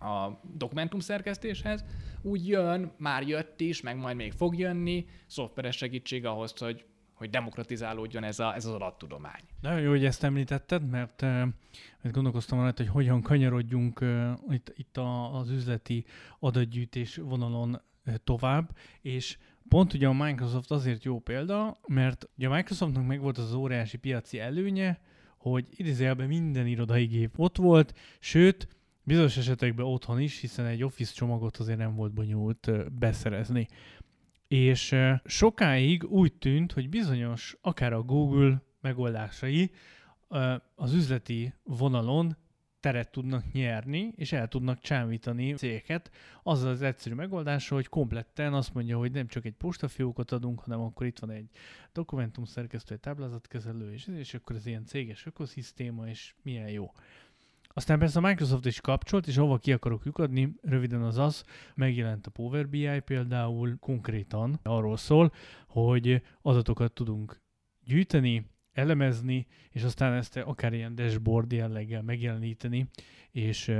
a 0.00 0.40
dokumentum 0.54 1.00
szerkesztéshez, 1.00 1.84
úgy 2.22 2.48
jön, 2.48 2.92
már 2.98 3.28
jött 3.28 3.60
is, 3.60 3.80
meg 3.80 3.96
majd 3.96 4.16
még 4.16 4.32
fog 4.32 4.58
jönni, 4.58 5.06
szoftveres 5.26 5.76
segítség 5.76 6.26
ahhoz, 6.26 6.58
hogy 6.58 6.84
hogy 7.20 7.30
demokratizálódjon 7.30 8.24
ez, 8.24 8.38
a, 8.38 8.54
ez 8.54 8.64
az 8.64 8.72
adattudomány. 8.72 9.40
Nagyon 9.60 9.80
jó, 9.80 9.90
hogy 9.90 10.04
ezt 10.04 10.24
említetted, 10.24 10.88
mert, 10.88 11.20
mert 11.20 12.10
gondolkoztam 12.10 12.60
rajta, 12.60 12.82
hogy 12.82 12.92
hogyan 12.92 13.22
kanyarodjunk 13.22 14.04
itt, 14.50 14.72
itt 14.76 14.96
a, 14.96 15.38
az 15.38 15.50
üzleti 15.50 16.04
adatgyűjtés 16.38 17.16
vonalon 17.16 17.80
tovább, 18.24 18.76
és 19.00 19.38
pont 19.68 19.94
ugye 19.94 20.06
a 20.06 20.12
Microsoft 20.12 20.70
azért 20.70 21.04
jó 21.04 21.18
példa, 21.18 21.80
mert 21.86 22.28
ugye 22.36 22.48
a 22.48 22.54
Microsoftnak 22.54 23.06
meg 23.06 23.20
volt 23.20 23.38
az 23.38 23.52
óriási 23.52 23.96
piaci 23.96 24.38
előnye, 24.38 25.00
hogy 25.36 25.68
idézőjelben 25.70 26.28
minden 26.28 26.66
irodai 26.66 27.04
gép 27.04 27.38
ott 27.38 27.56
volt, 27.56 27.98
sőt, 28.18 28.68
bizonyos 29.02 29.36
esetekben 29.36 29.86
otthon 29.86 30.20
is, 30.20 30.40
hiszen 30.40 30.66
egy 30.66 30.82
Office 30.82 31.12
csomagot 31.14 31.56
azért 31.56 31.78
nem 31.78 31.94
volt 31.94 32.12
bonyolult 32.12 32.92
beszerezni. 32.98 33.68
És 34.50 34.96
sokáig 35.24 36.04
úgy 36.04 36.32
tűnt, 36.32 36.72
hogy 36.72 36.88
bizonyos, 36.88 37.56
akár 37.60 37.92
a 37.92 38.02
Google 38.02 38.62
megoldásai 38.80 39.70
az 40.74 40.92
üzleti 40.94 41.54
vonalon 41.62 42.36
teret 42.80 43.10
tudnak 43.10 43.52
nyerni, 43.52 44.12
és 44.16 44.32
el 44.32 44.48
tudnak 44.48 44.80
csámítani 44.80 45.52
cégeket 45.52 46.10
azzal 46.42 46.70
az 46.70 46.82
egyszerű 46.82 47.14
megoldással, 47.14 47.76
hogy 47.76 47.88
kompletten 47.88 48.54
azt 48.54 48.74
mondja, 48.74 48.98
hogy 48.98 49.12
nem 49.12 49.26
csak 49.26 49.44
egy 49.44 49.54
postafiókot 49.54 50.30
adunk, 50.30 50.60
hanem 50.60 50.80
akkor 50.80 51.06
itt 51.06 51.18
van 51.18 51.30
egy 51.30 51.48
dokumentum 51.92 52.44
szerkesztő, 52.44 52.94
egy 52.94 53.00
táblázatkezelő, 53.00 53.92
és, 53.92 54.06
és 54.06 54.34
akkor 54.34 54.56
ez 54.56 54.66
ilyen 54.66 54.84
céges 54.84 55.26
ökoszisztéma, 55.26 56.08
és 56.08 56.34
milyen 56.42 56.68
jó. 56.68 56.92
Aztán 57.74 57.98
persze 57.98 58.18
a 58.18 58.22
Microsoft 58.22 58.66
is 58.66 58.80
kapcsolt, 58.80 59.26
és 59.26 59.36
ahova 59.36 59.58
ki 59.58 59.72
akarok 59.72 60.04
lyukadni, 60.04 60.54
röviden 60.62 61.02
az 61.02 61.18
az, 61.18 61.44
megjelent 61.74 62.26
a 62.26 62.30
Power 62.30 62.68
BI 62.68 63.00
például 63.04 63.76
konkrétan 63.80 64.60
arról 64.62 64.96
szól, 64.96 65.32
hogy 65.66 66.22
adatokat 66.42 66.92
tudunk 66.92 67.40
gyűjteni, 67.84 68.46
elemezni, 68.72 69.46
és 69.70 69.82
aztán 69.82 70.12
ezt 70.12 70.36
akár 70.36 70.72
ilyen 70.72 70.94
dashboard 70.94 71.52
jelleggel 71.52 72.02
megjeleníteni, 72.02 72.88
és, 73.30 73.72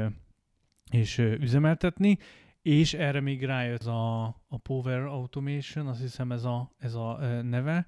és 0.90 1.18
üzemeltetni, 1.18 2.18
és 2.62 2.94
erre 2.94 3.20
még 3.20 3.44
rájött 3.44 3.84
a, 3.84 4.24
a 4.48 4.58
Power 4.62 5.00
Automation, 5.00 5.86
azt 5.86 6.00
hiszem 6.00 6.32
ez 6.32 6.44
a, 6.44 6.72
ez 6.78 6.94
a 6.94 7.18
neve, 7.42 7.86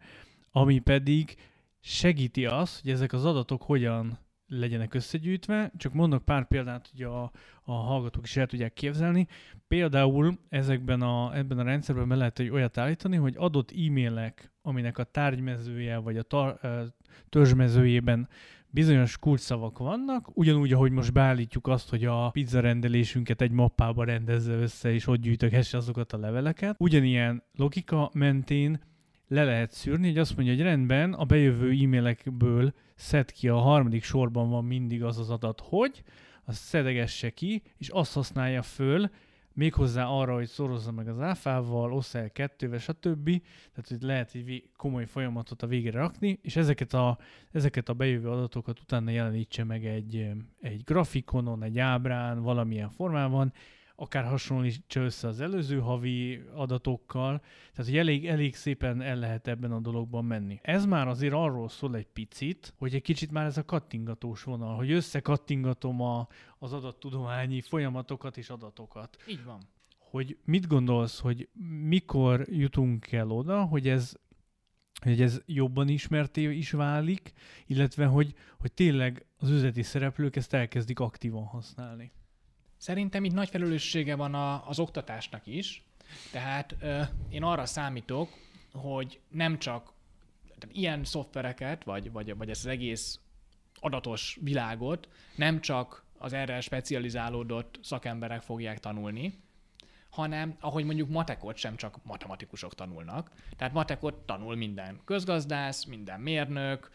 ami 0.51 0.79
pedig 0.79 1.37
segíti 1.81 2.47
azt, 2.47 2.81
hogy 2.83 2.91
ezek 2.91 3.13
az 3.13 3.25
adatok 3.25 3.63
hogyan 3.63 4.19
legyenek 4.59 4.95
összegyűjtve. 4.95 5.73
Csak 5.77 5.93
mondok 5.93 6.25
pár 6.25 6.47
példát, 6.49 6.89
hogy 6.91 7.03
a, 7.03 7.23
a 7.63 7.73
hallgatók 7.73 8.25
is 8.25 8.37
el 8.37 8.47
tudják 8.47 8.73
képzelni. 8.73 9.27
Például 9.69 10.39
ezekben 10.49 11.01
a, 11.01 11.37
ebben 11.37 11.59
a 11.59 11.63
rendszerben 11.63 12.09
be 12.09 12.15
lehet 12.15 12.39
egy 12.39 12.51
olyat 12.51 12.79
állítani, 12.79 13.17
hogy 13.17 13.35
adott 13.37 13.71
e-mailek, 13.71 14.53
aminek 14.63 14.99
a 14.99 15.05
tárgymezője 15.05 15.97
vagy 15.97 16.17
a 16.17 16.23
tar, 16.23 16.61
törzsmezőjében 17.29 18.29
bizonyos 18.73 19.19
kulcsszavak 19.19 19.79
vannak, 19.79 20.37
ugyanúgy, 20.37 20.73
ahogy 20.73 20.91
most 20.91 21.13
beállítjuk 21.13 21.67
azt, 21.67 21.91
hogy 21.91 22.05
a 22.05 22.31
pizza 22.31 22.61
rendelésünket 22.61 23.41
egy 23.41 23.51
mappába 23.51 24.05
rendezze 24.05 24.53
össze, 24.53 24.93
és 24.93 25.07
ott 25.07 25.21
gyűjtögesse 25.21 25.77
azokat 25.77 26.13
a 26.13 26.19
leveleket. 26.19 26.77
Ugyanilyen 26.79 27.43
logika 27.55 28.11
mentén 28.15 28.81
le 29.33 29.45
lehet 29.45 29.73
szűrni, 29.73 30.07
hogy 30.09 30.19
azt 30.19 30.37
mondja, 30.37 30.55
hogy 30.55 30.63
rendben, 30.63 31.13
a 31.13 31.25
bejövő 31.25 31.71
e-mailekből 31.71 32.73
szed 32.95 33.33
ki, 33.33 33.49
a 33.49 33.57
harmadik 33.57 34.03
sorban 34.03 34.51
van 34.51 34.65
mindig 34.65 35.03
az 35.03 35.19
az 35.19 35.31
adat, 35.31 35.63
hogy, 35.65 36.03
azt 36.45 36.63
szedegesse 36.63 37.31
ki, 37.31 37.63
és 37.79 37.89
azt 37.89 38.15
használja 38.15 38.63
föl, 38.63 39.11
méghozzá 39.53 40.07
arra, 40.07 40.35
hogy 40.35 40.47
szorozza 40.47 40.93
meg 40.93 41.09
az 41.09 41.21
áfával, 41.21 41.93
ossza 41.93 42.19
el 42.19 42.31
kettővel, 42.31 42.79
stb. 42.79 43.25
Tehát, 43.73 43.89
hogy 43.89 44.03
lehet 44.03 44.35
egy 44.35 44.71
komoly 44.77 45.07
folyamatot 45.07 45.63
a 45.63 45.67
végére 45.67 45.99
rakni, 45.99 46.39
és 46.43 46.57
ezeket 46.57 46.95
a, 46.95 47.19
ezeket 47.53 47.89
a 47.89 47.93
bejövő 47.93 48.31
adatokat 48.31 48.81
utána 48.81 49.11
jelenítse 49.11 49.65
meg 49.65 49.87
egy, 49.87 50.31
egy 50.61 50.83
grafikonon, 50.85 51.63
egy 51.63 51.79
ábrán, 51.79 52.43
valamilyen 52.43 52.91
formában, 52.91 53.53
akár 54.03 54.25
hasonlítsa 54.25 55.01
össze 55.01 55.29
az 55.29 55.41
előző 55.41 55.79
havi 55.79 56.43
adatokkal, 56.55 57.39
tehát 57.73 57.91
hogy 57.91 57.97
elég, 57.97 58.27
elég 58.27 58.55
szépen 58.55 59.03
el 59.03 59.17
lehet 59.17 59.49
ebben 59.49 59.73
a 59.73 59.81
dologban 59.81 60.25
menni. 60.25 60.61
Ez 60.63 60.85
már 60.85 61.09
azért 61.09 61.33
arról 61.33 61.69
szól 61.69 61.97
egy 61.97 62.07
picit, 62.07 62.75
hogy 62.79 62.95
egy 62.95 63.03
kicsit 63.03 63.31
már 63.31 63.47
ez 63.47 63.57
a 63.57 63.65
kattingatós 63.65 64.43
vonal, 64.43 64.77
hogy 64.77 64.91
összekattingatom 64.91 66.01
a, 66.01 66.29
az 66.59 66.73
adattudományi 66.73 67.61
folyamatokat 67.61 68.37
és 68.37 68.51
adatokat. 68.51 69.17
Így 69.29 69.45
van. 69.45 69.61
Hogy 69.99 70.39
mit 70.45 70.67
gondolsz, 70.67 71.21
hogy 71.21 71.49
mikor 71.83 72.47
jutunk 72.49 73.13
el 73.13 73.31
oda, 73.31 73.65
hogy 73.65 73.89
ez 73.89 74.15
hogy 75.03 75.23
ez 75.23 75.41
jobban 75.47 75.89
ismerté 75.89 76.57
is 76.57 76.71
válik, 76.71 77.33
illetve 77.67 78.07
hogy, 78.07 78.35
hogy 78.59 78.73
tényleg 78.73 79.27
az 79.39 79.51
üzleti 79.51 79.83
szereplők 79.83 80.37
ezt 80.37 80.55
elkezdik 80.55 81.01
aktívan 81.01 81.45
használni. 81.45 82.13
Szerintem 82.83 83.25
itt 83.25 83.33
nagy 83.33 83.49
felelőssége 83.49 84.15
van 84.15 84.35
a, 84.35 84.69
az 84.69 84.79
oktatásnak 84.79 85.47
is, 85.47 85.83
tehát 86.33 86.77
ö, 86.81 87.03
én 87.29 87.43
arra 87.43 87.67
számítok, 87.67 88.31
hogy 88.73 89.21
nem 89.29 89.59
csak 89.59 89.93
tehát 90.59 90.77
ilyen 90.77 91.05
szoftvereket, 91.05 91.85
vagy, 91.85 92.13
vagy, 92.13 92.37
vagy 92.37 92.51
ezt 92.51 92.65
az 92.65 92.71
egész 92.71 93.21
adatos 93.81 94.39
világot 94.41 95.09
nem 95.37 95.61
csak 95.61 96.05
az 96.19 96.33
erre 96.33 96.61
specializálódott 96.61 97.79
szakemberek 97.83 98.41
fogják 98.41 98.81
tanulni, 98.81 99.43
hanem 100.11 100.57
ahogy 100.61 100.85
mondjuk 100.85 101.09
matekot 101.09 101.57
sem 101.57 101.77
csak 101.77 102.05
matematikusok 102.05 102.75
tanulnak. 102.75 103.31
Tehát 103.57 103.73
matekot 103.73 104.15
tanul 104.15 104.57
minden 104.57 105.01
közgazdász, 105.05 105.85
minden 105.85 106.21
mérnök, 106.21 106.91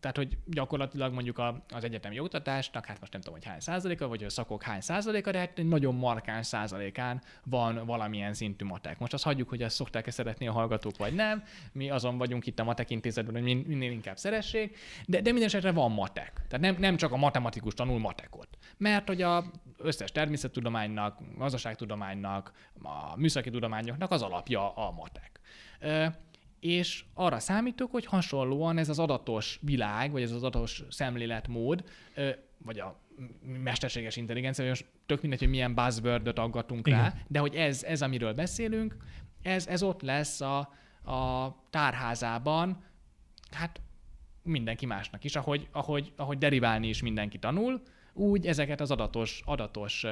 tehát, 0.00 0.16
hogy 0.16 0.38
gyakorlatilag 0.46 1.12
mondjuk 1.12 1.38
a, 1.38 1.64
az 1.68 1.84
egyetemi 1.84 2.18
oktatásnak, 2.18 2.86
hát 2.86 3.00
most 3.00 3.12
nem 3.12 3.20
tudom, 3.20 3.38
hogy 3.38 3.48
hány 3.48 3.60
százaléka, 3.60 4.08
vagy 4.08 4.24
a 4.24 4.30
szakok 4.30 4.62
hány 4.62 4.80
százaléka, 4.80 5.30
de 5.30 5.38
hát 5.38 5.58
egy 5.58 5.68
nagyon 5.68 5.94
markáns 5.94 6.46
százalékán 6.46 7.22
van 7.44 7.86
valamilyen 7.86 8.34
szintű 8.34 8.64
matek. 8.64 8.98
Most 8.98 9.12
azt 9.12 9.24
hagyjuk, 9.24 9.48
hogy 9.48 9.62
ezt 9.62 9.76
szokták-e 9.76 10.10
szeretni 10.10 10.46
a 10.46 10.52
hallgatók, 10.52 10.96
vagy 10.96 11.14
nem. 11.14 11.42
Mi 11.72 11.90
azon 11.90 12.18
vagyunk 12.18 12.46
itt 12.46 12.58
a 12.58 12.64
matek 12.64 12.90
intézetben, 12.90 13.42
hogy 13.42 13.66
minél 13.66 13.92
inkább 13.92 14.16
szeressék, 14.16 14.78
de, 15.06 15.20
de 15.20 15.30
minden 15.30 15.48
esetre 15.48 15.72
van 15.72 15.92
matek. 15.92 16.32
Tehát 16.48 16.60
nem, 16.60 16.76
nem 16.78 16.96
csak 16.96 17.12
a 17.12 17.16
matematikus 17.16 17.74
tanul 17.74 17.98
matekot. 17.98 18.48
Mert 18.76 19.08
hogy 19.08 19.22
a 19.22 19.44
összes 19.78 20.12
természettudománynak, 20.12 21.18
gazdaságtudománynak, 21.38 22.52
a 22.82 23.16
műszaki 23.16 23.50
tudományoknak 23.50 24.10
az 24.10 24.22
alapja 24.22 24.74
a 24.74 24.90
matek 24.90 25.40
és 26.64 27.04
arra 27.14 27.38
számítok, 27.38 27.90
hogy 27.90 28.06
hasonlóan 28.06 28.78
ez 28.78 28.88
az 28.88 28.98
adatos 28.98 29.58
világ, 29.62 30.10
vagy 30.12 30.22
ez 30.22 30.30
az 30.30 30.42
adatos 30.42 30.82
szemléletmód, 30.90 31.84
vagy 32.58 32.78
a 32.78 33.00
mesterséges 33.62 34.16
intelligencia, 34.16 34.68
most 34.68 34.86
tök 35.06 35.20
mindegy, 35.20 35.38
hogy 35.38 35.48
milyen 35.48 35.74
buzzword 35.74 36.38
aggatunk 36.38 36.86
Igen. 36.86 36.98
rá, 36.98 37.14
de 37.28 37.38
hogy 37.38 37.54
ez, 37.54 37.82
ez, 37.82 38.02
amiről 38.02 38.32
beszélünk, 38.32 38.96
ez, 39.42 39.66
ez 39.66 39.82
ott 39.82 40.02
lesz 40.02 40.40
a, 40.40 40.58
a 41.12 41.54
tárházában, 41.70 42.84
hát 43.50 43.80
mindenki 44.42 44.86
másnak 44.86 45.24
is, 45.24 45.36
ahogy, 45.36 45.68
ahogy, 45.72 46.12
ahogy 46.16 46.38
deriválni 46.38 46.88
is 46.88 47.02
mindenki 47.02 47.38
tanul, 47.38 47.82
úgy 48.14 48.46
ezeket 48.46 48.80
az 48.80 48.90
adatos, 48.90 49.42
adatos 49.44 50.04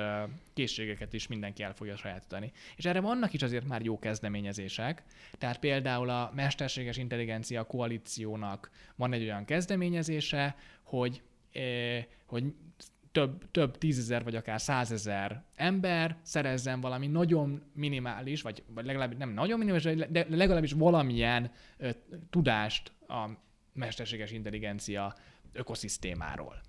készségeket 0.55 1.13
is 1.13 1.27
mindenki 1.27 1.63
el 1.63 1.75
fogja 1.75 1.97
sajátítani. 1.97 2.53
És 2.77 2.85
erre 2.85 3.01
vannak 3.01 3.33
is 3.33 3.43
azért 3.43 3.67
már 3.67 3.83
jó 3.83 3.99
kezdeményezések. 3.99 5.03
Tehát 5.39 5.59
például 5.59 6.11
a 6.11 6.33
Mesterséges 6.35 6.97
Intelligencia 6.97 7.65
Koalíciónak 7.65 8.71
van 8.97 9.13
egy 9.13 9.23
olyan 9.23 9.45
kezdeményezése, 9.45 10.57
hogy, 10.83 11.23
hogy 12.27 12.45
több, 13.13 13.51
több 13.51 13.79
tízezer 13.79 14.25
vagy 14.25 14.35
akár 14.37 14.61
százezer 14.61 15.45
ember 15.55 16.17
szerezzen 16.23 16.81
valami 16.81 17.07
nagyon 17.07 17.63
minimális, 17.75 18.43
vagy, 18.43 18.63
vagy 18.67 18.85
legalábbis 18.85 19.19
nem 19.19 19.31
nagyon 19.31 19.59
minimális, 19.59 20.07
de 20.11 20.27
legalábbis 20.29 20.73
valamilyen 20.73 21.51
ö, 21.77 21.91
tudást 22.31 22.93
a 23.09 23.29
mesterséges 23.73 24.31
intelligencia 24.31 25.15
ökoszisztémáról. 25.53 26.61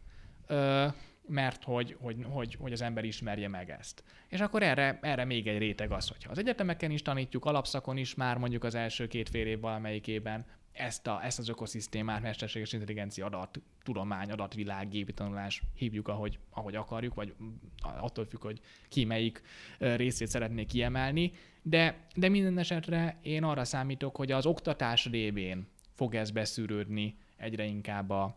Ö, 0.47 0.87
mert 1.27 1.63
hogy, 1.63 1.97
hogy, 1.99 2.17
hogy, 2.23 2.55
hogy 2.59 2.71
az 2.71 2.81
ember 2.81 3.03
ismerje 3.03 3.47
meg 3.47 3.69
ezt. 3.69 4.03
És 4.27 4.39
akkor 4.39 4.63
erre, 4.63 4.99
erre 5.01 5.25
még 5.25 5.47
egy 5.47 5.57
réteg 5.57 5.91
az, 5.91 6.07
hogyha 6.07 6.31
az 6.31 6.37
egyetemeken 6.37 6.91
is 6.91 7.01
tanítjuk, 7.01 7.45
alapszakon 7.45 7.97
is 7.97 8.15
már 8.15 8.37
mondjuk 8.37 8.63
az 8.63 8.75
első 8.75 9.07
két 9.07 9.29
fél 9.29 9.47
év 9.47 9.59
valamelyikében 9.59 10.45
ezt, 10.73 11.07
a, 11.07 11.23
ezt 11.23 11.39
az 11.39 11.49
ökoszisztémát, 11.49 12.21
mesterséges 12.21 12.73
intelligencia 12.73 13.25
adat, 13.25 13.61
tudomány, 13.83 14.31
adatvilág, 14.31 14.89
gépi 14.89 15.13
tanulás 15.13 15.63
hívjuk, 15.75 16.07
ahogy, 16.07 16.39
ahogy 16.49 16.75
akarjuk, 16.75 17.13
vagy 17.13 17.33
attól 17.81 18.25
függ, 18.25 18.41
hogy 18.41 18.59
ki 18.89 19.05
melyik 19.05 19.41
részét 19.77 20.27
szeretnék 20.27 20.67
kiemelni. 20.67 21.31
De, 21.61 22.07
de 22.15 22.29
minden 22.29 22.57
esetre 22.57 23.17
én 23.21 23.43
arra 23.43 23.63
számítok, 23.63 24.15
hogy 24.15 24.31
az 24.31 24.45
oktatás 24.45 25.05
révén 25.05 25.67
fog 25.95 26.15
ez 26.15 26.31
beszűrődni 26.31 27.17
egyre 27.37 27.63
inkább 27.63 28.09
a, 28.09 28.35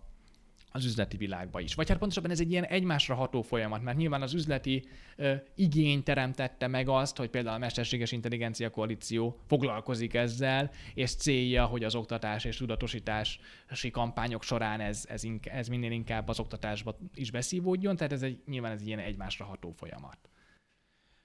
az 0.76 0.84
üzleti 0.84 1.16
világba 1.16 1.60
is. 1.60 1.74
Vagy 1.74 1.88
hát 1.88 1.98
pontosabban 1.98 2.30
ez 2.30 2.40
egy 2.40 2.50
ilyen 2.50 2.64
egymásra 2.64 3.14
ható 3.14 3.42
folyamat, 3.42 3.82
mert 3.82 3.96
nyilván 3.96 4.22
az 4.22 4.34
üzleti 4.34 4.84
ö, 5.16 5.34
igény 5.54 6.02
teremtette 6.02 6.66
meg 6.66 6.88
azt, 6.88 7.16
hogy 7.16 7.30
például 7.30 7.54
a 7.54 7.58
Mesterséges 7.58 8.12
Intelligencia 8.12 8.70
Koalíció 8.70 9.40
foglalkozik 9.46 10.14
ezzel, 10.14 10.70
és 10.94 11.14
célja, 11.14 11.64
hogy 11.64 11.84
az 11.84 11.94
oktatás 11.94 12.44
és 12.44 12.56
tudatosítási 12.56 13.90
kampányok 13.90 14.42
során 14.42 14.80
ez, 14.80 15.04
ez, 15.08 15.24
inkább, 15.24 15.56
ez 15.56 15.68
minél 15.68 15.90
inkább 15.90 16.28
az 16.28 16.40
oktatásba 16.40 16.98
is 17.14 17.30
beszívódjon, 17.30 17.96
tehát 17.96 18.12
ez 18.12 18.22
egy, 18.22 18.42
nyilván 18.46 18.72
ez 18.72 18.80
egy 18.80 18.86
ilyen 18.86 18.98
egymásra 18.98 19.44
ható 19.44 19.70
folyamat. 19.70 20.18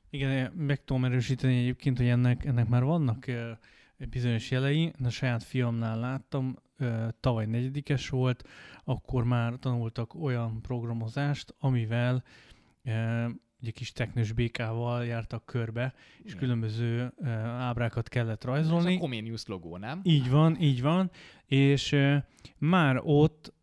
Igen, 0.09 0.51
meg 0.51 0.83
tudom 0.83 1.05
erősíteni 1.05 1.57
egyébként, 1.57 1.97
hogy 1.97 2.07
ennek, 2.07 2.45
ennek 2.45 2.67
már 2.67 2.83
vannak 2.83 3.25
bizonyos 4.09 4.51
jelei. 4.51 4.93
A 5.03 5.09
saját 5.09 5.43
fiamnál 5.43 5.99
láttam, 5.99 6.55
tavaly 7.19 7.45
negyedikes 7.45 8.09
volt, 8.09 8.47
akkor 8.83 9.23
már 9.23 9.53
tanultak 9.59 10.13
olyan 10.13 10.61
programozást, 10.61 11.55
amivel 11.59 12.23
ugye 13.61 13.71
kis 13.71 13.91
teknős 13.91 14.31
békával 14.31 15.05
jártak 15.05 15.45
körbe, 15.45 15.93
és 16.23 16.35
különböző 16.35 17.13
ábrákat 17.43 18.09
kellett 18.09 18.43
rajzolni. 18.43 18.91
Ez 18.91 18.97
a 18.97 18.99
Comenius 18.99 19.45
logó, 19.45 19.77
nem? 19.77 19.99
Így 20.03 20.29
van, 20.29 20.57
így 20.59 20.81
van, 20.81 21.11
és 21.45 21.95
már 22.57 22.99
ott 23.03 23.53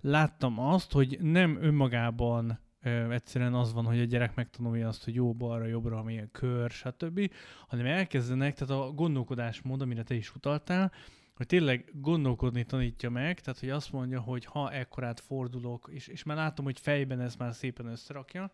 láttam 0.00 0.58
azt, 0.58 0.92
hogy 0.92 1.18
nem 1.20 1.58
önmagában 1.60 2.58
uh, 2.84 3.12
egyszerűen 3.12 3.54
az 3.54 3.72
van, 3.72 3.84
hogy 3.84 4.00
a 4.00 4.04
gyerek 4.04 4.34
megtanulja 4.34 4.88
azt, 4.88 5.04
hogy 5.04 5.14
jó, 5.14 5.32
balra, 5.32 5.66
jobbra, 5.66 6.02
milyen 6.02 6.30
kör, 6.32 6.70
stb., 6.70 7.30
hanem 7.66 7.86
elkezdenek, 7.86 8.54
tehát 8.54 8.82
a 8.82 8.92
gondolkodásmód, 8.92 9.82
amire 9.82 10.02
te 10.02 10.14
is 10.14 10.34
utaltál, 10.34 10.92
hogy 11.36 11.46
tényleg 11.46 11.92
gondolkodni 11.92 12.64
tanítja 12.64 13.10
meg, 13.10 13.40
tehát 13.40 13.60
hogy 13.60 13.70
azt 13.70 13.92
mondja, 13.92 14.20
hogy 14.20 14.44
ha 14.44 14.72
ekkorát 14.72 15.20
fordulok, 15.20 15.88
és, 15.92 16.06
és 16.06 16.22
már 16.22 16.36
látom, 16.36 16.64
hogy 16.64 16.80
fejben 16.80 17.20
ez 17.20 17.36
már 17.36 17.54
szépen 17.54 17.86
összerakja, 17.86 18.52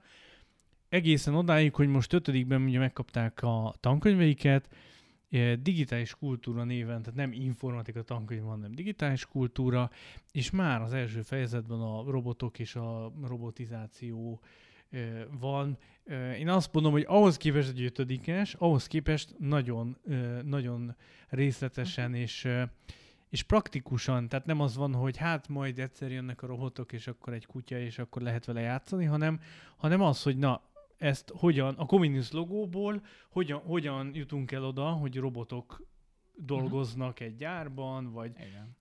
egészen 0.88 1.34
odáig, 1.34 1.74
hogy 1.74 1.88
most 1.88 2.12
ötödikben 2.12 2.62
ugye 2.62 2.78
megkapták 2.78 3.42
a 3.42 3.74
tankönyveiket, 3.80 4.68
digitális 5.60 6.14
kultúra 6.14 6.64
néven, 6.64 7.02
tehát 7.02 7.14
nem 7.14 7.32
informatika 7.32 8.02
tankönyv 8.02 8.42
van, 8.42 8.50
hanem 8.50 8.72
digitális 8.72 9.26
kultúra, 9.26 9.90
és 10.32 10.50
már 10.50 10.82
az 10.82 10.92
első 10.92 11.22
fejezetben 11.22 11.80
a 11.80 12.10
robotok 12.10 12.58
és 12.58 12.76
a 12.76 13.12
robotizáció 13.22 14.40
van. 15.40 15.78
Én 16.38 16.48
azt 16.48 16.72
mondom, 16.72 16.92
hogy 16.92 17.04
ahhoz 17.08 17.36
képest 17.36 17.68
egy 17.68 17.82
ötödikes, 17.82 18.54
ahhoz 18.54 18.86
képest 18.86 19.34
nagyon, 19.38 19.96
nagyon 20.42 20.94
részletesen 21.28 22.14
és 22.14 22.48
és 23.30 23.42
praktikusan, 23.42 24.28
tehát 24.28 24.46
nem 24.46 24.60
az 24.60 24.76
van, 24.76 24.94
hogy 24.94 25.16
hát 25.16 25.48
majd 25.48 25.78
egyszer 25.78 26.10
jönnek 26.10 26.42
a 26.42 26.46
robotok, 26.46 26.92
és 26.92 27.06
akkor 27.06 27.32
egy 27.32 27.46
kutya, 27.46 27.78
és 27.78 27.98
akkor 27.98 28.22
lehet 28.22 28.44
vele 28.44 28.60
játszani, 28.60 29.04
hanem, 29.04 29.40
hanem 29.76 30.00
az, 30.00 30.22
hogy 30.22 30.36
na, 30.36 30.62
ezt 31.00 31.32
hogyan, 31.36 31.74
a 31.74 31.86
Comenius 31.86 32.30
logóból 32.30 33.04
hogyan, 33.28 33.58
hogyan 33.58 34.14
jutunk 34.14 34.52
el 34.52 34.64
oda, 34.64 34.90
hogy 34.90 35.16
robotok 35.16 35.82
dolgoznak 36.34 37.12
uh-huh. 37.12 37.26
egy 37.26 37.36
gyárban, 37.36 38.12
vagy, 38.12 38.32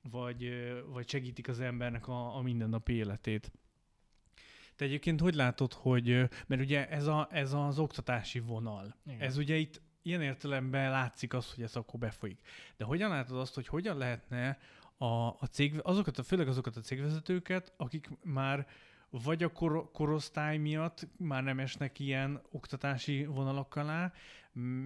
vagy, 0.02 0.52
vagy 0.92 1.10
segítik 1.10 1.48
az 1.48 1.60
embernek 1.60 2.08
a, 2.08 2.36
a 2.36 2.42
mindennapi 2.42 2.94
életét. 2.94 3.52
Te 4.76 4.86
egyébként 4.86 5.20
hogy 5.20 5.34
látod, 5.34 5.74
hogy, 5.74 6.30
mert 6.48 6.62
ugye 6.62 6.90
ez, 6.90 7.08
a, 7.08 7.28
ez 7.32 7.54
az 7.54 7.80
oktatási 7.80 8.40
vonal, 8.40 8.96
Igen. 9.06 9.22
ez 9.22 9.38
ugye 9.38 9.56
itt 9.56 9.82
ilyen 10.02 10.22
értelemben 10.22 10.92
látszik 10.92 11.34
az, 11.34 11.54
hogy 11.54 11.64
ez 11.64 11.76
akkor 11.76 12.00
befolyik. 12.00 12.42
De 12.78 12.86
hogyan 12.86 13.10
látod 13.10 13.38
azt, 13.38 13.56
hogy 13.56 13.68
hogyan 13.68 13.98
lehetne 13.98 14.58
a, 14.98 15.28
a 15.28 15.48
cég, 15.52 15.80
azokat, 15.84 16.18
a, 16.18 16.24
főleg 16.24 16.48
azokat 16.48 16.76
a 16.76 16.82
cégvezetőket, 16.82 17.74
akik 17.78 18.10
már 18.24 18.68
vagy 19.10 19.44
a 19.44 19.52
kor- 19.52 19.92
korosztály 19.92 20.58
miatt 20.58 21.08
már 21.18 21.44
nem 21.44 21.60
esnek 21.60 22.00
ilyen 22.00 22.42
oktatási 22.52 23.26
vonalak 23.26 23.76
alá, 23.76 24.14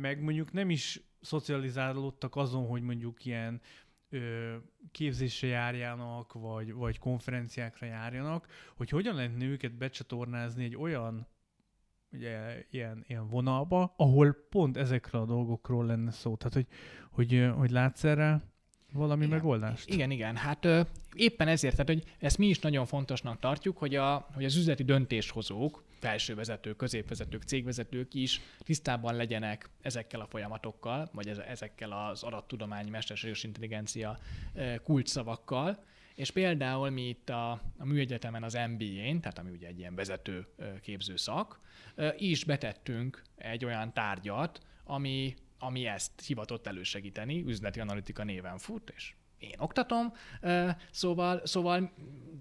meg 0.01 0.21
mondjuk 0.21 0.51
nem 0.51 0.69
is 0.69 1.01
szocializálódtak 1.21 2.35
azon, 2.35 2.67
hogy 2.67 2.81
mondjuk 2.81 3.25
ilyen 3.25 3.61
ö, 4.09 4.55
képzésre 4.91 5.47
járjanak, 5.47 6.33
vagy, 6.33 6.73
vagy 6.73 6.99
konferenciákra 6.99 7.85
járjanak, 7.87 8.47
hogy 8.75 8.89
hogyan 8.89 9.15
lehetne 9.15 9.45
őket 9.45 9.73
becsatornázni 9.77 10.63
egy 10.63 10.75
olyan 10.75 11.27
ugye, 12.11 12.65
ilyen, 12.69 13.03
ilyen 13.07 13.27
vonalba, 13.27 13.93
ahol 13.97 14.33
pont 14.49 14.77
ezekről 14.77 15.21
a 15.21 15.25
dolgokról 15.25 15.85
lenne 15.85 16.11
szó. 16.11 16.35
Tehát, 16.35 16.53
hogy, 16.53 16.67
hogy, 17.11 17.51
hogy 17.55 17.71
látsz 17.71 18.03
erre 18.03 18.52
valami 18.93 19.25
igen. 19.25 19.37
megoldást? 19.37 19.89
Igen, 19.89 20.11
igen. 20.11 20.35
Hát 20.35 20.65
ö, 20.65 20.81
éppen 21.13 21.47
ezért, 21.47 21.75
tehát, 21.75 21.87
hogy 21.87 22.03
ezt 22.19 22.37
mi 22.37 22.47
is 22.47 22.59
nagyon 22.59 22.85
fontosnak 22.85 23.39
tartjuk, 23.39 23.77
hogy, 23.77 23.95
a, 23.95 24.27
hogy 24.33 24.45
az 24.45 24.55
üzleti 24.55 24.83
döntéshozók, 24.83 25.83
felsővezetők, 25.99 26.75
középvezetők, 26.75 27.43
cégvezetők 27.43 28.13
is 28.13 28.41
tisztában 28.59 29.15
legyenek 29.15 29.69
ezekkel 29.81 30.19
a 30.19 30.25
folyamatokkal, 30.25 31.09
vagy 31.13 31.27
ezekkel 31.27 31.91
az 31.91 32.23
adattudomány, 32.23 32.87
mesterséges 32.87 33.43
intelligencia 33.43 34.17
kulcsszavakkal, 34.83 35.83
és 36.15 36.31
például 36.31 36.89
mi 36.89 37.07
itt 37.07 37.29
a, 37.29 37.51
a 37.77 37.85
műegyetemen 37.85 38.43
az 38.43 38.53
MBA-n, 38.53 39.19
tehát 39.19 39.39
ami 39.39 39.51
ugye 39.51 39.67
egy 39.67 39.79
ilyen 39.79 39.95
vezető 39.95 40.47
képző 40.81 41.15
szak, 41.15 41.59
is 42.17 42.43
betettünk 42.43 43.21
egy 43.35 43.65
olyan 43.65 43.93
tárgyat, 43.93 44.59
ami 44.83 45.33
ami 45.65 45.85
ezt 45.85 46.11
hivatott 46.25 46.67
elősegíteni, 46.67 47.43
üzleti 47.47 47.79
analitika 47.79 48.23
néven 48.23 48.57
fut, 48.57 48.93
és 48.95 49.13
én 49.43 49.55
oktatom, 49.57 50.13
szóval, 50.91 51.41
szóval 51.43 51.91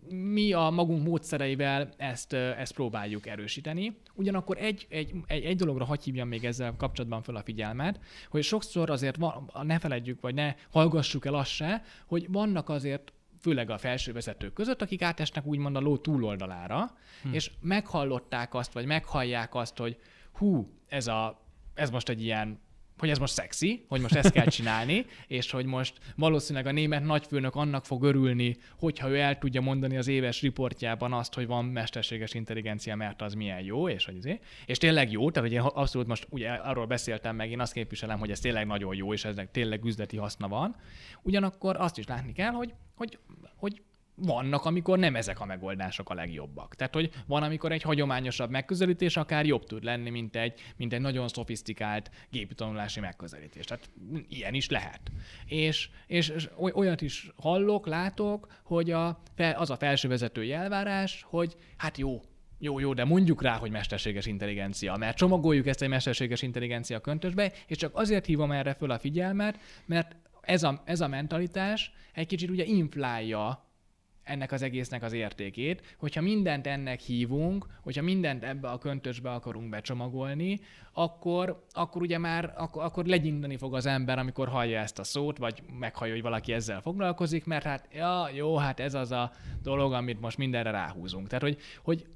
mi 0.08 0.52
a 0.52 0.70
magunk 0.70 1.06
módszereivel 1.06 1.88
ezt, 1.96 2.32
ezt 2.32 2.74
próbáljuk 2.74 3.26
erősíteni. 3.26 3.96
Ugyanakkor 4.14 4.58
egy, 4.58 4.86
egy, 4.88 5.14
egy, 5.26 5.44
egy 5.44 5.56
dologra 5.56 5.84
hagy 5.84 6.04
hívjam 6.04 6.28
még 6.28 6.44
ezzel 6.44 6.74
kapcsolatban 6.76 7.22
fel 7.22 7.36
a 7.36 7.42
figyelmet, 7.42 8.00
hogy 8.28 8.42
sokszor 8.42 8.90
azért 8.90 9.16
van, 9.16 9.50
ne 9.62 9.78
feledjük, 9.78 10.20
vagy 10.20 10.34
ne 10.34 10.54
hallgassuk 10.70 11.26
el 11.26 11.34
azt 11.34 11.50
se, 11.50 11.82
hogy 12.06 12.26
vannak 12.30 12.68
azért 12.68 13.12
főleg 13.40 13.70
a 13.70 13.78
felső 13.78 14.12
vezetők 14.12 14.52
között, 14.52 14.82
akik 14.82 15.02
átesnek 15.02 15.46
úgymond 15.46 15.76
a 15.76 15.80
ló 15.80 15.96
túloldalára, 15.96 16.96
hm. 17.22 17.32
és 17.32 17.50
meghallották 17.60 18.54
azt, 18.54 18.72
vagy 18.72 18.86
meghallják 18.86 19.54
azt, 19.54 19.78
hogy 19.78 19.96
hú, 20.32 20.68
ez, 20.86 21.06
a, 21.06 21.46
ez 21.74 21.90
most 21.90 22.08
egy 22.08 22.22
ilyen 22.22 22.60
hogy 23.02 23.10
ez 23.10 23.18
most 23.18 23.32
szexi, 23.32 23.84
hogy 23.88 24.00
most 24.00 24.14
ezt 24.14 24.32
kell 24.32 24.46
csinálni, 24.46 25.06
és 25.26 25.50
hogy 25.50 25.66
most 25.66 25.98
valószínűleg 26.16 26.66
a 26.66 26.72
német 26.72 27.04
nagyfőnök 27.04 27.54
annak 27.54 27.84
fog 27.84 28.02
örülni, 28.02 28.56
hogyha 28.78 29.08
ő 29.08 29.18
el 29.18 29.38
tudja 29.38 29.60
mondani 29.60 29.96
az 29.96 30.08
éves 30.08 30.40
riportjában 30.40 31.12
azt, 31.12 31.34
hogy 31.34 31.46
van 31.46 31.64
mesterséges 31.64 32.34
intelligencia, 32.34 32.96
mert 32.96 33.22
az 33.22 33.34
milyen 33.34 33.60
jó, 33.60 33.88
és 33.88 34.04
hogy 34.04 34.16
azért. 34.16 34.44
És 34.66 34.78
tényleg 34.78 35.10
jó, 35.10 35.30
tehát 35.30 35.48
hogy 35.48 35.58
én 35.58 35.64
abszolút 35.64 36.06
most 36.06 36.26
ugye 36.30 36.50
arról 36.50 36.86
beszéltem 36.86 37.36
meg, 37.36 37.50
én 37.50 37.60
azt 37.60 37.72
képviselem, 37.72 38.18
hogy 38.18 38.30
ez 38.30 38.40
tényleg 38.40 38.66
nagyon 38.66 38.94
jó, 38.94 39.12
és 39.12 39.24
eznek 39.24 39.50
tényleg 39.50 39.84
üzleti 39.84 40.16
haszna 40.16 40.48
van. 40.48 40.76
Ugyanakkor 41.22 41.76
azt 41.76 41.98
is 41.98 42.06
látni 42.06 42.32
kell, 42.32 42.52
hogy, 42.52 42.74
hogy, 42.94 43.18
hogy 43.56 43.82
vannak, 44.14 44.64
amikor 44.64 44.98
nem 44.98 45.16
ezek 45.16 45.40
a 45.40 45.44
megoldások 45.44 46.10
a 46.10 46.14
legjobbak. 46.14 46.74
Tehát, 46.74 46.94
hogy 46.94 47.10
van, 47.26 47.42
amikor 47.42 47.72
egy 47.72 47.82
hagyományosabb 47.82 48.50
megközelítés 48.50 49.16
akár 49.16 49.46
jobb 49.46 49.66
tud 49.66 49.84
lenni, 49.84 50.10
mint 50.10 50.36
egy, 50.36 50.60
mint 50.76 50.92
egy 50.92 51.00
nagyon 51.00 51.28
szofisztikált 51.28 52.10
gépi 52.30 52.54
tanulási 52.54 53.00
megközelítés. 53.00 53.64
Tehát 53.64 53.90
ilyen 54.28 54.54
is 54.54 54.68
lehet. 54.68 55.00
És, 55.46 55.90
és, 56.06 56.32
olyat 56.56 57.00
is 57.00 57.30
hallok, 57.36 57.86
látok, 57.86 58.46
hogy 58.64 58.90
a, 58.90 59.22
az 59.54 59.70
a 59.70 59.76
felsővezetői 59.76 60.52
elvárás, 60.52 61.24
hogy 61.28 61.56
hát 61.76 61.98
jó, 61.98 62.20
jó, 62.58 62.78
jó, 62.78 62.94
de 62.94 63.04
mondjuk 63.04 63.42
rá, 63.42 63.56
hogy 63.56 63.70
mesterséges 63.70 64.26
intelligencia, 64.26 64.96
mert 64.96 65.16
csomagoljuk 65.16 65.66
ezt 65.66 65.82
egy 65.82 65.88
mesterséges 65.88 66.42
intelligencia 66.42 67.00
köntösbe, 67.00 67.52
és 67.66 67.76
csak 67.76 67.94
azért 67.94 68.26
hívom 68.26 68.52
erre 68.52 68.74
föl 68.74 68.90
a 68.90 68.98
figyelmet, 68.98 69.58
mert 69.86 70.16
ez 70.40 70.62
a, 70.62 70.82
ez 70.84 71.00
a 71.00 71.08
mentalitás 71.08 71.92
egy 72.12 72.26
kicsit 72.26 72.50
ugye 72.50 72.64
inflálja 72.64 73.71
ennek 74.24 74.52
az 74.52 74.62
egésznek 74.62 75.02
az 75.02 75.12
értékét, 75.12 75.96
hogyha 75.98 76.20
mindent 76.20 76.66
ennek 76.66 77.00
hívunk, 77.00 77.66
hogyha 77.82 78.02
mindent 78.02 78.44
ebbe 78.44 78.68
a 78.68 78.78
köntösbe 78.78 79.30
akarunk 79.30 79.68
becsomagolni, 79.68 80.60
akkor, 80.92 81.66
akkor 81.70 82.02
ugye 82.02 82.18
már 82.18 82.54
akkor, 82.56 82.82
akkor 82.82 83.04
legyintani 83.04 83.56
fog 83.56 83.74
az 83.74 83.86
ember, 83.86 84.18
amikor 84.18 84.48
hallja 84.48 84.80
ezt 84.80 84.98
a 84.98 85.04
szót, 85.04 85.38
vagy 85.38 85.62
meghallja, 85.78 86.12
hogy 86.12 86.22
valaki 86.22 86.52
ezzel 86.52 86.80
foglalkozik, 86.80 87.44
mert 87.44 87.64
hát 87.64 87.88
ja, 87.92 88.28
jó, 88.34 88.56
hát 88.56 88.80
ez 88.80 88.94
az 88.94 89.12
a 89.12 89.32
dolog, 89.62 89.92
amit 89.92 90.20
most 90.20 90.38
mindenre 90.38 90.70
ráhúzunk. 90.70 91.26
Tehát, 91.26 91.42
hogy, 91.42 91.58
hogy 91.82 92.06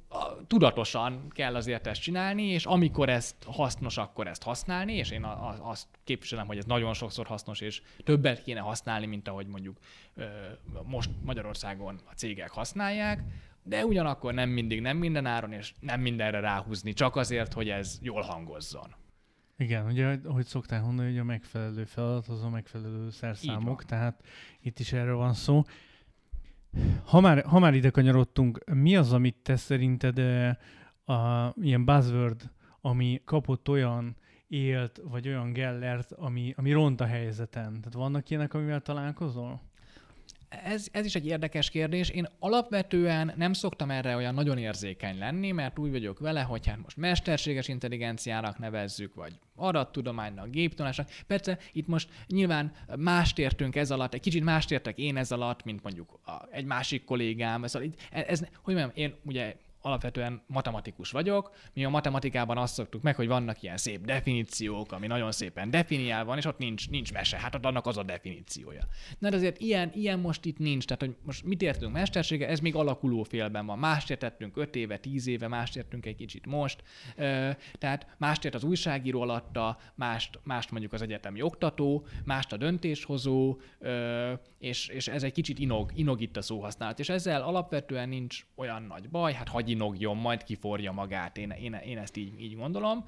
tudatosan 0.46 1.28
kell 1.28 1.54
azért 1.54 1.86
ezt 1.86 2.00
csinálni, 2.00 2.42
és 2.42 2.64
amikor 2.64 3.08
ezt 3.08 3.36
hasznos, 3.46 3.96
akkor 3.96 4.26
ezt 4.26 4.42
használni, 4.42 4.92
és 4.92 5.10
én 5.10 5.24
azt 5.60 5.86
képviselem, 6.04 6.46
hogy 6.46 6.58
ez 6.58 6.64
nagyon 6.64 6.94
sokszor 6.94 7.26
hasznos, 7.26 7.60
és 7.60 7.82
többet 8.04 8.42
kéne 8.42 8.60
használni, 8.60 9.06
mint 9.06 9.28
ahogy 9.28 9.46
mondjuk 9.46 9.76
most 10.84 11.10
Magyarországon 11.24 12.00
a 12.10 12.12
cégek 12.12 12.50
használják, 12.50 13.22
de 13.62 13.84
ugyanakkor 13.84 14.34
nem 14.34 14.48
mindig, 14.48 14.80
nem 14.80 14.96
minden 14.96 15.26
áron, 15.26 15.52
és 15.52 15.74
nem 15.80 16.00
mindenre 16.00 16.40
ráhúzni, 16.40 16.92
csak 16.92 17.16
azért, 17.16 17.52
hogy 17.52 17.68
ez 17.68 17.98
jól 18.02 18.22
hangozzon. 18.22 18.94
Igen, 19.58 19.86
ugye, 19.86 20.18
ahogy 20.24 20.46
szoktál 20.46 20.82
mondani, 20.82 21.08
hogy 21.08 21.18
a 21.18 21.24
megfelelő 21.24 21.84
feladat 21.84 22.28
az 22.28 22.42
a 22.42 22.50
megfelelő 22.50 23.10
szerszámok, 23.10 23.84
tehát 23.84 24.22
itt 24.60 24.78
is 24.78 24.92
erről 24.92 25.16
van 25.16 25.34
szó. 25.34 25.62
Ha 27.04 27.20
már, 27.20 27.44
ha 27.44 27.58
már 27.58 27.74
ide 27.74 27.90
kanyarodtunk, 27.90 28.64
mi 28.72 28.96
az, 28.96 29.12
amit 29.12 29.36
te 29.42 29.56
szerinted 29.56 30.18
a, 31.04 31.52
ilyen 31.60 31.84
buzzword, 31.84 32.50
ami 32.80 33.20
kapott 33.24 33.68
olyan 33.68 34.16
élt, 34.48 35.00
vagy 35.04 35.28
olyan 35.28 35.52
gellert, 35.52 36.12
ami, 36.12 36.54
ami 36.56 36.72
ront 36.72 37.00
a 37.00 37.06
helyzeten? 37.06 37.68
Tehát 37.68 37.92
vannak 37.92 38.30
ilyenek, 38.30 38.54
amivel 38.54 38.80
találkozol? 38.80 39.60
Ez, 40.64 40.88
ez 40.92 41.04
is 41.04 41.14
egy 41.14 41.26
érdekes 41.26 41.70
kérdés. 41.70 42.08
Én 42.08 42.26
alapvetően 42.38 43.32
nem 43.36 43.52
szoktam 43.52 43.90
erre 43.90 44.16
olyan 44.16 44.34
nagyon 44.34 44.58
érzékeny 44.58 45.18
lenni, 45.18 45.50
mert 45.50 45.78
úgy 45.78 45.90
vagyok 45.90 46.18
vele, 46.18 46.40
hogy 46.40 46.66
hát 46.66 46.82
most 46.82 46.96
mesterséges 46.96 47.68
intelligenciának 47.68 48.58
nevezzük, 48.58 49.14
vagy 49.14 49.32
adattudománynak, 49.56 50.50
géptanulásnak. 50.50 51.10
Persze 51.26 51.58
itt 51.72 51.86
most 51.86 52.08
nyilván 52.26 52.72
mást 52.96 53.38
értünk 53.38 53.76
ez 53.76 53.90
alatt, 53.90 54.14
egy 54.14 54.20
kicsit 54.20 54.44
mást 54.44 54.70
értek 54.70 54.98
én 54.98 55.16
ez 55.16 55.32
alatt, 55.32 55.64
mint 55.64 55.82
mondjuk 55.82 56.18
a, 56.24 56.48
egy 56.50 56.64
másik 56.64 57.04
kollégám. 57.04 57.64
Ez, 57.64 57.74
ez, 57.74 57.90
ez 58.10 58.38
hogy 58.62 58.74
mondjam, 58.74 58.90
én 58.94 59.14
ugye 59.22 59.56
alapvetően 59.86 60.42
matematikus 60.46 61.10
vagyok. 61.10 61.50
Mi 61.72 61.84
a 61.84 61.88
matematikában 61.88 62.58
azt 62.58 62.74
szoktuk 62.74 63.02
meg, 63.02 63.16
hogy 63.16 63.26
vannak 63.26 63.62
ilyen 63.62 63.76
szép 63.76 64.04
definíciók, 64.04 64.92
ami 64.92 65.06
nagyon 65.06 65.32
szépen 65.32 65.70
definiál 65.70 66.24
van, 66.24 66.38
és 66.38 66.44
ott 66.44 66.58
nincs, 66.58 66.90
nincs 66.90 67.12
mese, 67.12 67.38
hát 67.38 67.54
ott 67.54 67.64
annak 67.64 67.86
az 67.86 67.96
a 67.96 68.02
definíciója. 68.02 68.82
Na 69.18 69.28
de 69.28 69.36
azért 69.36 69.58
ilyen, 69.58 69.90
ilyen 69.94 70.18
most 70.18 70.44
itt 70.44 70.58
nincs, 70.58 70.84
tehát 70.84 71.02
hogy 71.02 71.16
most 71.22 71.44
mit 71.44 71.62
értünk 71.62 71.92
mestersége, 71.92 72.48
ez 72.48 72.60
még 72.60 72.74
alakuló 72.74 73.22
félben 73.22 73.66
van. 73.66 73.78
Mást 73.78 74.10
értettünk 74.10 74.56
5 74.56 74.76
éve, 74.76 74.96
10 74.96 75.26
éve, 75.26 75.48
mást 75.48 75.76
értünk 75.76 76.06
egy 76.06 76.16
kicsit 76.16 76.46
most. 76.46 76.82
Tehát 77.78 78.06
mást 78.18 78.44
ért 78.44 78.54
az 78.54 78.64
újságíró 78.64 79.20
alatta, 79.20 79.78
mást, 79.94 80.40
mást 80.42 80.70
mondjuk 80.70 80.92
az 80.92 81.02
egyetemi 81.02 81.42
oktató, 81.42 82.06
mást 82.24 82.52
a 82.52 82.56
döntéshozó, 82.56 83.56
és, 84.58 84.88
és 84.88 85.08
ez 85.08 85.22
egy 85.22 85.32
kicsit 85.32 85.58
inog, 85.58 85.90
inog 85.94 86.20
itt 86.20 86.36
a 86.36 86.42
szóhasználat. 86.42 86.98
És 86.98 87.08
ezzel 87.08 87.42
alapvetően 87.42 88.08
nincs 88.08 88.46
olyan 88.54 88.82
nagy 88.82 89.08
baj, 89.08 89.32
hát 89.32 89.48
hagy 89.48 89.68
inogjon, 89.76 90.16
majd 90.16 90.42
kiforja 90.42 90.92
magát, 90.92 91.36
én, 91.36 91.50
én, 91.50 91.72
én 91.74 91.98
ezt 91.98 92.16
így, 92.16 92.40
így 92.40 92.56
gondolom. 92.56 93.04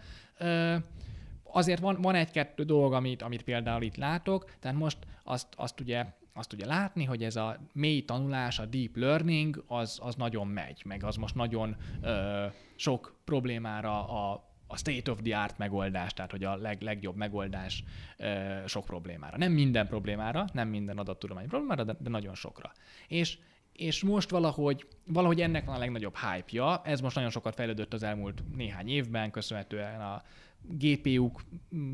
Azért 1.43 1.81
van, 1.81 2.01
van 2.01 2.15
egy-kettő 2.15 2.63
dolog, 2.63 2.93
amit, 2.93 3.23
amit 3.23 3.43
például 3.43 3.83
itt 3.83 3.97
látok, 3.97 4.45
tehát 4.61 4.77
most 4.77 4.99
azt, 5.25 5.47
azt 5.57 5.81
ugye 5.81 6.05
azt 6.33 6.53
ugye 6.53 6.67
látni, 6.67 7.05
hogy 7.05 7.25
ez 7.25 7.37
a 7.37 7.59
mély 7.73 8.05
tanulás, 8.05 8.59
a 8.59 8.67
deep 8.67 8.97
learning, 8.97 9.65
az, 9.67 9.99
az 10.03 10.15
nagyon 10.15 10.47
megy, 10.47 10.83
meg 10.85 11.05
az 11.05 11.17
most 11.17 11.35
nagyon 11.35 11.77
ö, 12.01 12.47
sok 12.77 13.21
problémára 13.25 14.09
a, 14.09 14.45
a 14.67 14.77
state 14.77 15.11
of 15.11 15.19
the 15.23 15.41
art 15.41 15.59
megoldás, 15.59 16.15
tehát 16.15 16.31
hogy 16.31 16.45
a 16.45 16.57
leg, 16.57 16.83
legjobb 16.83 17.17
megoldás 17.17 17.85
ö, 18.17 18.57
sok 18.67 18.85
problémára. 18.85 19.37
Nem 19.37 19.53
minden 19.53 19.87
problémára, 19.87 20.45
nem 20.53 20.69
minden 20.69 20.99
adattudomány 20.99 21.49
problémára, 21.49 21.85
de, 21.85 21.97
de 22.01 22.11
nagyon 22.11 22.35
sokra. 22.35 22.73
És 23.09 23.39
és 23.79 24.03
most 24.03 24.31
valahogy, 24.31 24.87
valahogy 25.07 25.41
ennek 25.41 25.65
van 25.65 25.75
a 25.75 25.79
legnagyobb 25.79 26.17
hype-ja. 26.17 26.81
Ez 26.85 27.01
most 27.01 27.15
nagyon 27.15 27.31
sokat 27.31 27.55
fejlődött 27.55 27.93
az 27.93 28.03
elmúlt 28.03 28.43
néhány 28.57 28.89
évben, 28.89 29.31
köszönhetően 29.31 30.01
a 30.01 30.23
GPU-k, 30.63 31.41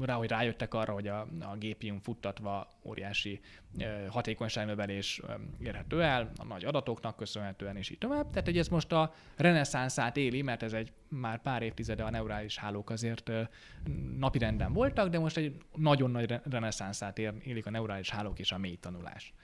rá, 0.01 0.15
hogy 0.15 0.29
rájöttek 0.29 0.75
arra, 0.75 0.93
hogy 0.93 1.09
a, 1.09 1.21
a 1.41 1.57
GPU-n 1.59 2.01
futtatva 2.01 2.69
óriási 2.83 3.41
hatékonyságnövelés 4.09 5.21
érhető 5.59 6.03
el, 6.03 6.31
a 6.37 6.45
nagy 6.45 6.65
adatoknak 6.65 7.17
köszönhetően, 7.17 7.77
és 7.77 7.91
így 7.91 7.99
tovább. 7.99 8.31
Tehát, 8.31 8.45
hogy 8.45 8.59
ez 8.59 8.69
most 8.69 8.93
a 8.93 9.15
reneszánszát 9.37 10.17
éli, 10.17 10.43
mert 10.43 10.63
ez 10.63 10.73
egy 10.73 10.93
már 11.09 11.43
pár 11.43 11.63
évtizede 11.63 12.03
a 12.03 12.11
neurális 12.11 12.59
hálók 12.59 12.91
azért 12.91 13.31
napirenden 14.19 14.73
voltak, 14.73 15.09
de 15.09 15.19
most 15.19 15.37
egy 15.37 15.57
nagyon 15.75 16.11
nagy 16.11 16.41
reneszánszát 16.51 17.19
élik 17.19 17.67
a 17.67 17.71
neurális 17.71 18.11
hálók 18.11 18.39
és 18.39 18.53
a 18.53 18.59
mély 18.59 18.77
tanulás. 18.77 19.35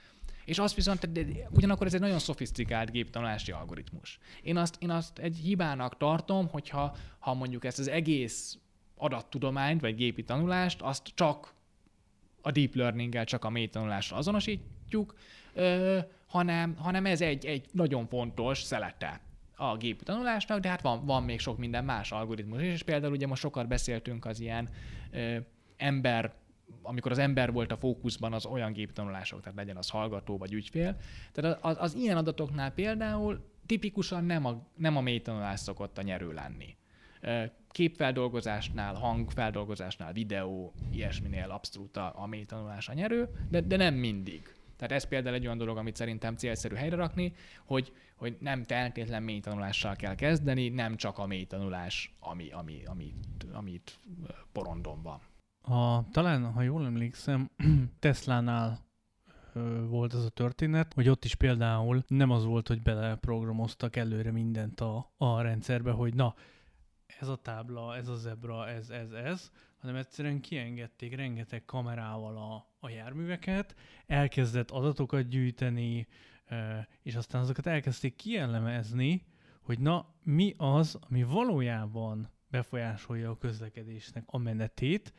És 0.51 0.59
azt 0.59 0.75
viszont, 0.75 1.09
ugyanakkor 1.51 1.87
ez 1.87 1.95
egy 1.95 2.01
nagyon 2.01 2.19
szofisztikált 2.19 2.91
géptanulási 2.91 3.53
algoritmus. 3.53 4.19
Én 4.43 4.57
azt, 4.57 4.77
én 4.79 4.91
azt 4.91 5.19
egy 5.19 5.37
hibának 5.37 5.97
tartom, 5.97 6.49
hogyha 6.49 6.97
ha 7.19 7.35
mondjuk 7.35 7.65
ezt 7.65 7.79
az 7.79 7.89
egész 7.89 8.59
adattudományt, 8.97 9.81
vagy 9.81 9.95
gépi 9.95 10.25
tanulást, 10.25 10.81
azt 10.81 11.13
csak 11.15 11.55
a 12.43 12.51
deep 12.51 12.75
learning-gel, 12.75 13.25
csak 13.25 13.45
a 13.45 13.51
mély 13.51 13.67
tanulással 13.67 14.19
azonosítjuk, 14.19 15.15
ö, 15.55 15.99
hanem, 16.27 16.77
hanem 16.77 17.07
ez 17.07 17.21
egy, 17.21 17.47
egy 17.47 17.67
nagyon 17.73 18.07
fontos 18.07 18.63
szelete 18.63 19.21
a 19.57 19.77
gépi 19.77 20.05
tanulásnak, 20.05 20.61
de 20.61 20.69
hát 20.69 20.81
van, 20.81 21.05
van 21.05 21.23
még 21.23 21.41
sok 21.41 21.59
minden 21.59 21.85
más 21.85 22.13
algoritmus 22.13 22.63
is, 22.63 22.73
és 22.73 22.83
például 22.83 23.13
ugye 23.13 23.27
most 23.27 23.43
sokat 23.43 23.69
beszéltünk 23.69 24.25
az 24.25 24.41
ilyen 24.41 24.69
ö, 25.11 25.37
ember 25.77 26.33
amikor 26.83 27.11
az 27.11 27.19
ember 27.19 27.53
volt 27.53 27.73
a 27.73 27.77
fókuszban, 27.77 28.33
az 28.33 28.47
olyan 28.47 28.73
géptanulások, 28.73 29.41
tehát 29.41 29.59
legyen 29.59 29.77
az 29.77 29.91
hallgató 29.91 30.39
vagy 30.39 30.53
ügyfél. 30.53 30.97
Tehát 31.33 31.59
az, 31.65 31.77
az 31.79 31.95
ilyen 31.95 32.17
adatoknál 32.17 32.71
például 32.71 33.45
tipikusan 33.67 34.25
nem 34.25 34.45
a, 34.45 34.67
nem 34.77 34.97
a 34.97 35.01
mélytanulás 35.01 35.61
szokott 35.61 35.99
a 35.99 36.03
nyerő 36.03 36.33
lenni. 36.33 36.77
Képfeldolgozásnál, 37.71 38.95
hangfeldolgozásnál, 38.95 40.13
videó, 40.13 40.73
ilyesminél 40.93 41.51
abszolút 41.51 41.97
a, 41.97 42.13
a 42.17 42.27
mélytanulás 42.27 42.89
a 42.89 42.93
nyerő, 42.93 43.29
de, 43.49 43.61
de 43.61 43.77
nem 43.77 43.95
mindig. 43.95 44.55
Tehát 44.77 44.95
ez 44.95 45.09
például 45.09 45.35
egy 45.35 45.45
olyan 45.45 45.59
dolog, 45.59 45.77
amit 45.77 45.97
szerintem 45.97 46.37
célszerű 46.37 46.75
helyre 46.75 46.97
rakni, 46.97 47.33
hogy, 47.65 47.93
hogy 48.17 48.37
nem 48.41 48.63
feltétlen 48.63 49.23
mélytanulással 49.23 49.97
kell 49.97 50.15
kezdeni, 50.15 50.69
nem 50.69 50.97
csak 50.97 51.19
a 51.19 51.27
mélytanulás, 51.27 52.15
ami, 52.21 52.51
ami, 52.51 52.83
amit, 52.85 53.47
amit 53.53 53.99
porondon 54.53 55.03
van. 55.03 55.21
A, 55.61 56.11
talán, 56.11 56.53
ha 56.53 56.63
jól 56.63 56.85
emlékszem, 56.85 57.51
Teslánál 57.99 58.89
volt 59.89 60.13
az 60.13 60.25
a 60.25 60.29
történet, 60.29 60.95
hogy 60.95 61.09
ott 61.09 61.25
is 61.25 61.35
például 61.35 62.05
nem 62.07 62.31
az 62.31 62.45
volt, 62.45 62.69
hogy 62.69 62.83
beleprogramoztak 62.83 63.97
előre 63.97 64.31
mindent 64.31 64.81
a, 64.81 65.13
a 65.17 65.41
rendszerbe, 65.41 65.91
hogy 65.91 66.15
na, 66.15 66.35
ez 67.21 67.29
a 67.29 67.37
tábla, 67.37 67.97
ez 67.97 68.09
a 68.09 68.15
zebra, 68.15 68.69
ez, 68.69 68.91
ez, 68.91 69.11
ez, 69.13 69.51
hanem 69.79 69.97
egyszerűen 69.97 70.41
kiengedték 70.41 71.17
rengeteg 71.17 71.65
kamerával 71.65 72.37
a, 72.37 72.67
a 72.87 72.89
járműveket, 72.89 73.75
elkezdett 74.07 74.71
adatokat 74.71 75.29
gyűjteni, 75.29 76.07
és 77.03 77.15
aztán 77.15 77.41
azokat 77.41 77.67
elkezdték 77.67 78.17
kielemezni, 78.17 79.27
hogy 79.61 79.79
na, 79.79 80.15
mi 80.23 80.55
az, 80.57 80.99
ami 81.09 81.23
valójában 81.23 82.31
befolyásolja 82.49 83.31
a 83.31 83.39
közlekedésnek 83.39 84.25
a 84.27 84.39
menetét, 84.39 85.13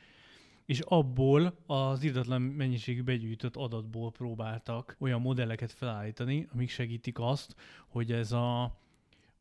és 0.66 0.80
abból 0.80 1.56
az 1.66 2.04
irdatlan 2.04 2.42
mennyiségű 2.42 3.04
begyűjtött 3.04 3.56
adatból 3.56 4.12
próbáltak 4.12 4.96
olyan 5.00 5.22
modelleket 5.22 5.72
felállítani, 5.72 6.48
amik 6.54 6.70
segítik 6.70 7.20
azt, 7.20 7.56
hogy 7.88 8.12
ez 8.12 8.32
a 8.32 8.80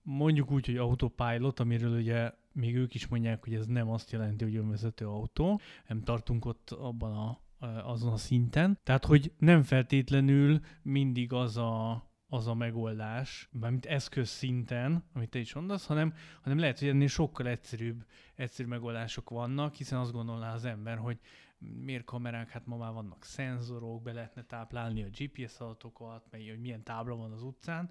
mondjuk 0.02 0.50
úgy, 0.50 0.66
hogy 0.66 0.76
autopilot, 0.76 1.60
amiről 1.60 1.98
ugye 1.98 2.32
még 2.52 2.76
ők 2.76 2.94
is 2.94 3.06
mondják, 3.06 3.44
hogy 3.44 3.54
ez 3.54 3.66
nem 3.66 3.90
azt 3.90 4.10
jelenti, 4.10 4.44
hogy 4.44 4.56
önvezető 4.56 5.06
autó, 5.06 5.60
nem 5.88 6.02
tartunk 6.02 6.44
ott 6.44 6.70
abban 6.70 7.12
a, 7.12 7.38
azon 7.66 8.12
a 8.12 8.16
szinten. 8.16 8.78
Tehát, 8.82 9.04
hogy 9.04 9.32
nem 9.38 9.62
feltétlenül 9.62 10.60
mindig 10.82 11.32
az 11.32 11.56
a 11.56 12.04
az 12.32 12.46
a 12.46 12.54
megoldás, 12.54 13.48
mármint 13.52 13.86
eszköz 13.86 14.28
szinten, 14.28 15.04
amit 15.12 15.30
te 15.30 15.38
is 15.38 15.54
mondasz, 15.54 15.86
hanem, 15.86 16.14
hanem 16.42 16.58
lehet, 16.58 16.78
hogy 16.78 16.88
ennél 16.88 17.08
sokkal 17.08 17.46
egyszerűbb, 17.46 18.04
egyszerű 18.34 18.68
megoldások 18.68 19.30
vannak, 19.30 19.74
hiszen 19.74 19.98
azt 19.98 20.12
gondolná 20.12 20.52
az 20.52 20.64
ember, 20.64 20.96
hogy 20.96 21.18
miért 21.58 22.04
kamerák, 22.04 22.50
hát 22.50 22.66
ma 22.66 22.76
már 22.76 22.92
vannak 22.92 23.24
szenzorok, 23.24 24.02
be 24.02 24.12
lehetne 24.12 24.44
táplálni 24.44 25.02
a 25.02 25.08
GPS 25.18 25.60
adatokat, 25.60 26.24
meg 26.30 26.40
hogy 26.48 26.60
milyen 26.60 26.82
tábla 26.82 27.16
van 27.16 27.32
az 27.32 27.42
utcán, 27.42 27.90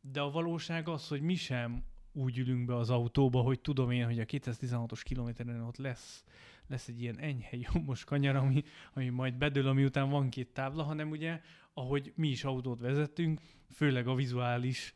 de 0.00 0.20
a 0.20 0.30
valóság 0.30 0.88
az, 0.88 1.08
hogy 1.08 1.20
mi 1.20 1.34
sem 1.34 1.84
úgy 2.12 2.38
ülünk 2.38 2.66
be 2.66 2.76
az 2.76 2.90
autóba, 2.90 3.40
hogy 3.40 3.60
tudom 3.60 3.90
én, 3.90 4.04
hogy 4.04 4.20
a 4.20 4.24
216-os 4.24 5.00
kilométeren 5.04 5.60
ott 5.60 5.76
lesz, 5.76 6.24
lesz 6.66 6.88
egy 6.88 7.00
ilyen 7.00 7.18
enyhe 7.18 7.56
jobbos 7.72 8.04
kanyar, 8.04 8.36
ami, 8.36 8.62
ami 8.92 9.08
majd 9.08 9.34
bedől, 9.34 9.66
ami 9.66 9.84
után 9.84 10.10
van 10.10 10.28
két 10.28 10.52
tábla, 10.52 10.82
hanem 10.82 11.10
ugye, 11.10 11.40
ahogy 11.74 12.12
mi 12.16 12.28
is 12.28 12.44
autót 12.44 12.80
vezetünk, 12.80 13.40
főleg 13.74 14.06
a 14.06 14.14
vizuális 14.14 14.94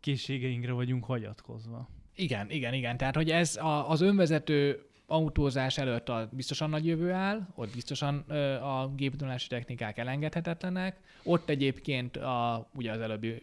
készségeinkre 0.00 0.72
vagyunk 0.72 1.04
hagyatkozva. 1.04 1.88
Igen, 2.14 2.50
igen, 2.50 2.74
igen. 2.74 2.96
Tehát, 2.96 3.14
hogy 3.14 3.30
ez 3.30 3.56
a, 3.56 3.90
az 3.90 4.00
önvezető 4.00 4.86
autózás 5.06 5.78
előtt 5.78 6.08
a 6.08 6.28
biztosan 6.32 6.70
nagy 6.70 6.86
jövő 6.86 7.12
áll, 7.12 7.48
ott 7.54 7.72
biztosan 7.72 8.18
a 8.60 8.94
géptanulási 8.94 9.48
technikák 9.48 9.98
elengedhetetlenek. 9.98 11.00
Ott 11.22 11.48
egyébként, 11.48 12.16
a, 12.16 12.68
ugye 12.74 12.92
az 12.92 13.00
előbbi, 13.00 13.40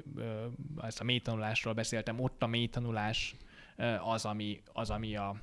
ezt 0.82 1.00
a 1.00 1.04
mélytanulásról 1.04 1.74
beszéltem, 1.74 2.20
ott 2.20 2.44
a 2.44 2.48
mélytanulás 2.48 3.36
az, 4.04 4.26
ami, 4.26 4.62
az, 4.74 4.90
ami 4.90 5.16
a, 5.16 5.36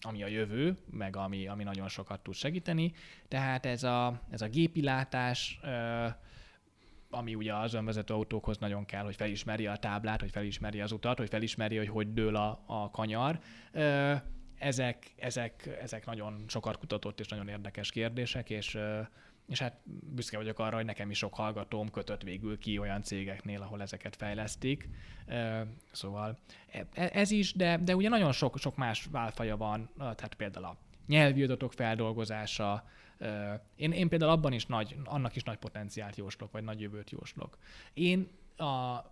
ami 0.00 0.22
a 0.22 0.26
jövő, 0.26 0.76
meg 0.90 1.16
ami, 1.16 1.46
ami 1.46 1.64
nagyon 1.64 1.88
sokat 1.88 2.20
tud 2.20 2.34
segíteni. 2.34 2.92
Tehát 3.28 3.66
ez 3.66 3.82
a, 3.82 4.20
ez 4.30 4.40
a 4.40 4.48
gépilátás, 4.48 5.60
ami 7.10 7.34
ugye 7.34 7.54
az 7.54 7.74
önvezető 7.74 8.14
autókhoz 8.14 8.58
nagyon 8.58 8.84
kell, 8.84 9.04
hogy 9.04 9.16
felismerje 9.16 9.70
a 9.70 9.76
táblát, 9.76 10.20
hogy 10.20 10.30
felismerje 10.30 10.82
az 10.82 10.92
utat, 10.92 11.18
hogy 11.18 11.28
felismerje, 11.28 11.78
hogy 11.78 11.88
hogy 11.88 12.12
dől 12.12 12.36
a, 12.36 12.62
a 12.66 12.90
kanyar. 12.90 13.38
Ezek, 14.58 15.12
ezek, 15.16 15.78
ezek 15.82 16.06
nagyon 16.06 16.44
sokat 16.46 16.78
kutatott 16.78 17.20
és 17.20 17.28
nagyon 17.28 17.48
érdekes 17.48 17.90
kérdések, 17.90 18.50
és 18.50 18.78
és 19.48 19.58
hát 19.58 19.80
büszke 20.14 20.36
vagyok 20.36 20.58
arra, 20.58 20.76
hogy 20.76 20.84
nekem 20.84 21.10
is 21.10 21.18
sok 21.18 21.34
hallgatóm 21.34 21.90
kötött 21.90 22.22
végül 22.22 22.58
ki 22.58 22.78
olyan 22.78 23.02
cégeknél, 23.02 23.62
ahol 23.62 23.82
ezeket 23.82 24.16
fejlesztik. 24.16 24.88
Szóval 25.92 26.38
e, 26.70 26.86
e, 26.92 27.10
ez 27.12 27.30
is, 27.30 27.52
de, 27.52 27.76
de 27.76 27.96
ugye 27.96 28.08
nagyon 28.08 28.32
sok, 28.32 28.58
sok 28.58 28.76
más 28.76 29.08
válfaja 29.10 29.56
van, 29.56 29.90
tehát 29.98 30.34
például 30.34 30.64
a 30.64 30.76
nyelvi 31.08 31.42
adatok 31.42 31.72
feldolgozása, 31.72 32.84
én, 33.76 33.92
én 33.92 34.08
például 34.08 34.30
abban 34.30 34.52
is 34.52 34.66
nagy, 34.66 34.96
annak 35.04 35.36
is 35.36 35.42
nagy 35.42 35.56
potenciált 35.56 36.16
jóslok, 36.16 36.52
vagy 36.52 36.64
nagy 36.64 36.80
jövőt 36.80 37.10
jóslok. 37.10 37.58
Én 37.94 38.28
a, 38.56 39.04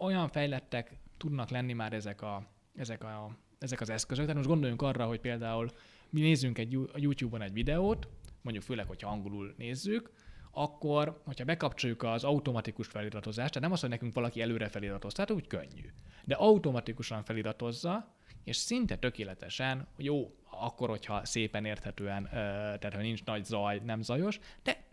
olyan 0.00 0.28
fejlettek 0.28 0.96
tudnak 1.16 1.50
lenni 1.50 1.72
már 1.72 1.92
ezek, 1.92 2.22
a, 2.22 2.46
ezek, 2.76 3.04
a, 3.04 3.36
ezek 3.58 3.80
az 3.80 3.90
eszközök. 3.90 4.24
Tehát 4.24 4.36
most 4.36 4.52
gondoljunk 4.52 4.82
arra, 4.82 5.06
hogy 5.06 5.20
például 5.20 5.70
mi 6.10 6.20
nézzünk 6.20 6.58
egy 6.58 6.78
YouTube-on 6.94 7.42
egy 7.42 7.52
videót, 7.52 8.08
mondjuk 8.42 8.64
főleg, 8.64 8.86
hogyha 8.86 9.10
angolul 9.10 9.54
nézzük, 9.56 10.10
akkor, 10.50 11.20
hogyha 11.24 11.44
bekapcsoljuk 11.44 12.02
az 12.02 12.24
automatikus 12.24 12.86
feliratozást, 12.86 13.52
tehát 13.52 13.60
nem 13.68 13.72
az, 13.72 13.80
hogy 13.80 13.90
nekünk 13.90 14.14
valaki 14.14 14.40
előre 14.40 14.68
feliratoz, 14.68 15.12
tehát 15.12 15.30
úgy 15.30 15.46
könnyű, 15.46 15.90
de 16.24 16.34
automatikusan 16.34 17.24
feliratozza, 17.24 18.14
és 18.44 18.56
szinte 18.56 18.96
tökéletesen, 18.96 19.86
jó, 19.96 20.34
akkor, 20.60 20.88
hogyha 20.88 21.24
szépen 21.24 21.64
érthetően, 21.64 22.28
tehát 22.30 22.94
ha 22.94 23.00
nincs 23.00 23.24
nagy 23.24 23.44
zaj, 23.44 23.80
nem 23.84 24.02
zajos, 24.02 24.38
de 24.62 24.84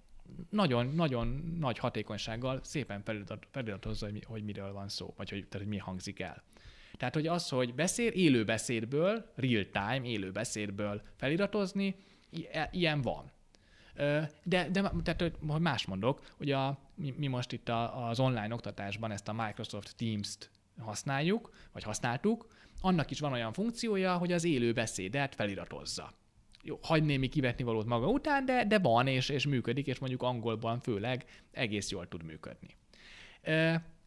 nagyon-nagyon 0.50 1.56
nagy 1.60 1.78
hatékonysággal 1.78 2.60
szépen 2.64 3.04
feliratozza, 3.52 4.06
hogy, 4.06 4.24
hogy 4.28 4.44
miről 4.44 4.74
van 4.74 4.90
szó, 4.90 5.14
vagy 5.18 5.30
hogy, 5.30 5.48
tehát, 5.48 5.68
hogy 5.68 5.76
mi 5.76 5.78
hangzik 5.78 6.20
el. 6.20 6.44
Tehát, 6.98 7.14
hogy 7.14 7.28
az, 7.28 7.50
hogy 7.50 7.74
beszél, 7.74 8.10
élő 8.10 8.44
beszédből, 8.44 9.32
real 9.36 9.66
time, 9.72 10.02
élő 10.04 10.32
beszédből 10.32 11.02
feliratozni, 11.16 11.96
e, 12.52 12.70
ilyen 12.72 13.02
van. 13.02 13.32
De, 14.44 14.70
de 14.70 14.92
tehát, 15.04 15.22
hogy 15.22 15.36
más 15.60 15.86
mondok, 15.86 16.22
hogy 16.38 16.52
a, 16.52 16.80
mi, 16.96 17.14
mi 17.18 17.28
most 17.28 17.52
itt 17.52 17.70
a, 17.70 18.08
az 18.08 18.20
online 18.20 18.54
oktatásban 18.54 19.12
ezt 19.12 19.28
a 19.28 19.34
Microsoft 19.34 19.96
Teams-t 19.96 20.50
használjuk, 20.80 21.54
vagy 21.72 21.84
használtuk, 21.84 22.48
annak 22.82 23.12
is 23.12 23.20
van 23.20 23.32
olyan 23.32 23.54
funkciója, 23.54 24.18
hogy 24.18 24.32
az 24.32 24.44
élő 24.44 24.74
beszédet 24.74 25.36
feliratozza. 25.36 26.12
Jó, 26.64 26.80
hagy 26.82 27.04
némi 27.04 27.28
kivetni 27.28 27.64
valót 27.64 27.86
maga 27.86 28.08
után, 28.08 28.46
de, 28.46 28.66
de 28.66 28.80
van, 28.80 29.08
és, 29.08 29.30
és 29.30 29.48
működik, 29.48 29.88
és 29.88 30.00
mondjuk 30.00 30.22
angolban 30.22 30.80
főleg 30.80 31.26
egész 31.52 31.90
jól 31.90 32.08
tud 32.08 32.24
működni. 32.24 32.76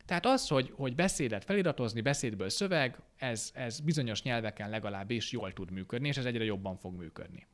Tehát 0.07 0.27
az, 0.27 0.49
hogy, 0.49 0.73
hogy 0.77 0.95
beszédet 0.95 1.45
feliratozni, 1.45 2.01
beszédből 2.01 2.49
szöveg, 2.49 2.99
ez, 3.17 3.51
ez 3.55 3.81
bizonyos 3.81 4.23
nyelveken 4.23 4.71
legalábbis 4.71 5.33
jól 5.33 5.53
tud 5.53 5.71
működni, 5.71 6.09
és 6.09 6.17
ez 6.17 6.25
egyre 6.25 6.45
jobban 6.45 6.77
fog 6.77 6.97
működni. 6.97 7.47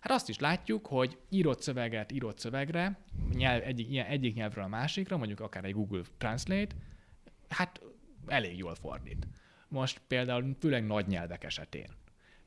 Hát 0.00 0.12
azt 0.12 0.28
is 0.28 0.38
látjuk, 0.38 0.86
hogy 0.86 1.18
írott 1.30 1.62
szöveget 1.62 2.12
írott 2.12 2.38
szövegre, 2.38 2.98
nyelv, 3.32 3.62
egyik, 3.62 3.98
egyik 3.98 4.34
nyelvről 4.34 4.64
a 4.64 4.68
másikra, 4.68 5.16
mondjuk 5.16 5.40
akár 5.40 5.64
egy 5.64 5.72
Google 5.72 6.02
Translate, 6.18 6.74
hát 7.48 7.80
elég 8.26 8.58
jól 8.58 8.74
fordít. 8.74 9.26
Most 9.68 10.00
például 10.06 10.56
főleg 10.60 10.86
nagy 10.86 11.06
nyelvek 11.06 11.44
esetén. 11.44 11.88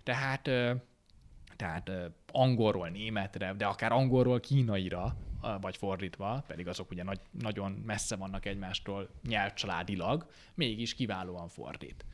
Tehát, 0.04 0.42
tehát 1.56 1.92
angolról 2.32 2.90
németre, 2.90 3.54
de 3.54 3.66
akár 3.66 3.92
angolról 3.92 4.40
kínaira, 4.40 5.16
vagy 5.62 5.78
fordítva, 5.78 6.44
pedig 6.48 6.68
azok 6.68 6.92
ugye 6.92 7.04
nagy, 7.04 7.20
nagyon 7.32 7.72
messze 7.72 8.16
vannak 8.16 8.46
egymástól 8.46 9.10
nyelvcsaládilag, 9.28 10.30
mégis 10.54 10.94
kiválóan 10.94 11.48
fordít. 11.48 12.06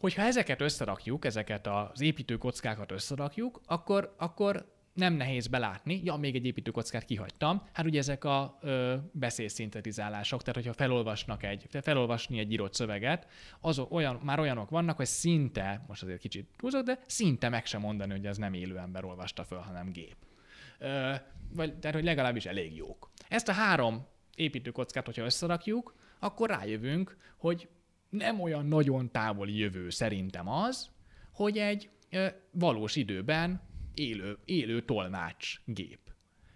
Hogyha 0.00 0.22
ezeket 0.22 0.60
összerakjuk, 0.60 1.24
ezeket 1.24 1.66
az 1.66 2.00
építőkockákat 2.00 2.90
összerakjuk, 2.90 3.60
akkor, 3.66 4.14
akkor 4.18 4.72
nem 4.92 5.14
nehéz 5.14 5.46
belátni, 5.46 6.00
ja, 6.04 6.16
még 6.16 6.34
egy 6.34 6.46
építőkockát 6.46 7.04
kihagytam, 7.04 7.62
hát 7.72 7.86
ugye 7.86 7.98
ezek 7.98 8.24
a 8.24 8.58
ö, 8.60 8.96
beszédszintetizálások, 9.12 10.40
tehát 10.40 10.54
hogyha 10.54 10.72
felolvasnak 10.72 11.42
egy, 11.42 11.66
felolvasni 11.82 12.38
egy 12.38 12.52
írott 12.52 12.74
szöveget, 12.74 13.26
azok 13.60 13.92
olyan, 13.92 14.20
már 14.22 14.38
olyanok 14.38 14.70
vannak, 14.70 14.96
hogy 14.96 15.06
szinte, 15.06 15.84
most 15.86 16.02
azért 16.02 16.20
kicsit 16.20 16.48
túlzok, 16.56 16.84
de 16.84 16.98
szinte 17.06 17.48
meg 17.48 17.66
sem 17.66 17.80
mondani, 17.80 18.12
hogy 18.12 18.26
ez 18.26 18.36
nem 18.36 18.54
élő 18.54 18.78
ember 18.78 19.04
olvasta 19.04 19.44
föl, 19.44 19.58
hanem 19.58 19.92
gép. 19.92 20.16
Ö, 20.78 21.14
vagy, 21.54 21.78
tehát, 21.78 21.96
hogy 21.96 22.04
legalábbis 22.04 22.46
elég 22.46 22.76
jók. 22.76 23.10
Ezt 23.28 23.48
a 23.48 23.52
három 23.52 24.06
építőkockát, 24.34 25.06
hogyha 25.06 25.24
összerakjuk, 25.24 25.94
akkor 26.18 26.48
rájövünk, 26.48 27.16
hogy 27.36 27.68
nem 28.08 28.40
olyan 28.40 28.66
nagyon 28.66 29.10
távoli 29.10 29.58
jövő 29.58 29.90
szerintem 29.90 30.48
az, 30.48 30.90
hogy 31.32 31.58
egy 31.58 31.90
valós 32.50 32.96
időben 32.96 33.60
élő, 33.94 34.38
élő 34.44 34.82
tolmács 34.82 35.60
gép. 35.64 35.98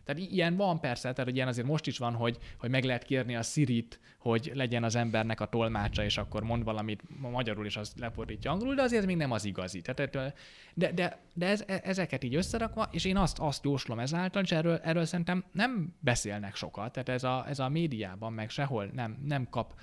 Tehát 0.05 0.31
ilyen 0.31 0.57
van 0.57 0.81
persze, 0.81 1.13
tehát 1.13 1.31
ilyen 1.31 1.49
azért 1.49 1.67
most 1.67 1.87
is 1.87 1.99
van, 1.99 2.15
hogy, 2.15 2.39
hogy 2.59 2.71
meg 2.71 2.85
lehet 2.85 3.05
kérni 3.05 3.37
a 3.37 3.43
Sirit, 3.43 4.01
hogy 4.19 4.51
legyen 4.55 4.85
az 4.85 4.97
embernek 4.97 5.41
a 5.41 5.47
tolmácsa, 5.47 6.05
és 6.05 6.19
akkor 6.19 6.43
mond 6.43 6.65
valamit 6.65 7.03
magyarul, 7.21 7.67
és 7.67 7.77
az 7.77 7.93
lefordítja 7.97 8.51
angolul, 8.51 8.75
de 8.75 8.83
azért 8.83 9.07
még 9.07 9.17
nem 9.17 9.31
az 9.31 9.45
igazi. 9.45 9.81
Tehát, 9.81 10.35
de 10.75 10.93
de, 10.93 11.21
de 11.35 11.47
ez, 11.47 11.65
e, 11.67 11.81
ezeket 11.85 12.25
így 12.25 12.35
összerakva, 12.35 12.89
és 12.91 13.05
én 13.05 13.17
azt, 13.17 13.39
azt 13.39 13.65
jóslom 13.65 13.99
ezáltal, 13.99 14.43
és 14.43 14.53
erről, 14.53 14.77
erről 14.77 15.05
szerintem 15.05 15.45
nem 15.53 15.95
beszélnek 16.01 16.55
sokat, 16.55 16.93
tehát 16.93 17.09
ez 17.09 17.25
a, 17.25 17.45
ez 17.49 17.59
a 17.59 17.69
médiában 17.69 18.33
meg 18.33 18.51
sehol 18.51 18.91
nem, 18.93 19.23
nem 19.25 19.49
kap 19.51 19.75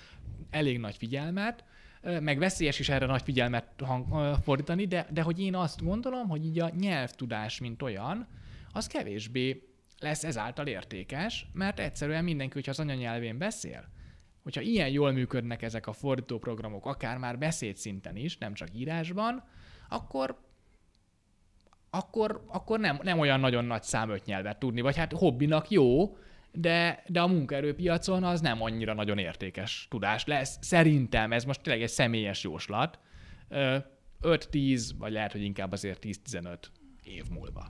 elég 0.50 0.80
nagy 0.80 0.96
figyelmet, 0.96 1.64
meg 2.04 2.38
veszélyes 2.38 2.80
is 2.80 2.90
erre 2.90 3.06
nagy 3.06 3.22
figyelmet 3.22 3.68
hang, 3.84 4.36
fordítani, 4.44 4.86
de, 4.86 5.08
de 5.10 5.22
hogy 5.22 5.40
én 5.40 5.56
azt 5.56 5.84
gondolom, 5.84 6.28
hogy 6.28 6.46
így 6.46 6.60
a 6.60 6.70
nyelvtudás, 6.80 7.60
mint 7.60 7.82
olyan, 7.82 8.28
az 8.72 8.88
kevésbé 8.88 9.68
lesz 10.00 10.24
ezáltal 10.24 10.68
értékes, 10.68 11.48
mert 11.54 11.80
egyszerűen 11.80 12.24
mindenki, 12.24 12.54
hogyha 12.54 12.72
az 12.72 12.80
anyanyelvén 12.80 13.38
beszél, 13.38 13.90
hogyha 14.44 14.62
ilyen 14.62 14.90
jól 14.90 15.12
működnek 15.12 15.62
ezek 15.62 15.88
a 15.88 15.94
fordítóprogramok, 15.94 16.86
akár 16.86 17.18
már 17.18 17.38
beszédszinten 17.38 18.16
is, 18.16 18.38
nem 18.38 18.54
csak 18.54 18.68
írásban, 18.74 19.44
akkor 19.90 20.42
akkor, 21.90 22.44
akkor 22.48 22.80
nem, 22.80 23.00
nem 23.04 23.20
olyan 23.20 23.40
nagyon 23.40 23.66
nagy 23.66 23.84
szám 23.84 24.10
öt 24.10 24.26
nyelvet 24.26 24.60
tudni, 24.60 24.82
vagy 24.82 24.98
hát 24.98 25.14
hobbinak 25.14 25.70
jó, 25.70 26.18
de, 26.54 27.04
de 27.08 27.22
a 27.22 27.28
munkaerőpiacon 27.28 28.24
az 28.24 28.42
nem 28.42 28.62
annyira 28.62 28.94
nagyon 28.94 29.18
értékes 29.18 29.88
tudás 29.90 30.26
lesz. 30.26 30.58
Szerintem 30.62 31.32
ez 31.32 31.44
most 31.44 31.62
tényleg 31.62 31.82
egy 31.82 31.90
személyes 31.90 32.44
jóslat. 32.44 33.00
5-10, 34.22 34.90
vagy 34.98 35.12
lehet, 35.12 35.32
hogy 35.32 35.42
inkább 35.42 35.72
azért 35.72 36.06
10-15 36.06 36.58
év 37.04 37.24
múlva. 37.30 37.68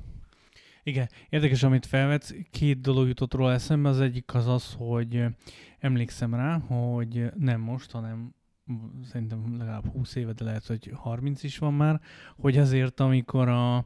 Igen, 0.83 1.09
érdekes, 1.29 1.63
amit 1.63 1.85
felvetsz. 1.85 2.33
Két 2.51 2.81
dolog 2.81 3.07
jutott 3.07 3.33
róla 3.33 3.51
eszembe. 3.51 3.89
Az 3.89 3.99
egyik 3.99 4.33
az 4.33 4.47
az, 4.47 4.75
hogy 4.77 5.25
emlékszem 5.79 6.33
rá, 6.33 6.57
hogy 6.57 7.31
nem 7.37 7.61
most, 7.61 7.91
hanem 7.91 8.35
szerintem 9.03 9.57
legalább 9.57 9.91
20 9.91 10.15
éve, 10.15 10.33
de 10.33 10.43
lehet, 10.43 10.65
hogy 10.65 10.91
30 10.93 11.43
is 11.43 11.57
van 11.57 11.73
már, 11.73 12.01
hogy 12.35 12.57
azért, 12.57 12.99
amikor, 12.99 13.47
a, 13.47 13.85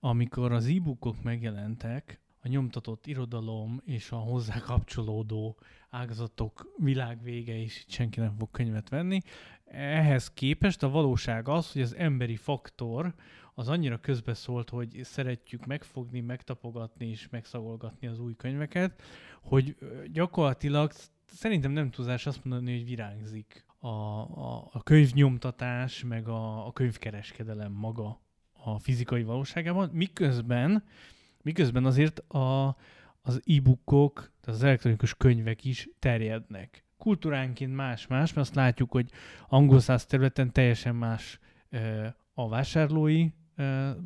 amikor 0.00 0.52
az 0.52 0.66
e-bookok 0.66 1.22
megjelentek, 1.22 2.20
a 2.44 2.48
nyomtatott 2.48 3.06
irodalom 3.06 3.80
és 3.84 4.10
a 4.10 4.16
hozzá 4.16 4.60
kapcsolódó 4.60 5.58
ágazatok 5.90 6.74
világvége 6.76 7.54
is 7.54 7.80
itt 7.80 7.90
senki 7.90 8.20
nem 8.20 8.34
fog 8.38 8.50
könyvet 8.50 8.88
venni. 8.88 9.20
Ehhez 9.64 10.30
képest 10.30 10.82
a 10.82 10.88
valóság 10.88 11.48
az, 11.48 11.72
hogy 11.72 11.82
az 11.82 11.94
emberi 11.94 12.36
faktor 12.36 13.14
az 13.54 13.68
annyira 13.68 13.98
közbeszólt, 13.98 14.70
hogy 14.70 15.00
szeretjük 15.02 15.66
megfogni, 15.66 16.20
megtapogatni 16.20 17.06
és 17.06 17.28
megszagolgatni 17.30 18.06
az 18.06 18.18
új 18.18 18.34
könyveket, 18.36 19.02
hogy 19.42 19.76
gyakorlatilag 20.12 20.92
szerintem 21.26 21.70
nem 21.70 21.90
túlzás 21.90 22.26
azt 22.26 22.44
mondani, 22.44 22.76
hogy 22.76 22.84
virágzik 22.84 23.64
a, 23.78 23.88
a, 23.88 24.68
a 24.72 24.82
könyvnyomtatás, 24.82 26.04
meg 26.04 26.28
a, 26.28 26.66
a 26.66 26.72
könyvkereskedelem 26.72 27.72
maga 27.72 28.20
a 28.52 28.78
fizikai 28.78 29.22
valóságában, 29.22 29.90
miközben 29.92 30.84
Miközben 31.44 31.84
azért 31.84 32.18
a, 32.18 32.76
az 33.22 33.42
e-bookok, 33.46 34.14
tehát 34.40 34.60
az 34.60 34.62
elektronikus 34.62 35.14
könyvek 35.14 35.64
is 35.64 35.88
terjednek. 35.98 36.84
Kultúránként 36.98 37.74
más-más, 37.74 38.32
mert 38.32 38.46
azt 38.46 38.54
látjuk, 38.54 38.90
hogy 38.90 39.10
angol 39.48 39.80
száz 39.80 40.06
területen 40.06 40.52
teljesen 40.52 40.94
más 40.94 41.38
a 42.34 42.48
vásárlói 42.48 43.28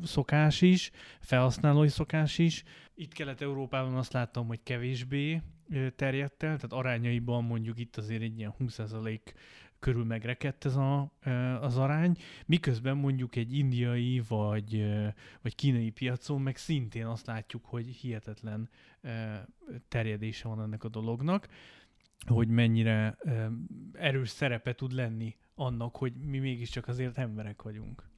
szokás 0.03 0.61
is, 0.61 0.91
felhasználói 1.19 1.87
szokás 1.87 2.37
is. 2.37 2.63
Itt 2.95 3.13
Kelet-Európában 3.13 3.95
azt 3.95 4.13
látom, 4.13 4.47
hogy 4.47 4.59
kevésbé 4.63 5.41
terjedt 5.95 6.43
el, 6.43 6.55
tehát 6.55 6.73
arányaiban 6.73 7.43
mondjuk 7.43 7.79
itt 7.79 7.97
azért 7.97 8.21
egy 8.21 8.37
ilyen 8.37 8.53
20% 8.59 9.19
körül 9.79 10.05
megrekedt 10.05 10.65
ez 10.65 10.75
a, 10.75 11.11
az 11.61 11.77
arány, 11.77 12.17
miközben 12.45 12.97
mondjuk 12.97 13.35
egy 13.35 13.53
indiai 13.53 14.21
vagy, 14.27 14.85
vagy 15.41 15.55
kínai 15.55 15.89
piacon 15.89 16.41
meg 16.41 16.57
szintén 16.57 17.05
azt 17.05 17.25
látjuk, 17.25 17.65
hogy 17.65 17.85
hihetetlen 17.87 18.69
terjedése 19.87 20.47
van 20.47 20.61
ennek 20.61 20.83
a 20.83 20.89
dolognak, 20.89 21.47
hogy 22.27 22.47
mennyire 22.47 23.17
erős 23.93 24.29
szerepe 24.29 24.75
tud 24.75 24.91
lenni 24.91 25.35
annak, 25.55 25.95
hogy 25.95 26.13
mi 26.13 26.39
mégiscsak 26.39 26.87
azért 26.87 27.17
emberek 27.17 27.61
vagyunk. 27.61 28.09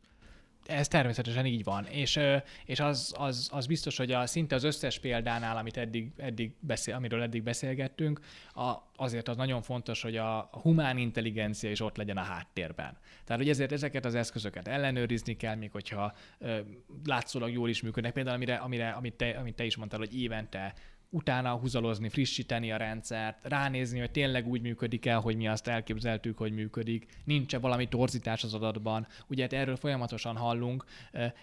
Ez 0.66 0.88
természetesen 0.88 1.46
így 1.46 1.64
van, 1.64 1.86
és, 1.86 2.20
és 2.66 2.80
az, 2.80 3.14
az, 3.18 3.50
az 3.52 3.66
biztos, 3.68 3.98
hogy 3.98 4.12
a, 4.12 4.26
szinte 4.26 4.56
az 4.56 4.64
összes 4.64 5.00
példánál, 5.00 5.58
amit 5.58 5.78
eddig, 5.78 6.12
eddig 6.18 6.52
beszél, 6.60 6.96
amiről 6.96 7.22
eddig 7.22 7.44
beszélgettünk, 7.44 8.20
a, 8.54 8.74
azért 8.96 9.28
az 9.28 9.38
nagyon 9.38 9.62
fontos, 9.62 10.02
hogy 10.02 10.18
a, 10.18 10.50
humán 10.52 10.98
intelligencia 10.98 11.70
is 11.72 11.82
ott 11.82 11.98
legyen 11.98 12.18
a 12.18 12.22
háttérben. 12.22 12.98
Tehát, 13.26 13.42
hogy 13.42 13.50
ezért 13.50 13.72
ezeket 13.72 14.06
az 14.06 14.16
eszközöket 14.16 14.68
ellenőrizni 14.68 15.38
kell, 15.38 15.56
még 15.56 15.72
hogyha 15.72 16.14
ö, 16.40 16.60
látszólag 17.06 17.52
jól 17.52 17.70
is 17.70 17.82
működnek. 17.82 18.14
Például, 18.14 18.36
amire, 18.36 18.56
amire, 18.56 18.90
amit, 18.90 19.14
te, 19.14 19.30
amit 19.30 19.56
te 19.56 19.64
is 19.64 19.76
mondtál, 19.76 20.00
hogy 20.00 20.20
évente 20.22 20.74
utána 21.14 21.56
húzalozni, 21.56 22.10
frissíteni 22.10 22.72
a 22.72 22.78
rendszert, 22.78 23.38
ránézni, 23.42 24.00
hogy 24.00 24.12
tényleg 24.12 24.48
úgy 24.48 24.62
működik 24.62 25.06
el, 25.06 25.20
hogy 25.20 25.36
mi 25.36 25.48
azt 25.48 25.68
elképzeltük, 25.68 26.38
hogy 26.38 26.54
működik, 26.54 27.06
nincs-e 27.24 27.60
valami 27.60 27.88
torzítás 27.88 28.44
az 28.44 28.54
adatban. 28.54 29.08
Ugye 29.28 29.42
hát 29.42 29.54
erről 29.54 29.76
folyamatosan 29.76 30.38
hallunk, 30.38 30.86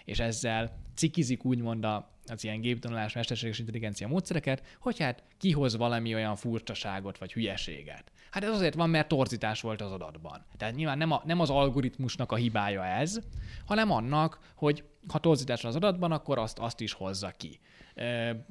és 0.05 0.19
ezzel 0.19 0.77
cikizik 0.95 1.45
úgymond 1.45 1.83
a, 1.83 2.09
az 2.31 2.43
ilyen 2.43 2.61
géptanulás, 2.61 3.13
mesterséges 3.13 3.59
intelligencia 3.59 4.07
módszereket, 4.07 4.63
hogy 4.79 4.99
hát 4.99 5.23
kihoz 5.37 5.77
valami 5.77 6.13
olyan 6.13 6.35
furcsaságot 6.35 7.17
vagy 7.17 7.33
hülyeséget. 7.33 8.11
Hát 8.31 8.43
ez 8.43 8.49
azért 8.49 8.73
van, 8.73 8.89
mert 8.89 9.07
torzítás 9.07 9.61
volt 9.61 9.81
az 9.81 9.91
adatban. 9.91 10.45
Tehát 10.57 10.75
nyilván 10.75 10.97
nem, 10.97 11.11
a, 11.11 11.21
nem 11.25 11.39
az 11.39 11.49
algoritmusnak 11.49 12.31
a 12.31 12.35
hibája 12.35 12.85
ez, 12.85 13.19
hanem 13.65 13.91
annak, 13.91 14.39
hogy 14.55 14.83
ha 15.07 15.19
torzítás 15.19 15.61
van 15.61 15.71
az 15.71 15.77
adatban, 15.77 16.11
akkor 16.11 16.37
azt, 16.37 16.59
azt 16.59 16.81
is 16.81 16.93
hozza 16.93 17.31
ki. 17.37 17.59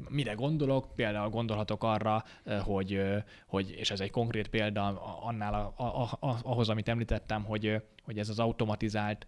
Mire 0.08 0.32
gondolok? 0.32 0.94
Például 0.94 1.28
gondolhatok 1.28 1.84
arra, 1.84 2.24
hogy, 2.62 3.00
hogy 3.46 3.70
és 3.70 3.90
ez 3.90 4.00
egy 4.00 4.10
konkrét 4.10 4.48
példa 4.48 4.86
annál 5.22 5.54
a, 5.54 5.84
a, 5.84 6.02
a, 6.26 6.38
ahhoz, 6.42 6.68
amit 6.68 6.88
említettem, 6.88 7.44
hogy, 7.44 7.82
hogy 8.04 8.18
ez 8.18 8.28
az 8.28 8.38
automatizált 8.38 9.26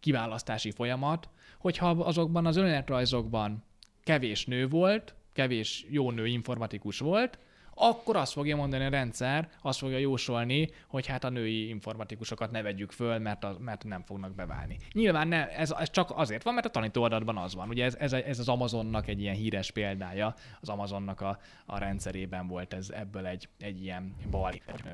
kiválasztási 0.00 0.70
folyamat, 0.70 1.28
hogyha 1.58 1.90
azokban 1.90 2.46
az 2.46 2.56
önéletrajzokban 2.56 3.64
kevés 4.08 4.46
nő 4.46 4.68
volt, 4.68 5.14
kevés 5.32 5.86
jó 5.88 6.10
nő 6.10 6.26
informatikus 6.26 6.98
volt, 6.98 7.38
akkor 7.74 8.16
azt 8.16 8.32
fogja 8.32 8.56
mondani 8.56 8.84
a 8.84 8.88
rendszer, 8.88 9.48
azt 9.62 9.78
fogja 9.78 9.98
jósolni, 9.98 10.68
hogy 10.86 11.06
hát 11.06 11.24
a 11.24 11.28
női 11.28 11.68
informatikusokat 11.68 12.50
ne 12.50 12.62
vegyük 12.62 12.92
föl, 12.92 13.18
mert, 13.18 13.44
az, 13.44 13.56
mert 13.58 13.84
nem 13.84 14.02
fognak 14.02 14.34
beválni. 14.34 14.76
Nyilván 14.92 15.28
ne, 15.28 15.48
ez, 15.48 15.70
ez 15.70 15.90
csak 15.90 16.10
azért 16.14 16.42
van, 16.42 16.54
mert 16.54 16.66
a 16.66 16.70
tanítóadatban 16.70 17.36
az 17.36 17.54
van. 17.54 17.68
Ugye 17.68 17.84
ez, 17.84 17.94
ez, 17.94 18.12
ez 18.12 18.38
az 18.38 18.48
Amazonnak 18.48 19.08
egy 19.08 19.20
ilyen 19.20 19.34
híres 19.34 19.70
példája, 19.70 20.34
az 20.60 20.68
Amazonnak 20.68 21.20
a, 21.20 21.38
a 21.66 21.78
rendszerében 21.78 22.46
volt 22.46 22.74
ez 22.74 22.90
ebből 22.90 23.26
egy, 23.26 23.48
egy 23.58 23.82
ilyen 23.82 24.14
bal, 24.30 24.52
ö, 24.66 24.88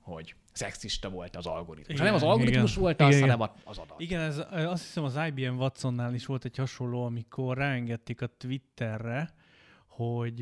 hogy 0.00 0.34
szexista 0.52 1.08
volt 1.10 1.36
az 1.36 1.46
algoritmus. 1.46 1.94
Igen, 1.94 2.04
nem 2.06 2.14
az 2.14 2.22
algoritmus 2.22 2.70
igen, 2.70 2.82
volt 2.82 3.00
az, 3.00 3.16
igen, 3.16 3.30
hanem 3.30 3.50
az 3.64 3.78
adat. 3.78 4.00
Igen, 4.00 4.20
ez, 4.20 4.38
azt 4.50 4.82
hiszem 4.82 5.04
az 5.04 5.18
IBM 5.26 5.56
Watsonnál 5.56 6.14
is 6.14 6.26
volt 6.26 6.44
egy 6.44 6.56
hasonló, 6.56 7.04
amikor 7.04 7.56
ráengedték 7.56 8.22
a 8.22 8.26
Twitterre, 8.26 9.34
hogy 9.86 10.40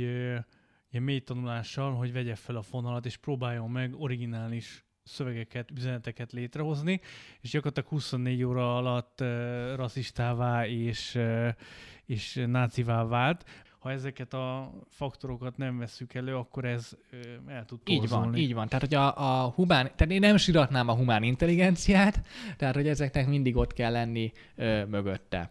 ilyen 0.91 1.03
mély 1.05 1.21
tanulással, 1.21 1.95
hogy 1.95 2.13
vegye 2.13 2.35
fel 2.35 2.57
a 2.57 2.63
fonalat, 2.63 3.07
és 3.07 3.17
próbáljon 3.17 3.71
meg 3.71 3.95
originális 3.95 4.87
szövegeket, 5.09 5.71
üzeneteket 5.71 6.33
létrehozni, 6.33 7.01
és 7.41 7.51
gyakorlatilag 7.51 7.89
24 7.89 8.43
óra 8.43 8.77
alatt 8.77 9.21
uh, 9.21 9.29
rasszistává 9.75 10.67
és, 10.67 11.15
uh, 11.15 11.49
és 12.05 12.45
nácivá 12.47 13.05
vált. 13.05 13.45
Ha 13.79 13.91
ezeket 13.91 14.35
a 14.35 14.73
faktorokat 14.89 15.57
nem 15.57 15.79
vesszük 15.79 16.15
elő, 16.15 16.37
akkor 16.37 16.65
ez 16.65 16.97
el 17.47 17.65
tud 17.65 17.81
torzolni. 17.81 18.05
Így 18.05 18.11
van, 18.11 18.37
így 18.37 18.55
van. 18.55 18.69
Tehát, 18.69 18.85
hogy 18.85 18.95
a, 18.95 19.43
a 19.45 19.49
humán, 19.49 19.91
tehát 19.97 20.13
én 20.13 20.21
nem 20.21 20.37
siratnám 20.37 20.89
a 20.89 20.95
humán 20.95 21.23
intelligenciát, 21.23 22.21
tehát, 22.57 22.75
hogy 22.75 22.89
ezeknek 22.89 23.27
mindig 23.27 23.57
ott 23.57 23.73
kell 23.73 23.93
lenni 23.93 24.33
uh, 24.57 24.87
mögötte 24.87 25.51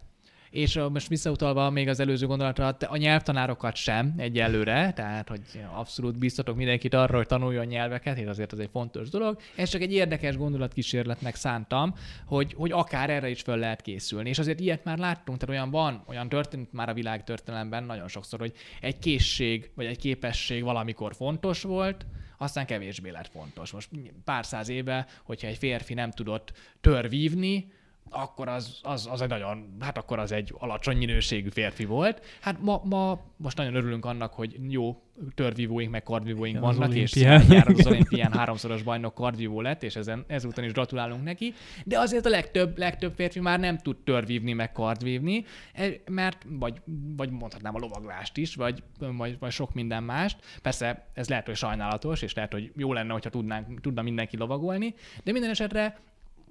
és 0.50 0.80
most 0.92 1.08
visszautalva 1.08 1.70
még 1.70 1.88
az 1.88 2.00
előző 2.00 2.26
gondolatra, 2.26 2.66
a 2.66 2.96
nyelvtanárokat 2.96 3.76
sem 3.76 4.14
egyelőre, 4.16 4.92
tehát 4.92 5.28
hogy 5.28 5.40
abszolút 5.74 6.18
biztatok 6.18 6.56
mindenkit 6.56 6.94
arra, 6.94 7.16
hogy 7.16 7.26
tanuljon 7.26 7.66
nyelveket, 7.66 8.18
és 8.18 8.26
azért 8.26 8.52
ez 8.52 8.58
egy 8.58 8.68
fontos 8.72 9.08
dolog. 9.08 9.38
Ez 9.56 9.68
csak 9.68 9.80
egy 9.80 9.92
érdekes 9.92 10.36
gondolatkísérletnek 10.36 11.34
szántam, 11.34 11.94
hogy, 12.26 12.54
hogy 12.56 12.72
akár 12.72 13.10
erre 13.10 13.28
is 13.28 13.40
fel 13.40 13.58
lehet 13.58 13.82
készülni. 13.82 14.28
És 14.28 14.38
azért 14.38 14.60
ilyet 14.60 14.84
már 14.84 14.98
láttunk, 14.98 15.38
tehát 15.38 15.54
olyan 15.54 15.70
van, 15.70 16.02
olyan 16.06 16.28
történt 16.28 16.72
már 16.72 16.88
a 16.88 16.94
világ 16.94 17.24
történelemben 17.24 17.84
nagyon 17.84 18.08
sokszor, 18.08 18.38
hogy 18.38 18.52
egy 18.80 18.98
készség 18.98 19.70
vagy 19.74 19.86
egy 19.86 19.98
képesség 19.98 20.62
valamikor 20.62 21.14
fontos 21.14 21.62
volt, 21.62 22.06
aztán 22.38 22.66
kevésbé 22.66 23.10
lett 23.10 23.28
fontos. 23.28 23.72
Most 23.72 23.88
pár 24.24 24.46
száz 24.46 24.68
éve, 24.68 25.06
hogyha 25.22 25.46
egy 25.46 25.56
férfi 25.56 25.94
nem 25.94 26.10
tudott 26.10 26.52
törvívni, 26.80 27.72
akkor 28.10 28.48
az, 28.48 28.78
az, 28.82 29.08
az 29.10 29.20
egy 29.20 29.28
nagyon, 29.28 29.76
hát 29.80 29.98
akkor 29.98 30.18
az 30.18 30.32
egy 30.32 30.54
alacsony 30.58 30.96
minőségű 30.96 31.48
férfi 31.48 31.84
volt. 31.84 32.24
Hát 32.40 32.60
ma, 32.60 32.80
ma 32.84 33.20
most 33.36 33.56
nagyon 33.56 33.74
örülünk 33.74 34.04
annak, 34.04 34.32
hogy 34.32 34.56
jó 34.68 35.02
törvívóink, 35.34 35.90
meg 35.90 36.02
kardvívóink 36.02 36.58
vannak, 36.58 36.94
és 36.94 37.14
jár 37.16 37.68
az 37.68 37.86
olimpián 37.86 38.32
háromszoros 38.32 38.82
bajnok 38.82 39.14
kardvívó 39.14 39.60
lett, 39.60 39.82
és 39.82 39.96
ezen, 39.96 40.24
ezúton 40.26 40.64
is 40.64 40.72
gratulálunk 40.72 41.24
neki, 41.24 41.54
de 41.84 41.98
azért 41.98 42.26
a 42.26 42.28
legtöbb, 42.28 42.78
legtöbb 42.78 43.14
férfi 43.14 43.40
már 43.40 43.60
nem 43.60 43.78
tud 43.78 43.96
törvívni, 43.96 44.52
meg 44.52 44.72
kardvívni, 44.72 45.44
e, 45.72 45.88
mert, 46.10 46.46
vagy, 46.48 46.80
vagy 47.16 47.30
mondhatnám 47.30 47.74
a 47.74 47.78
lovaglást 47.78 48.36
is, 48.36 48.54
vagy, 48.54 48.82
vagy, 48.98 49.38
vagy 49.38 49.50
sok 49.50 49.74
minden 49.74 50.02
mást. 50.02 50.58
Persze 50.62 51.08
ez 51.14 51.28
lehet, 51.28 51.46
hogy 51.46 51.56
sajnálatos, 51.56 52.22
és 52.22 52.34
lehet, 52.34 52.52
hogy 52.52 52.72
jó 52.76 52.92
lenne, 52.92 53.12
hogyha 53.12 53.30
tudnánk, 53.30 53.80
tudna 53.80 54.02
mindenki 54.02 54.36
lovagolni, 54.36 54.94
de 55.24 55.32
minden 55.32 55.50
esetre 55.50 55.98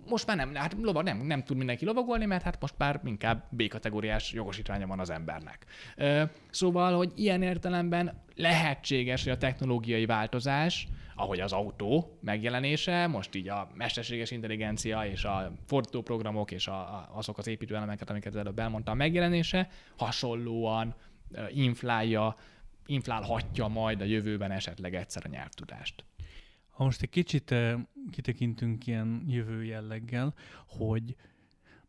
most 0.10 0.28
már 0.28 0.38
nem, 0.38 0.56
hát 0.56 0.76
lovag, 0.82 1.04
nem, 1.04 1.18
nem 1.18 1.44
tud 1.44 1.58
mindenki 1.58 1.86
lovagolni, 1.86 2.26
mert 2.26 2.44
hát 2.44 2.62
most 2.62 2.74
már 2.78 3.02
inkább 3.04 3.44
B-kategóriás 3.50 4.34
jogosítványa 4.34 4.88
van 4.88 5.00
az 5.00 5.10
embernek. 5.10 5.66
Szóval, 6.50 6.96
hogy 6.96 7.12
ilyen 7.16 7.42
értelemben 7.42 8.24
lehetséges, 8.36 9.24
hogy 9.24 9.32
a 9.32 9.38
technológiai 9.38 10.06
változás, 10.06 10.88
ahogy 11.16 11.40
az 11.40 11.52
autó 11.52 12.18
megjelenése, 12.22 13.08
most 13.08 13.36
így 13.36 13.50
a 13.50 13.70
mesterséges 13.74 14.32
intelligencia 14.32 15.06
és 15.06 15.24
a 15.24 15.52
fordítóprogramok 15.66 16.52
és 16.52 16.68
a, 16.68 17.10
azok 17.14 17.38
az 17.38 17.48
építőelemeket, 17.48 18.10
amiket 18.10 18.36
előbb 18.36 18.60
elmondtam, 18.60 18.98
megjelenése 18.98 19.70
hasonlóan 19.98 20.96
inflálja, 21.50 22.36
inflálhatja 22.86 23.68
majd 23.68 24.02
a 24.02 24.06
jövőben 24.06 24.52
esetleg 24.52 24.96
egyszer 24.96 25.24
a 25.26 25.30
nyelvtudást. 25.30 26.04
Ha 26.78 26.84
most 26.84 27.02
egy 27.02 27.10
kicsit 27.10 27.52
eh, 27.52 27.80
kitekintünk 28.12 28.88
ilyen 28.88 29.24
jövő 29.28 29.64
jelleggel, 29.64 30.34
hogy 30.68 31.16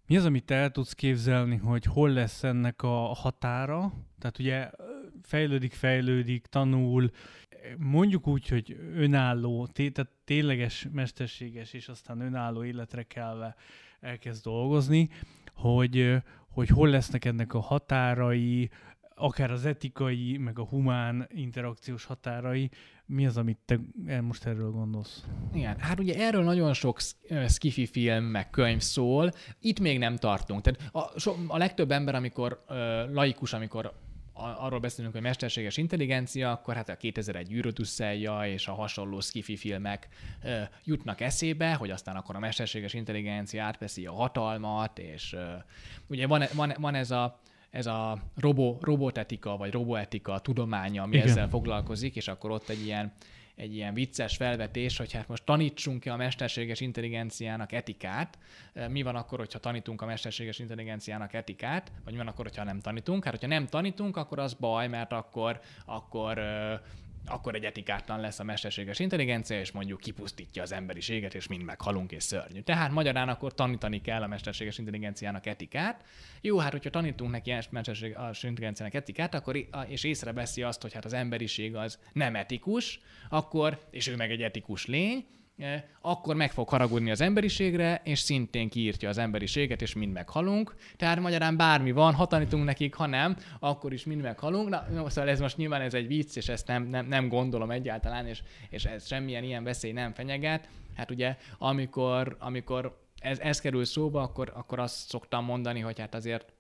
mi 0.07 0.17
az, 0.17 0.25
amit 0.25 0.51
el 0.51 0.71
tudsz 0.71 0.93
képzelni, 0.93 1.57
hogy 1.57 1.85
hol 1.85 2.11
lesz 2.11 2.45
ennek 2.45 2.83
a 2.83 2.97
határa? 2.97 3.93
Tehát 4.19 4.39
ugye 4.39 4.55
eh, 4.55 4.71
fejlődik, 5.23 5.73
fejlődik, 5.73 6.47
tanul, 6.47 7.11
mondjuk 7.79 8.27
úgy, 8.27 8.49
hogy 8.49 8.77
önálló, 8.95 9.67
tehát 9.67 10.11
tényleges, 10.25 10.87
mesterséges, 10.93 11.73
és 11.73 11.89
aztán 11.89 12.21
önálló 12.21 12.65
életre 12.65 13.03
kelve 13.03 13.57
elkezd 14.01 14.45
dolgozni, 14.45 15.09
hogy, 15.55 15.99
eh, 15.99 16.23
hogy 16.49 16.69
hol 16.69 16.89
lesznek 16.89 17.25
ennek 17.25 17.55
a 17.55 17.61
határai, 17.61 18.71
akár 19.19 19.51
az 19.51 19.67
etikai, 19.67 20.37
meg 20.37 20.59
a 20.59 20.65
humán 20.65 21.29
interakciós 21.35 22.05
határai, 22.05 22.71
mi 23.07 23.27
az, 23.27 23.37
amit 23.37 23.59
te 23.65 23.81
most 24.21 24.47
erről 24.47 24.71
gondolsz? 24.71 25.25
Igen, 25.55 25.79
hát 25.79 25.99
ugye 25.99 26.15
erről 26.15 26.43
nagyon 26.43 26.73
sok 26.73 27.01
skifi 27.49 27.87
film, 27.87 28.25
meg 28.25 28.51
könyv 28.51 28.81
szól, 28.81 29.31
itt 29.61 29.81
még 29.81 29.99
nem 29.99 30.17
tartunk. 30.17 30.61
Tehát 30.61 30.95
a, 30.95 31.19
so, 31.19 31.35
a 31.47 31.57
legtöbb 31.57 31.91
ember, 31.91 32.15
amikor 32.15 32.65
laikus, 33.13 33.53
amikor 33.53 33.93
arról 34.39 34.81
beszélünk, 34.81 35.13
hogy 35.13 35.23
mesterséges 35.23 35.77
intelligencia, 35.77 36.51
akkor 36.51 36.75
hát 36.75 36.89
a 36.89 36.97
2001 36.97 37.53
űrödüsszelja 37.53 38.47
és 38.47 38.69
a 38.69 38.73
hasonló 38.73 39.21
skifi 39.21 39.57
filmek 39.57 40.09
uh, 40.43 40.61
jutnak 40.85 41.21
eszébe, 41.21 41.75
hogy 41.75 41.91
aztán 41.91 42.17
akkor 42.17 42.37
a 42.37 42.39
mesterséges 42.39 42.95
intelligencia 42.95 43.65
átveszi 43.65 44.07
a 44.07 44.13
hatalmat, 44.13 44.99
és 44.99 45.33
uh, 45.33 45.41
ugye 46.07 46.27
van, 46.27 46.45
van, 46.55 46.73
van 46.79 46.95
ez 46.95 47.11
a 47.11 47.41
ez 47.71 47.87
a 47.87 48.19
robo, 48.37 48.77
robotetika, 48.81 49.57
vagy 49.57 49.73
roboetika 49.73 50.39
tudománya, 50.39 51.03
ami 51.03 51.17
Igen. 51.17 51.29
ezzel 51.29 51.49
foglalkozik, 51.49 52.17
és 52.17 52.29
akkor 52.29 52.51
ott 52.51 52.69
egy 52.69 52.85
ilyen, 52.85 53.13
egy 53.55 53.75
ilyen 53.75 53.95
vicces 53.95 54.37
felvetés, 54.37 54.97
hogy 54.97 55.13
hát 55.13 55.29
most 55.29 55.45
tanítsunk 55.45 56.01
ki 56.01 56.09
a 56.09 56.17
mesterséges 56.17 56.81
intelligenciának 56.81 57.73
etikát. 57.73 58.39
Mi 58.89 59.03
van 59.03 59.17
akkor, 59.17 59.39
hogyha 59.39 59.59
tanítunk 59.59 60.03
a 60.03 60.07
mesterséges 60.07 60.59
intelligenciának 60.59 61.33
etikát, 61.33 61.93
vagy 62.05 62.13
mi 62.13 62.19
van 62.19 62.29
akkor, 62.29 62.45
hogyha 62.45 62.65
nem 62.65 62.81
tanítunk? 62.81 63.25
Hát, 63.25 63.33
hogyha 63.33 63.49
nem 63.49 63.67
tanítunk, 63.67 64.17
akkor 64.17 64.39
az 64.39 64.55
baj, 64.55 64.89
mert 64.89 65.13
akkor, 65.13 65.61
akkor 65.85 66.41
akkor 67.29 67.55
egy 67.55 67.65
etikátlan 67.65 68.21
lesz 68.21 68.39
a 68.39 68.45
mesterséges 68.45 68.99
intelligencia, 68.99 69.61
és 69.61 69.71
mondjuk 69.71 70.01
kipusztítja 70.01 70.63
az 70.63 70.73
emberiséget, 70.73 71.35
és 71.35 71.47
mind 71.47 71.63
meghalunk, 71.63 72.13
és 72.13 72.23
szörnyű. 72.23 72.61
Tehát 72.61 72.91
magyarán 72.91 73.29
akkor 73.29 73.55
tanítani 73.55 74.01
kell 74.01 74.23
a 74.23 74.27
mesterséges 74.27 74.79
intelligenciának 74.79 75.47
etikát. 75.47 76.05
Jó, 76.41 76.59
hát 76.59 76.73
hogyha 76.73 76.91
tanítunk 76.91 77.31
neki 77.31 77.51
a 77.51 77.61
mesterséges 77.71 78.43
intelligenciának 78.43 78.95
etikát, 78.95 79.35
akkor, 79.35 79.69
és 79.87 80.05
észreveszi 80.05 80.63
azt, 80.63 80.83
hogy 80.83 80.93
hát 80.93 81.05
az 81.05 81.13
emberiség 81.13 81.77
az 81.77 81.99
nem 82.13 82.37
etikus, 82.37 83.01
akkor, 83.29 83.79
és 83.91 84.07
ő 84.07 84.17
meg 84.17 84.31
egy 84.31 84.43
etikus 84.43 84.87
lény, 84.87 85.27
akkor 86.01 86.37
meg 86.37 86.51
fog 86.51 86.69
haragudni 86.69 87.11
az 87.11 87.21
emberiségre, 87.21 88.01
és 88.05 88.19
szintén 88.19 88.69
kiírtja 88.69 89.09
az 89.09 89.19
emberiséget, 89.19 89.83
és 89.83 89.95
mind 89.95 90.13
meghalunk. 90.13 90.75
Tehát 90.97 91.21
magyarán 91.21 91.57
bármi 91.57 91.93
van, 91.93 92.15
ha 92.15 92.27
tanítunk 92.27 92.65
nekik, 92.65 92.95
ha 92.95 93.07
nem, 93.07 93.37
akkor 93.59 93.93
is 93.93 94.05
mind 94.05 94.23
meghalunk. 94.23 94.69
Na, 94.69 95.11
szóval 95.11 95.31
ez 95.31 95.41
most 95.41 95.57
nyilván 95.57 95.81
ez 95.81 95.95
egy 95.95 96.07
vicc, 96.07 96.37
és 96.37 96.49
ezt 96.49 96.67
nem, 96.67 96.83
nem, 96.83 97.07
nem 97.07 97.29
gondolom 97.29 97.71
egyáltalán, 97.71 98.27
és, 98.27 98.43
és 98.71 98.85
ez 98.85 99.07
semmilyen 99.07 99.45
ilyen 99.45 99.65
veszély 99.65 99.93
nem 99.93 100.13
fenyeget. 100.13 100.69
Hát 100.97 101.11
ugye, 101.11 101.37
amikor, 101.59 102.37
amikor 102.39 103.07
ez, 103.21 103.39
ez 103.39 103.61
kerül 103.61 103.85
szóba, 103.85 104.23
akkor, 104.23 104.53
akkor 104.55 104.79
azt 104.79 105.09
szoktam 105.09 105.45
mondani, 105.45 105.81
hogy 105.81 105.99
hát 106.01 106.15
azért 106.15 106.53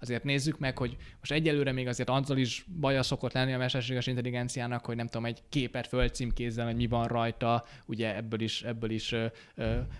azért 0.00 0.24
nézzük 0.24 0.58
meg, 0.58 0.78
hogy 0.78 0.96
most 1.18 1.32
egyelőre 1.32 1.72
még 1.72 1.86
azért 1.86 2.08
azzal 2.08 2.38
is 2.38 2.64
baja 2.80 3.02
szokott 3.02 3.32
lenni 3.32 3.52
a 3.52 3.58
mesterséges 3.58 4.06
intelligenciának, 4.06 4.84
hogy 4.84 4.96
nem 4.96 5.06
tudom, 5.06 5.24
egy 5.24 5.42
képet 5.48 5.86
fölcímkézzen, 5.86 6.66
hogy 6.66 6.76
mi 6.76 6.86
van 6.86 7.06
rajta, 7.06 7.64
ugye 7.86 8.16
ebből 8.16 8.40
is, 8.40 8.62
ebből 8.62 8.90
is 8.90 9.12
ö, 9.12 9.26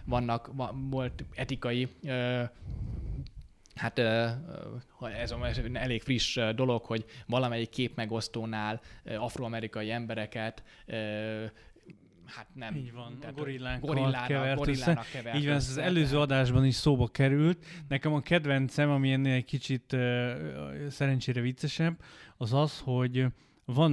vannak, 0.04 0.50
volt 0.90 1.24
etikai 1.34 1.88
ö, 2.04 2.42
Hát 3.80 3.98
ez 5.18 5.32
elég 5.72 6.02
friss 6.02 6.38
dolog, 6.54 6.84
hogy 6.84 7.04
valamelyik 7.26 7.68
képmegosztónál 7.68 8.80
afroamerikai 9.18 9.90
embereket 9.90 10.62
hát 12.30 12.46
nem. 12.54 12.74
Így 12.74 12.92
van, 12.92 13.18
a 13.26 13.32
gorillánk 13.32 13.80
gorillának, 13.80 14.56
gorillának 14.56 15.06
kevert 15.10 15.36
Így 15.36 15.46
van, 15.46 15.54
ez 15.54 15.68
az 15.68 15.76
előző 15.76 16.18
adásban 16.18 16.64
is 16.64 16.74
szóba 16.74 17.08
került. 17.08 17.66
Nekem 17.88 18.12
a 18.12 18.20
kedvencem, 18.20 18.90
ami 18.90 19.12
ennél 19.12 19.34
egy 19.34 19.44
kicsit 19.44 19.92
uh, 19.92 20.86
szerencsére 20.88 21.40
viccesebb, 21.40 22.02
az 22.36 22.52
az, 22.52 22.80
hogy 22.84 23.26
van, 23.64 23.92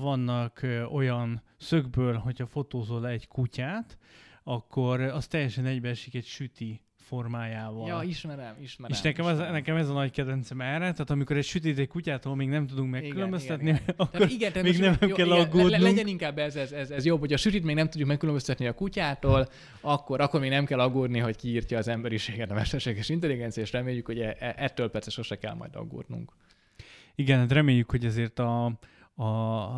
vannak 0.00 0.66
olyan 0.90 1.42
szögből, 1.56 2.14
hogyha 2.14 2.46
fotózol 2.46 3.08
egy 3.08 3.28
kutyát, 3.28 3.98
akkor 4.42 5.00
az 5.00 5.26
teljesen 5.26 5.66
egybeesik 5.66 6.14
egy 6.14 6.26
süti 6.26 6.82
formájával. 7.08 7.88
Ja, 7.88 8.02
ismerem, 8.02 8.56
ismerem. 8.60 8.96
És 8.96 9.02
nekem, 9.02 9.24
ismerem. 9.24 9.46
Az, 9.48 9.52
nekem 9.52 9.76
ez 9.76 9.88
a 9.88 9.92
nagy 9.92 10.10
kedvencem 10.10 10.60
erre, 10.60 10.92
tehát 10.92 11.10
amikor 11.10 11.36
egy 11.36 11.44
sütít 11.44 11.78
egy 11.78 11.88
kutyától 11.88 12.36
még 12.36 12.48
nem 12.48 12.66
tudunk 12.66 12.90
megkülönböztetni, 12.90 13.68
igen, 13.68 13.80
igen. 13.82 13.94
akkor 13.96 14.30
igen, 14.30 14.52
tehát 14.52 14.68
még 14.68 14.78
nem 14.78 14.96
jó, 15.00 15.08
kell 15.14 15.26
igen, 15.26 15.38
aggódnunk. 15.38 15.70
Le, 15.70 15.78
legyen 15.78 16.06
inkább 16.06 16.38
ez, 16.38 16.56
ez, 16.56 16.72
ez, 16.72 16.90
ez 16.90 17.04
jobb, 17.04 17.20
hogy 17.20 17.32
a 17.32 17.36
sütit 17.36 17.64
még 17.64 17.74
nem 17.74 17.88
tudjuk 17.88 18.08
megkülönböztetni 18.08 18.66
a 18.66 18.74
kutyától, 18.74 19.48
akkor, 19.80 20.20
akkor 20.20 20.40
még 20.40 20.50
nem 20.50 20.64
kell 20.64 20.80
aggódni, 20.80 21.18
hogy 21.18 21.36
kiírtja 21.36 21.78
az 21.78 21.88
emberiséget 21.88 22.50
a 22.50 22.54
mesterséges 22.54 23.08
intelligencia, 23.08 23.62
és 23.62 23.72
reméljük, 23.72 24.06
hogy 24.06 24.20
e, 24.20 24.36
e, 24.38 24.54
ettől 24.56 24.90
persze 24.90 25.10
sose 25.10 25.38
kell 25.38 25.54
majd 25.54 25.76
aggódnunk. 25.76 26.32
Igen, 27.14 27.38
hát 27.38 27.52
reméljük, 27.52 27.90
hogy 27.90 28.04
ezért 28.04 28.38
a, 28.38 28.64
a, 29.14 29.24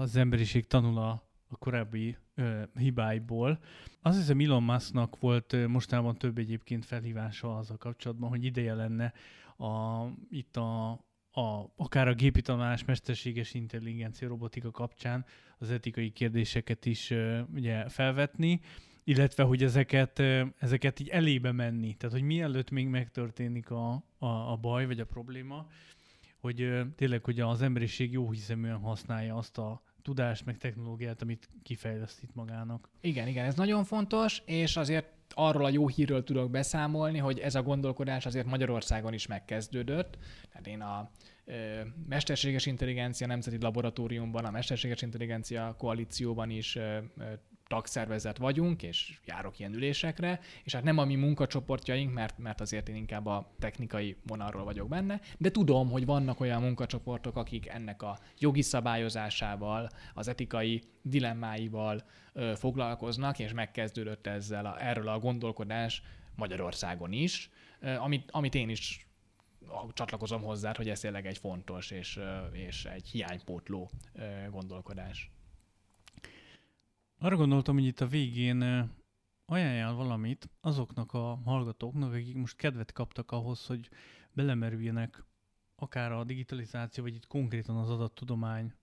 az 0.01 0.17
emberiség 0.17 0.67
tanul 0.67 0.99
a, 0.99 1.23
a 1.49 1.57
korábbi 1.59 2.17
ö, 2.41 2.63
hibáiból. 2.79 3.59
Azt 4.03 4.19
hiszem 4.19 4.41
Elon 4.41 4.63
Musknak 4.63 5.19
volt 5.19 5.67
mostában 5.67 6.17
több 6.17 6.39
egyébként 6.39 6.85
felhívása 6.85 7.57
az 7.57 7.71
a 7.71 7.77
kapcsolatban, 7.77 8.29
hogy 8.29 8.45
ideje 8.45 8.75
lenne 8.75 9.13
a, 9.57 10.05
itt 10.31 10.57
a, 10.57 10.91
a, 11.33 11.73
akár 11.77 12.09
a 12.09 12.15
gépi 12.15 12.43
tanulás, 12.43 12.85
mesterséges 12.85 13.55
intelligencia, 13.55 14.29
robotika 14.29 14.71
kapcsán 14.71 15.25
az 15.59 15.71
etikai 15.71 16.11
kérdéseket 16.11 16.87
is 16.87 17.11
ö, 17.11 17.41
ugye 17.55 17.89
felvetni, 17.89 18.61
illetve 19.05 19.43
hogy 19.43 19.63
ezeket, 19.63 20.19
ö, 20.19 20.45
ezeket 20.59 21.01
így 21.01 21.09
elébe 21.09 21.53
menni. 21.53 21.95
Tehát, 21.95 22.15
hogy 22.15 22.25
mielőtt 22.25 22.71
még 22.71 22.87
megtörténik 22.87 23.71
a, 23.71 24.05
a, 24.19 24.27
a 24.27 24.57
baj 24.57 24.87
vagy 24.87 25.01
a 25.01 25.05
probléma, 25.05 25.67
hogy 26.41 26.61
ö, 26.61 26.83
tényleg, 26.97 27.25
hogy 27.25 27.41
az 27.41 27.63
emberiség 27.63 28.13
jó 28.13 28.31
hiszeműen 28.31 28.79
használja 28.79 29.37
azt 29.37 29.59
a 29.59 29.83
tudást, 30.03 30.45
meg 30.45 30.59
technológiát, 30.59 31.23
amit 31.23 31.49
kifejleszt 31.63 32.23
itt 32.23 32.35
magának. 32.35 32.89
Igen, 33.01 33.29
igen, 33.29 33.45
ez 33.45 33.55
nagyon 33.55 33.85
fontos, 33.85 34.43
és 34.47 34.77
azért 34.77 35.07
arról 35.35 35.65
a 35.65 35.71
jó 35.71 35.89
hírről 35.89 36.25
tudok 36.25 36.51
beszámolni, 36.51 37.19
hogy 37.19 37.39
ez 37.39 37.55
a 37.55 37.63
gondolkodás 37.63 38.27
azért 38.27 38.47
Magyarországon 38.47 39.13
is 39.13 39.27
megkezdődött. 39.27 40.19
Tehát 40.51 40.67
én 40.67 40.81
a 40.81 41.11
ö, 41.45 41.81
Mesterséges 42.09 42.67
Intelligencia 42.67 43.27
Nemzeti 43.27 43.59
Laboratóriumban, 43.61 44.45
a 44.45 44.51
Mesterséges 44.51 45.03
Intelligencia 45.03 45.75
Koalícióban 45.79 46.51
is 46.51 46.77
ö, 46.77 46.99
ö, 47.19 47.25
tagszervezet 47.71 48.39
vagyunk, 48.39 48.83
és 48.83 49.19
járok 49.25 49.59
ilyen 49.59 49.75
ülésekre, 49.75 50.41
és 50.65 50.75
hát 50.75 50.83
nem 50.83 50.99
a 50.99 51.05
mi 51.05 51.15
munkacsoportjaink, 51.15 52.13
mert, 52.13 52.39
mert 52.39 52.61
azért 52.61 52.89
én 52.89 52.95
inkább 52.95 53.27
a 53.27 53.53
technikai 53.59 54.17
vonalról 54.27 54.65
vagyok 54.65 54.89
benne, 54.89 55.21
de 55.39 55.51
tudom, 55.51 55.91
hogy 55.91 56.05
vannak 56.05 56.41
olyan 56.41 56.63
munkacsoportok, 56.63 57.37
akik 57.37 57.69
ennek 57.69 58.03
a 58.03 58.19
jogi 58.39 58.63
szabályozásával, 58.63 59.89
az 60.15 60.29
etikai 60.29 60.83
dilemmáival 61.03 62.03
ö, 62.33 62.53
foglalkoznak, 62.57 63.39
és 63.39 63.53
megkezdődött 63.53 64.27
ezzel 64.27 64.67
a, 64.67 64.83
erről 64.85 65.09
a 65.09 65.19
gondolkodás 65.19 66.03
Magyarországon 66.35 67.13
is, 67.13 67.51
ö, 67.81 67.95
amit, 67.95 68.31
amit 68.31 68.55
én 68.55 68.69
is 68.69 69.07
csatlakozom 69.93 70.43
hozzá, 70.43 70.73
hogy 70.77 70.89
ez 70.89 71.01
tényleg 71.01 71.27
egy 71.27 71.39
fontos 71.39 71.91
és, 71.91 72.21
és 72.53 72.85
egy 72.85 73.09
hiánypótló 73.09 73.91
gondolkodás. 74.51 75.31
Arra 77.23 77.37
gondoltam, 77.37 77.75
hogy 77.75 77.85
itt 77.85 78.01
a 78.01 78.07
végén 78.07 78.91
ajánljál 79.47 79.93
valamit 79.93 80.49
azoknak 80.61 81.13
a 81.13 81.41
hallgatóknak, 81.45 82.13
akik 82.13 82.37
most 82.37 82.57
kedvet 82.57 82.93
kaptak 82.93 83.31
ahhoz, 83.31 83.67
hogy 83.67 83.89
belemerüljenek 84.33 85.25
akár 85.77 86.13
a 86.13 86.25
digitalizáció, 86.25 87.05
vagy 87.05 87.15
itt 87.15 87.27
konkrétan 87.27 87.77
az 87.77 87.91
adattudomány 87.91 88.75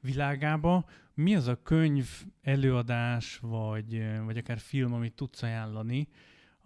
világába. 0.00 0.84
Mi 1.14 1.34
az 1.34 1.46
a 1.46 1.62
könyv, 1.62 2.08
előadás, 2.42 3.38
vagy, 3.38 4.18
vagy 4.24 4.36
akár 4.36 4.58
film, 4.58 4.92
amit 4.92 5.14
tudsz 5.14 5.42
ajánlani, 5.42 6.08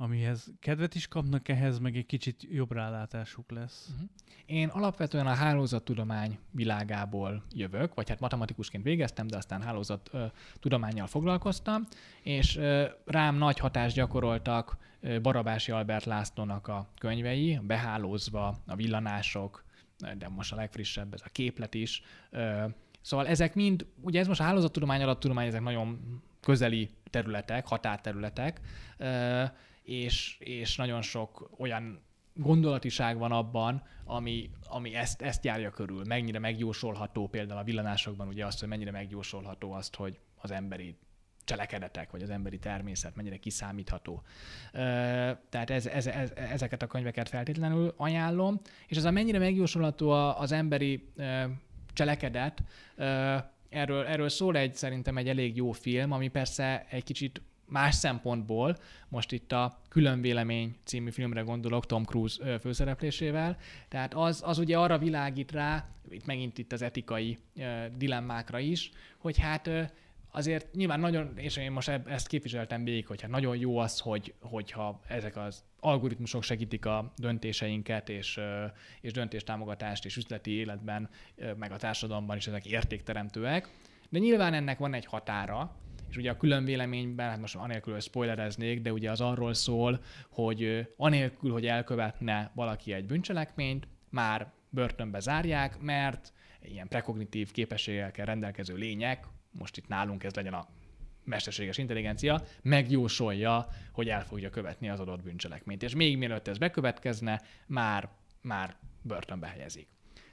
amihez 0.00 0.52
kedvet 0.60 0.94
is 0.94 1.08
kapnak 1.08 1.48
ehhez, 1.48 1.78
meg 1.78 1.96
egy 1.96 2.06
kicsit 2.06 2.46
jobb 2.50 2.72
rálátásuk 2.72 3.50
lesz. 3.50 3.88
Uh-huh. 3.92 4.08
Én 4.46 4.68
alapvetően 4.68 5.26
a 5.26 5.34
hálózattudomány 5.34 6.38
világából 6.50 7.42
jövök, 7.54 7.94
vagy 7.94 8.08
hát 8.08 8.20
matematikusként 8.20 8.84
végeztem, 8.84 9.26
de 9.26 9.36
aztán 9.36 9.62
hálózattudományjal 9.62 11.06
foglalkoztam, 11.06 11.86
és 12.22 12.60
rám 13.04 13.36
nagy 13.36 13.58
hatást 13.58 13.94
gyakoroltak 13.94 14.76
Barabási 15.22 15.72
Albert 15.72 16.04
Lászlónak 16.04 16.68
a 16.68 16.88
könyvei, 16.98 17.60
Behálózva, 17.62 18.56
a 18.66 18.74
villanások, 18.74 19.64
de 20.18 20.28
most 20.28 20.52
a 20.52 20.56
legfrissebb 20.56 21.14
ez 21.14 21.22
a 21.24 21.28
képlet 21.32 21.74
is. 21.74 22.02
Szóval 23.00 23.26
ezek 23.26 23.54
mind, 23.54 23.86
ugye 24.00 24.20
ez 24.20 24.26
most 24.26 24.40
a 24.40 24.44
hálózattudomány, 24.44 25.02
adattudomány, 25.02 25.46
ezek 25.46 25.62
nagyon 25.62 26.20
közeli 26.40 26.90
területek, 27.10 27.66
határterületek, 27.66 28.60
és, 29.88 30.36
és 30.38 30.76
nagyon 30.76 31.02
sok 31.02 31.50
olyan 31.58 32.00
gondolatiság 32.34 33.18
van 33.18 33.32
abban, 33.32 33.82
ami, 34.04 34.50
ami 34.68 34.94
ezt, 34.94 35.22
ezt 35.22 35.44
járja 35.44 35.70
körül. 35.70 36.04
Mennyire 36.04 36.38
megjósolható 36.38 37.28
például 37.28 37.60
a 37.60 37.64
villanásokban 37.64 38.28
ugye 38.28 38.46
azt, 38.46 38.60
hogy 38.60 38.68
mennyire 38.68 38.90
megjósolható 38.90 39.72
azt, 39.72 39.94
hogy 39.94 40.18
az 40.36 40.50
emberi 40.50 40.96
cselekedetek, 41.44 42.10
vagy 42.10 42.22
az 42.22 42.30
emberi 42.30 42.58
természet 42.58 43.16
mennyire 43.16 43.36
kiszámítható. 43.36 44.22
Tehát 45.48 45.70
ez, 45.70 45.86
ez, 45.86 46.06
ez, 46.06 46.32
ezeket 46.34 46.82
a 46.82 46.86
könyveket 46.86 47.28
feltétlenül 47.28 47.94
ajánlom, 47.96 48.60
és 48.86 48.96
az 48.96 49.04
a 49.04 49.10
mennyire 49.10 49.38
megjósolható 49.38 50.10
az 50.10 50.52
emberi 50.52 51.08
cselekedet, 51.92 52.62
erről, 53.68 54.04
erről 54.04 54.28
szól 54.28 54.56
egy 54.56 54.74
szerintem 54.74 55.16
egy 55.16 55.28
elég 55.28 55.56
jó 55.56 55.72
film, 55.72 56.12
ami 56.12 56.28
persze 56.28 56.86
egy 56.90 57.04
kicsit 57.04 57.42
más 57.68 57.94
szempontból, 57.94 58.76
most 59.08 59.32
itt 59.32 59.52
a 59.52 59.80
Külön 59.88 60.20
Vélemény 60.20 60.76
című 60.84 61.10
filmre 61.10 61.40
gondolok 61.40 61.86
Tom 61.86 62.04
Cruise 62.04 62.58
főszereplésével, 62.58 63.56
tehát 63.88 64.14
az, 64.14 64.42
az 64.46 64.58
ugye 64.58 64.78
arra 64.78 64.98
világít 64.98 65.52
rá, 65.52 65.88
itt 66.10 66.26
megint 66.26 66.58
itt 66.58 66.72
az 66.72 66.82
etikai 66.82 67.38
dilemmákra 67.96 68.58
is, 68.58 68.90
hogy 69.18 69.38
hát 69.38 69.70
azért 70.30 70.74
nyilván 70.74 71.00
nagyon, 71.00 71.32
és 71.36 71.56
én 71.56 71.72
most 71.72 71.88
ezt 71.88 72.26
képviseltem 72.26 72.84
végig, 72.84 73.06
hogy 73.06 73.20
hát 73.20 73.30
nagyon 73.30 73.56
jó 73.56 73.78
az, 73.78 74.00
hogy, 74.00 74.34
hogyha 74.40 75.00
ezek 75.06 75.36
az 75.36 75.64
algoritmusok 75.80 76.42
segítik 76.42 76.86
a 76.86 77.12
döntéseinket, 77.16 78.08
és, 78.08 78.40
és 79.00 79.12
döntéstámogatást, 79.12 80.04
és 80.04 80.16
üzleti 80.16 80.50
életben, 80.50 81.08
meg 81.56 81.72
a 81.72 81.76
társadalomban 81.76 82.36
is 82.36 82.46
ezek 82.46 82.66
értékteremtőek, 82.66 83.68
de 84.08 84.18
nyilván 84.18 84.54
ennek 84.54 84.78
van 84.78 84.94
egy 84.94 85.04
határa, 85.04 85.76
és 86.10 86.16
ugye 86.16 86.30
a 86.30 86.36
külön 86.36 86.64
véleményben, 86.64 87.28
hát 87.28 87.40
most 87.40 87.56
anélkül, 87.56 87.92
hogy 87.92 88.02
spoilereznék, 88.02 88.80
de 88.80 88.92
ugye 88.92 89.10
az 89.10 89.20
arról 89.20 89.54
szól, 89.54 90.00
hogy 90.28 90.88
anélkül, 90.96 91.52
hogy 91.52 91.66
elkövetne 91.66 92.50
valaki 92.54 92.92
egy 92.92 93.06
bűncselekményt, 93.06 93.88
már 94.10 94.52
börtönbe 94.70 95.20
zárják, 95.20 95.80
mert 95.80 96.32
ilyen 96.62 96.88
prekognitív 96.88 97.50
képességekkel 97.50 98.26
rendelkező 98.26 98.74
lények, 98.74 99.26
most 99.58 99.76
itt 99.76 99.88
nálunk 99.88 100.24
ez 100.24 100.34
legyen 100.34 100.54
a 100.54 100.68
mesterséges 101.24 101.78
intelligencia, 101.78 102.42
megjósolja, 102.62 103.68
hogy 103.92 104.08
el 104.08 104.24
fogja 104.24 104.50
követni 104.50 104.88
az 104.88 105.00
adott 105.00 105.22
bűncselekményt. 105.22 105.82
És 105.82 105.94
még 105.94 106.18
mielőtt 106.18 106.48
ez 106.48 106.58
bekövetkezne, 106.58 107.42
már, 107.66 108.08
már 108.40 108.76
börtönbe 109.02 109.46
helyezik. 109.46 109.88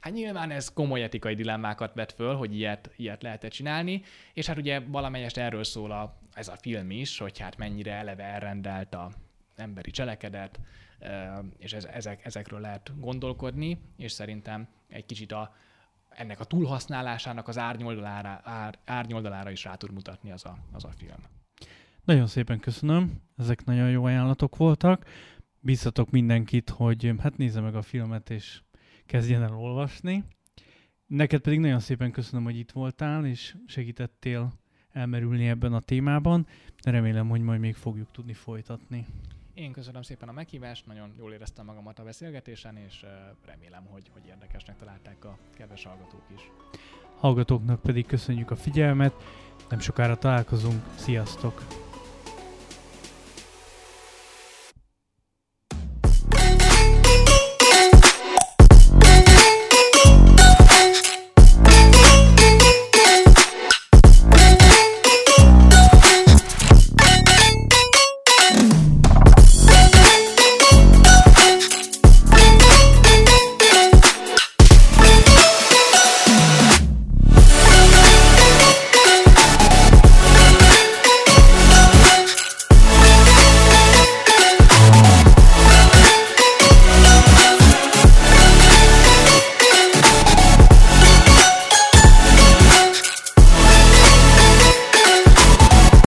Hát 0.06 0.14
nyilván 0.14 0.52
ez 0.52 0.74
komoly 0.74 1.04
etikai 1.04 1.36
dilemmákat 1.36 1.94
vet 1.94 2.12
föl, 2.12 2.36
hogy 2.36 2.56
ilyet, 2.56 2.90
ilyet 2.96 3.24
lehet 3.24 3.48
csinálni, 3.48 4.02
és 4.34 4.46
hát 4.46 4.58
ugye 4.58 4.80
valamelyest 4.80 5.38
erről 5.38 5.64
szól 5.64 5.92
a, 5.92 6.18
ez 6.34 6.48
a 6.48 6.56
film 6.56 6.92
is, 6.92 7.18
hogy 7.18 7.40
hát 7.40 7.58
mennyire 7.58 7.94
eleve 7.94 8.24
elrendelt 8.24 8.94
a 8.94 9.12
emberi 9.56 9.92
cselekedet, 9.92 10.60
és 11.58 11.74
ez, 11.74 11.86
ezek, 11.86 12.26
ezekről 12.26 12.60
lehet 12.60 12.92
gondolkodni, 13.00 13.78
és 13.98 14.12
szerintem 14.12 14.68
egy 14.90 15.06
kicsit 15.06 15.32
a, 15.32 15.56
ennek 16.10 16.40
a 16.40 16.44
túlhasználásának 16.46 17.48
az 17.48 17.58
árnyoldalára, 17.58 18.42
ár, 18.44 18.80
árnyoldalára 18.86 19.50
is 19.50 19.64
rá 19.64 19.76
tud 19.76 19.92
mutatni 19.92 20.32
az 20.32 20.46
a, 20.46 20.58
az 20.72 20.84
a 20.84 20.92
film. 20.98 21.20
Nagyon 22.04 22.28
szépen 22.28 22.60
köszönöm, 22.60 23.22
ezek 23.38 23.66
nagyon 23.66 23.90
jó 23.90 24.04
ajánlatok 24.04 24.56
voltak. 24.56 25.06
Bíztatok 25.60 26.10
mindenkit, 26.10 26.70
hogy 26.70 27.14
hát 27.20 27.38
nézze 27.38 27.62
meg 27.62 27.76
a 27.76 27.82
filmet, 27.82 28.30
és 28.30 28.60
kezdjen 29.06 29.44
el 29.44 29.56
olvasni. 29.56 30.24
Neked 31.08 31.42
pedig 31.42 31.60
nagyon 31.60 31.80
szépen 31.80 32.12
köszönöm, 32.12 32.44
hogy 32.44 32.58
itt 32.58 32.72
voltál, 32.72 33.26
és 33.26 33.56
segítettél 33.68 34.54
elmerülni 34.92 35.48
ebben 35.48 35.74
a 35.74 35.80
témában. 35.80 36.48
Remélem, 36.84 37.30
hogy 37.30 37.42
majd 37.42 37.60
még 37.60 37.76
fogjuk 37.76 38.12
tudni 38.12 38.34
folytatni. 38.34 39.06
Én 39.54 39.72
köszönöm 39.72 40.02
szépen 40.02 40.30
a 40.30 40.32
meghívást, 40.32 40.86
nagyon 40.86 41.14
jól 41.18 41.34
éreztem 41.34 41.66
magamat 41.66 42.00
a 42.00 42.04
beszélgetésen, 42.04 42.78
és 42.78 43.06
remélem, 43.46 43.86
hogy, 43.86 44.10
hogy 44.14 44.22
érdekesnek 44.28 44.78
találták 44.78 45.26
a 45.26 45.38
kedves 45.54 45.84
hallgatók 45.84 46.24
is. 46.36 46.42
Hallgatóknak 47.18 47.82
pedig 47.82 48.06
köszönjük 48.06 48.52
a 48.52 48.56
figyelmet, 48.56 49.14
nem 49.70 49.80
sokára 49.80 50.18
találkozunk, 50.18 50.84
sziasztok! 50.96 51.64